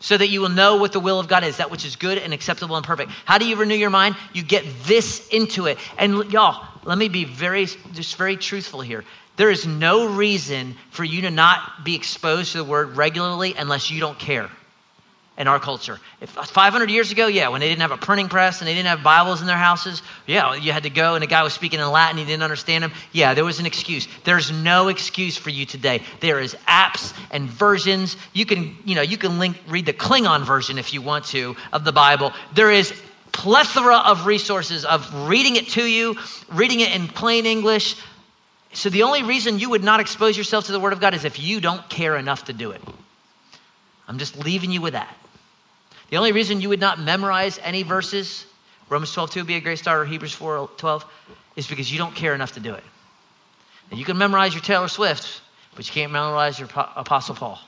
so 0.00 0.16
that 0.16 0.26
you 0.26 0.40
will 0.40 0.48
know 0.48 0.76
what 0.76 0.90
the 0.90 1.00
will 1.00 1.20
of 1.20 1.28
God 1.28 1.44
is, 1.44 1.58
that 1.58 1.70
which 1.70 1.84
is 1.84 1.94
good 1.94 2.18
and 2.18 2.34
acceptable 2.34 2.74
and 2.74 2.84
perfect. 2.84 3.12
How 3.26 3.38
do 3.38 3.46
you 3.46 3.54
renew 3.54 3.76
your 3.76 3.90
mind? 3.90 4.16
You 4.32 4.42
get 4.42 4.64
this 4.86 5.28
into 5.28 5.66
it, 5.66 5.78
and 5.98 6.32
y'all, 6.32 6.66
let 6.84 6.98
me 6.98 7.08
be 7.08 7.24
very 7.24 7.66
just 7.92 8.16
very 8.16 8.36
truthful 8.36 8.80
here. 8.80 9.04
There 9.38 9.50
is 9.50 9.66
no 9.66 10.08
reason 10.08 10.74
for 10.90 11.04
you 11.04 11.22
to 11.22 11.30
not 11.30 11.84
be 11.84 11.94
exposed 11.94 12.52
to 12.52 12.58
the 12.58 12.64
word 12.64 12.96
regularly 12.96 13.54
unless 13.56 13.90
you 13.90 14.00
don't 14.00 14.18
care 14.18 14.50
in 15.38 15.46
our 15.46 15.60
culture. 15.60 16.00
If 16.20 16.36
uh, 16.36 16.42
500 16.42 16.90
years 16.90 17.12
ago, 17.12 17.28
yeah, 17.28 17.48
when 17.48 17.60
they 17.60 17.68
didn't 17.68 17.82
have 17.82 17.92
a 17.92 17.96
printing 17.96 18.28
press 18.28 18.60
and 18.60 18.66
they 18.66 18.74
didn't 18.74 18.88
have 18.88 19.04
Bibles 19.04 19.40
in 19.40 19.46
their 19.46 19.56
houses, 19.56 20.02
yeah, 20.26 20.54
you 20.54 20.72
had 20.72 20.82
to 20.82 20.90
go 20.90 21.14
and 21.14 21.22
a 21.22 21.28
guy 21.28 21.44
was 21.44 21.52
speaking 21.52 21.78
in 21.78 21.88
Latin, 21.88 22.18
you 22.18 22.24
didn't 22.24 22.42
understand 22.42 22.82
him. 22.82 22.92
Yeah, 23.12 23.34
there 23.34 23.44
was 23.44 23.60
an 23.60 23.66
excuse. 23.66 24.08
There's 24.24 24.50
no 24.50 24.88
excuse 24.88 25.36
for 25.36 25.50
you 25.50 25.64
today. 25.64 26.02
There 26.18 26.40
is 26.40 26.54
apps 26.66 27.14
and 27.30 27.48
versions. 27.48 28.16
You 28.32 28.44
can, 28.44 28.76
you 28.84 28.96
know, 28.96 29.02
you 29.02 29.16
can 29.16 29.38
link, 29.38 29.56
read 29.68 29.86
the 29.86 29.92
Klingon 29.92 30.44
version 30.44 30.76
if 30.76 30.92
you 30.92 31.00
want 31.00 31.26
to 31.26 31.54
of 31.72 31.84
the 31.84 31.92
Bible. 31.92 32.32
There 32.54 32.72
is 32.72 32.92
plethora 33.30 33.98
of 33.98 34.26
resources 34.26 34.84
of 34.84 35.28
reading 35.28 35.54
it 35.54 35.68
to 35.68 35.84
you, 35.84 36.16
reading 36.52 36.80
it 36.80 36.92
in 36.92 37.06
plain 37.06 37.46
English, 37.46 37.94
so 38.72 38.90
the 38.90 39.02
only 39.02 39.22
reason 39.22 39.58
you 39.58 39.70
would 39.70 39.84
not 39.84 40.00
expose 40.00 40.36
yourself 40.36 40.66
to 40.66 40.72
the 40.72 40.80
Word 40.80 40.92
of 40.92 41.00
God 41.00 41.14
is 41.14 41.24
if 41.24 41.38
you 41.38 41.60
don't 41.60 41.88
care 41.88 42.16
enough 42.16 42.44
to 42.44 42.52
do 42.52 42.70
it. 42.70 42.82
I'm 44.06 44.18
just 44.18 44.38
leaving 44.44 44.70
you 44.70 44.80
with 44.80 44.94
that. 44.94 45.14
The 46.10 46.16
only 46.16 46.32
reason 46.32 46.60
you 46.60 46.70
would 46.70 46.80
not 46.80 46.98
memorize 46.98 47.58
any 47.62 47.82
verses, 47.82 48.46
Romans 48.88 49.12
12, 49.12 49.30
2 49.30 49.44
be 49.44 49.54
a 49.56 49.60
great 49.60 49.78
starter, 49.78 50.04
Hebrews 50.04 50.32
4, 50.32 50.70
12, 50.76 51.04
is 51.56 51.66
because 51.66 51.92
you 51.92 51.98
don't 51.98 52.14
care 52.14 52.34
enough 52.34 52.52
to 52.52 52.60
do 52.60 52.74
it. 52.74 52.84
You 53.92 54.04
can 54.04 54.18
memorize 54.18 54.54
your 54.54 54.62
Taylor 54.62 54.88
Swift, 54.88 55.40
but 55.74 55.86
you 55.86 55.92
can't 55.92 56.12
memorize 56.12 56.58
your 56.58 56.68
Apostle 56.74 57.34
Paul. 57.34 57.58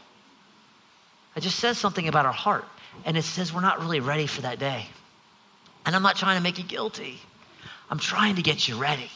It 1.36 1.40
just 1.40 1.58
says 1.58 1.78
something 1.78 2.08
about 2.08 2.26
our 2.26 2.32
heart, 2.32 2.64
and 3.04 3.16
it 3.16 3.22
says 3.22 3.52
we're 3.52 3.60
not 3.60 3.80
really 3.80 4.00
ready 4.00 4.26
for 4.26 4.42
that 4.42 4.58
day. 4.58 4.86
And 5.86 5.96
I'm 5.96 6.02
not 6.02 6.16
trying 6.16 6.36
to 6.36 6.42
make 6.42 6.58
you 6.58 6.64
guilty, 6.64 7.18
I'm 7.90 7.98
trying 7.98 8.36
to 8.36 8.42
get 8.42 8.68
you 8.68 8.76
ready. 8.76 9.10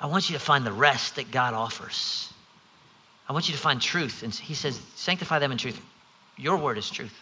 I 0.00 0.06
want 0.06 0.28
you 0.28 0.34
to 0.34 0.40
find 0.40 0.66
the 0.66 0.72
rest 0.72 1.16
that 1.16 1.30
God 1.30 1.54
offers. 1.54 2.32
I 3.28 3.32
want 3.32 3.48
you 3.48 3.54
to 3.54 3.60
find 3.60 3.80
truth. 3.80 4.22
And 4.22 4.32
he 4.34 4.54
says, 4.54 4.80
sanctify 4.94 5.38
them 5.38 5.52
in 5.52 5.58
truth. 5.58 5.80
Your 6.36 6.56
word 6.56 6.78
is 6.78 6.90
truth. 6.90 7.14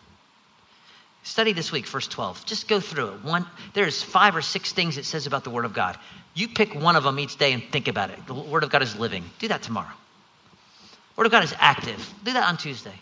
Study 1.22 1.52
this 1.52 1.72
week, 1.72 1.86
verse 1.86 2.06
12. 2.08 2.44
Just 2.44 2.68
go 2.68 2.80
through 2.80 3.08
it. 3.08 3.24
One, 3.24 3.46
there's 3.72 4.02
five 4.02 4.36
or 4.36 4.42
six 4.42 4.72
things 4.72 4.98
it 4.98 5.04
says 5.04 5.26
about 5.26 5.44
the 5.44 5.50
word 5.50 5.64
of 5.64 5.72
God. 5.72 5.96
You 6.34 6.48
pick 6.48 6.74
one 6.74 6.96
of 6.96 7.04
them 7.04 7.18
each 7.18 7.38
day 7.38 7.52
and 7.52 7.62
think 7.62 7.88
about 7.88 8.10
it. 8.10 8.26
The 8.26 8.34
word 8.34 8.64
of 8.64 8.70
God 8.70 8.82
is 8.82 8.98
living. 8.98 9.24
Do 9.38 9.48
that 9.48 9.62
tomorrow. 9.62 9.92
Word 11.16 11.26
of 11.26 11.32
God 11.32 11.44
is 11.44 11.54
active. 11.58 12.12
Do 12.24 12.32
that 12.32 12.46
on 12.46 12.56
Tuesday. 12.58 12.92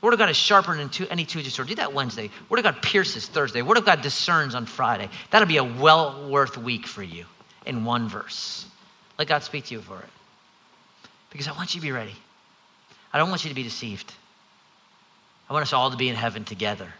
Word 0.00 0.12
of 0.12 0.20
God 0.20 0.30
is 0.30 0.36
sharper 0.36 0.76
than 0.76 0.90
any 1.10 1.24
two-edged 1.24 1.50
sword. 1.50 1.68
Do 1.68 1.74
that 1.76 1.92
Wednesday. 1.92 2.30
Word 2.48 2.58
of 2.58 2.64
God 2.64 2.82
pierces 2.82 3.26
Thursday. 3.26 3.62
Word 3.62 3.78
of 3.78 3.84
God 3.84 4.02
discerns 4.02 4.54
on 4.54 4.66
Friday. 4.66 5.08
That'll 5.30 5.48
be 5.48 5.56
a 5.56 5.64
well 5.64 6.28
worth 6.28 6.56
week 6.56 6.86
for 6.86 7.02
you 7.02 7.24
in 7.68 7.84
one 7.84 8.08
verse. 8.08 8.66
Let 9.18 9.28
God 9.28 9.42
speak 9.42 9.66
to 9.66 9.74
you 9.74 9.80
for 9.80 9.98
it. 9.98 10.08
Because 11.30 11.46
I 11.46 11.52
want 11.52 11.74
you 11.74 11.80
to 11.80 11.86
be 11.86 11.92
ready. 11.92 12.14
I 13.12 13.18
don't 13.18 13.28
want 13.28 13.44
you 13.44 13.50
to 13.50 13.54
be 13.54 13.62
deceived. 13.62 14.12
I 15.48 15.52
want 15.52 15.62
us 15.62 15.72
all 15.72 15.90
to 15.90 15.96
be 15.96 16.08
in 16.08 16.14
heaven 16.14 16.44
together, 16.44 16.92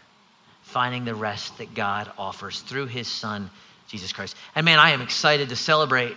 finding 0.63 1.05
the 1.05 1.15
rest 1.15 1.57
that 1.57 1.73
God 1.73 2.11
offers 2.17 2.61
through 2.61 2.87
his 2.87 3.07
son, 3.07 3.49
Jesus 3.87 4.11
Christ. 4.13 4.35
And 4.55 4.65
man, 4.65 4.79
I 4.79 4.91
am 4.91 5.01
excited 5.01 5.49
to 5.49 5.55
celebrate 5.55 6.15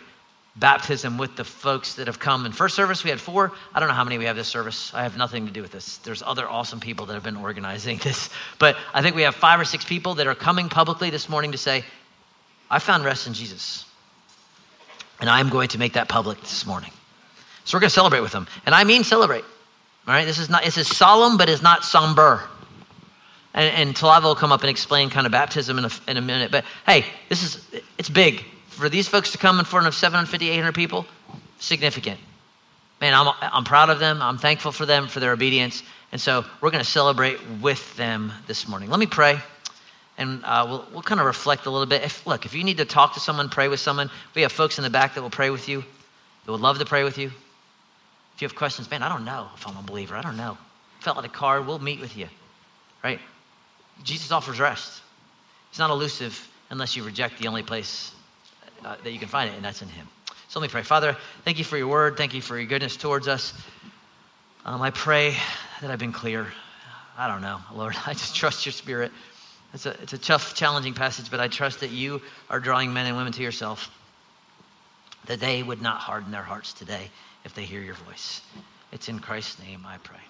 baptism 0.57 1.17
with 1.17 1.37
the 1.37 1.45
folks 1.45 1.95
that 1.95 2.07
have 2.07 2.19
come. 2.19 2.45
In 2.45 2.53
first 2.53 2.75
service, 2.75 3.05
we 3.05 3.11
had 3.11 3.21
four. 3.21 3.53
I 3.75 3.81
don't 3.81 3.89
know 3.89 3.95
how 3.95 4.05
many 4.05 4.19
we 4.19 4.27
have 4.27 4.37
this 4.37 4.49
service. 4.49 4.93
I 4.93 5.03
have 5.03 5.17
nothing 5.17 5.47
to 5.47 5.53
do 5.53 5.63
with 5.63 5.73
this. 5.73 5.99
There's 5.99 6.23
other 6.23 6.47
awesome 6.47 6.81
people 6.81 7.07
that 7.07 7.15
have 7.15 7.23
been 7.23 7.37
organizing 7.37 7.99
this. 8.03 8.29
But 8.59 8.77
I 8.93 9.03
think 9.03 9.17
we 9.17 9.23
have 9.23 9.35
five 9.35 9.61
or 9.61 9.65
six 9.65 9.85
people 9.85 10.15
that 10.17 10.27
are 10.27 10.35
coming 10.35 10.69
publicly 10.69 11.11
this 11.11 11.29
morning 11.29 11.53
to 11.53 11.59
say, 11.59 11.85
I 12.71 12.79
found 12.79 13.05
rest 13.05 13.27
in 13.27 13.35
Jesus. 13.35 13.85
And 15.23 15.31
I'm 15.31 15.51
going 15.51 15.69
to 15.69 15.79
make 15.79 15.93
that 15.93 16.09
public 16.09 16.41
this 16.41 16.67
morning. 16.67 16.91
So 17.65 17.77
we're 17.77 17.81
going 17.81 17.91
to 17.91 17.95
celebrate 17.95 18.21
with 18.21 18.33
them. 18.33 18.49
And 18.67 18.75
I 18.75 18.83
mean 18.83 19.05
celebrate. 19.05 19.45
All 20.09 20.13
right, 20.13 20.25
this 20.25 20.39
is 20.39 20.51
not 20.51 20.65
this 20.65 20.77
is 20.77 20.89
solemn, 20.89 21.39
but 21.39 21.49
it's 21.49 21.63
not 21.63 21.85
somber. 21.85 22.43
And, 23.55 23.73
and 23.73 23.95
Talava 23.95 24.25
will 24.25 24.35
come 24.35 24.51
up 24.51 24.63
and 24.63 24.69
explain 24.69 25.11
kind 25.11 25.25
of 25.25 25.31
baptism 25.31 25.79
in 25.79 25.85
a, 25.85 25.91
in 26.09 26.17
a 26.17 26.21
minute. 26.21 26.51
But 26.51 26.65
hey, 26.85 27.05
this 27.29 27.45
is 27.45 27.65
it's 27.99 28.11
big 28.11 28.45
for 28.67 28.89
these 28.89 29.07
folks 29.07 29.31
to 29.31 29.39
come 29.39 29.61
in 29.61 29.65
front 29.65 29.87
of 29.87 29.95
750, 29.95 30.51
800 30.51 30.75
people. 30.75 31.07
Significant. 31.61 32.19
Man, 33.01 33.15
I'm 33.15 33.33
I'm 33.41 33.63
proud 33.63 33.91
of 33.91 34.01
them. 34.01 34.21
I'm 34.21 34.39
thankful 34.39 34.73
for 34.73 34.87
them 34.87 35.07
for 35.07 35.21
their 35.21 35.31
obedience. 35.31 35.85
And 36.11 36.21
so 36.21 36.45
we're 36.61 36.73
going 36.73 36.85
to 36.85 36.91
celebrate 36.91 37.39
with 37.61 37.97
them 37.97 38.33
this 38.49 38.67
morning. 38.67 38.91
Let 38.91 38.99
me 38.99 39.07
pray 39.07 39.41
and 40.19 40.45
uh, 40.45 40.67
we'll, 40.69 40.87
we'll 40.93 41.03
kind 41.03 41.21
of 41.21 41.27
reflect 41.27 41.67
a 41.67 41.71
little 41.71 41.87
bit. 41.87 42.03
If, 42.03 42.27
look, 42.27 42.45
if 42.45 42.55
you 42.55 42.65
need 42.65 42.77
to 42.79 42.85
talk 42.85 43.15
to 43.15 43.21
someone, 43.21 43.49
pray 43.49 43.69
with 43.69 43.81
someone, 43.81 44.11
we 44.35 44.43
have 44.43 44.53
folks 44.53 44.79
in 44.79 44.85
the 44.85 44.91
back 44.91 45.15
that 45.15 45.23
will 45.23 45.31
pray 45.31 45.51
with 45.51 45.69
you, 45.69 45.85
that 46.45 46.53
would 46.53 46.61
love 46.61 46.79
to 46.79 46.85
pray 46.85 47.05
with 47.05 47.19
you. 47.19 47.29
If 48.35 48.43
you 48.43 48.49
have 48.49 48.55
questions, 48.55 48.91
man, 48.91 49.03
I 49.03 49.09
don't 49.09 49.25
know 49.25 49.49
if 49.55 49.67
I'm 49.67 49.77
a 49.77 49.83
believer. 49.83 50.17
I 50.17 50.23
don't 50.23 50.37
know. 50.37 50.59
Fill 51.01 51.15
out 51.15 51.25
a 51.25 51.29
card, 51.29 51.67
we'll 51.67 51.79
meet 51.79 52.01
with 52.01 52.17
you, 52.17 52.29
right? 53.03 53.21
Jesus 54.05 54.31
offers 54.31 54.61
rest. 54.61 55.03
He's 55.71 55.79
not 55.79 55.91
elusive 55.91 56.49
unless 56.71 56.97
you 56.97 57.03
reject 57.03 57.39
the 57.39 57.49
only 57.49 57.63
place 57.63 58.13
uh, 58.85 58.97
that 59.03 59.13
you 59.13 59.19
can 59.19 59.29
find 59.29 59.51
it, 59.51 59.57
and 59.57 59.65
that's 59.65 59.83
in 59.83 59.89
Him. 59.89 60.07
So 60.49 60.61
let 60.61 60.67
me 60.67 60.71
pray. 60.71 60.83
Father, 60.83 61.17
thank 61.45 61.59
you 61.59 61.65
for 61.65 61.77
your 61.77 61.89
word. 61.89 62.17
Thank 62.17 62.35
you 62.35 62.43
for 62.43 62.59
your 62.59 62.67
goodness 62.67 62.97
towards 62.97 63.27
us. 63.27 63.55
Um, 64.65 64.83
I 64.83 64.91
pray 64.91 65.35
that 65.81 65.91
I've 65.91 65.99
been 65.99 66.13
clear. 66.13 66.47
I 67.17 67.27
don't 67.27 67.41
know, 67.41 67.59
Lord. 67.75 67.97
I 68.07 68.13
just 68.13 68.37
trust 68.37 68.67
your 68.67 68.73
spirit. 68.73 69.13
It's 69.75 69.87
a, 69.87 69.91
it's 70.03 70.13
a 70.13 70.19
tough, 70.19 70.55
challenging 70.55 70.95
passage, 70.95 71.31
but 71.31 71.41
I 71.41 71.49
trust 71.49 71.81
that 71.81 71.91
you 71.91 72.21
are 72.51 72.61
drawing 72.61 72.93
men 72.93 73.07
and 73.07 73.17
women 73.17 73.33
to 73.33 73.43
yourself, 73.43 73.91
that 75.27 75.41
they 75.41 75.63
would 75.63 75.81
not 75.81 75.99
harden 75.99 76.31
their 76.31 76.43
hearts 76.43 76.73
today 76.73 77.11
if 77.45 77.55
they 77.55 77.65
hear 77.65 77.81
your 77.81 77.95
voice. 77.95 78.43
It's 78.93 79.09
in 79.09 79.19
Christ's 79.19 79.61
name 79.61 79.85
I 79.87 79.99
pray. 79.99 80.21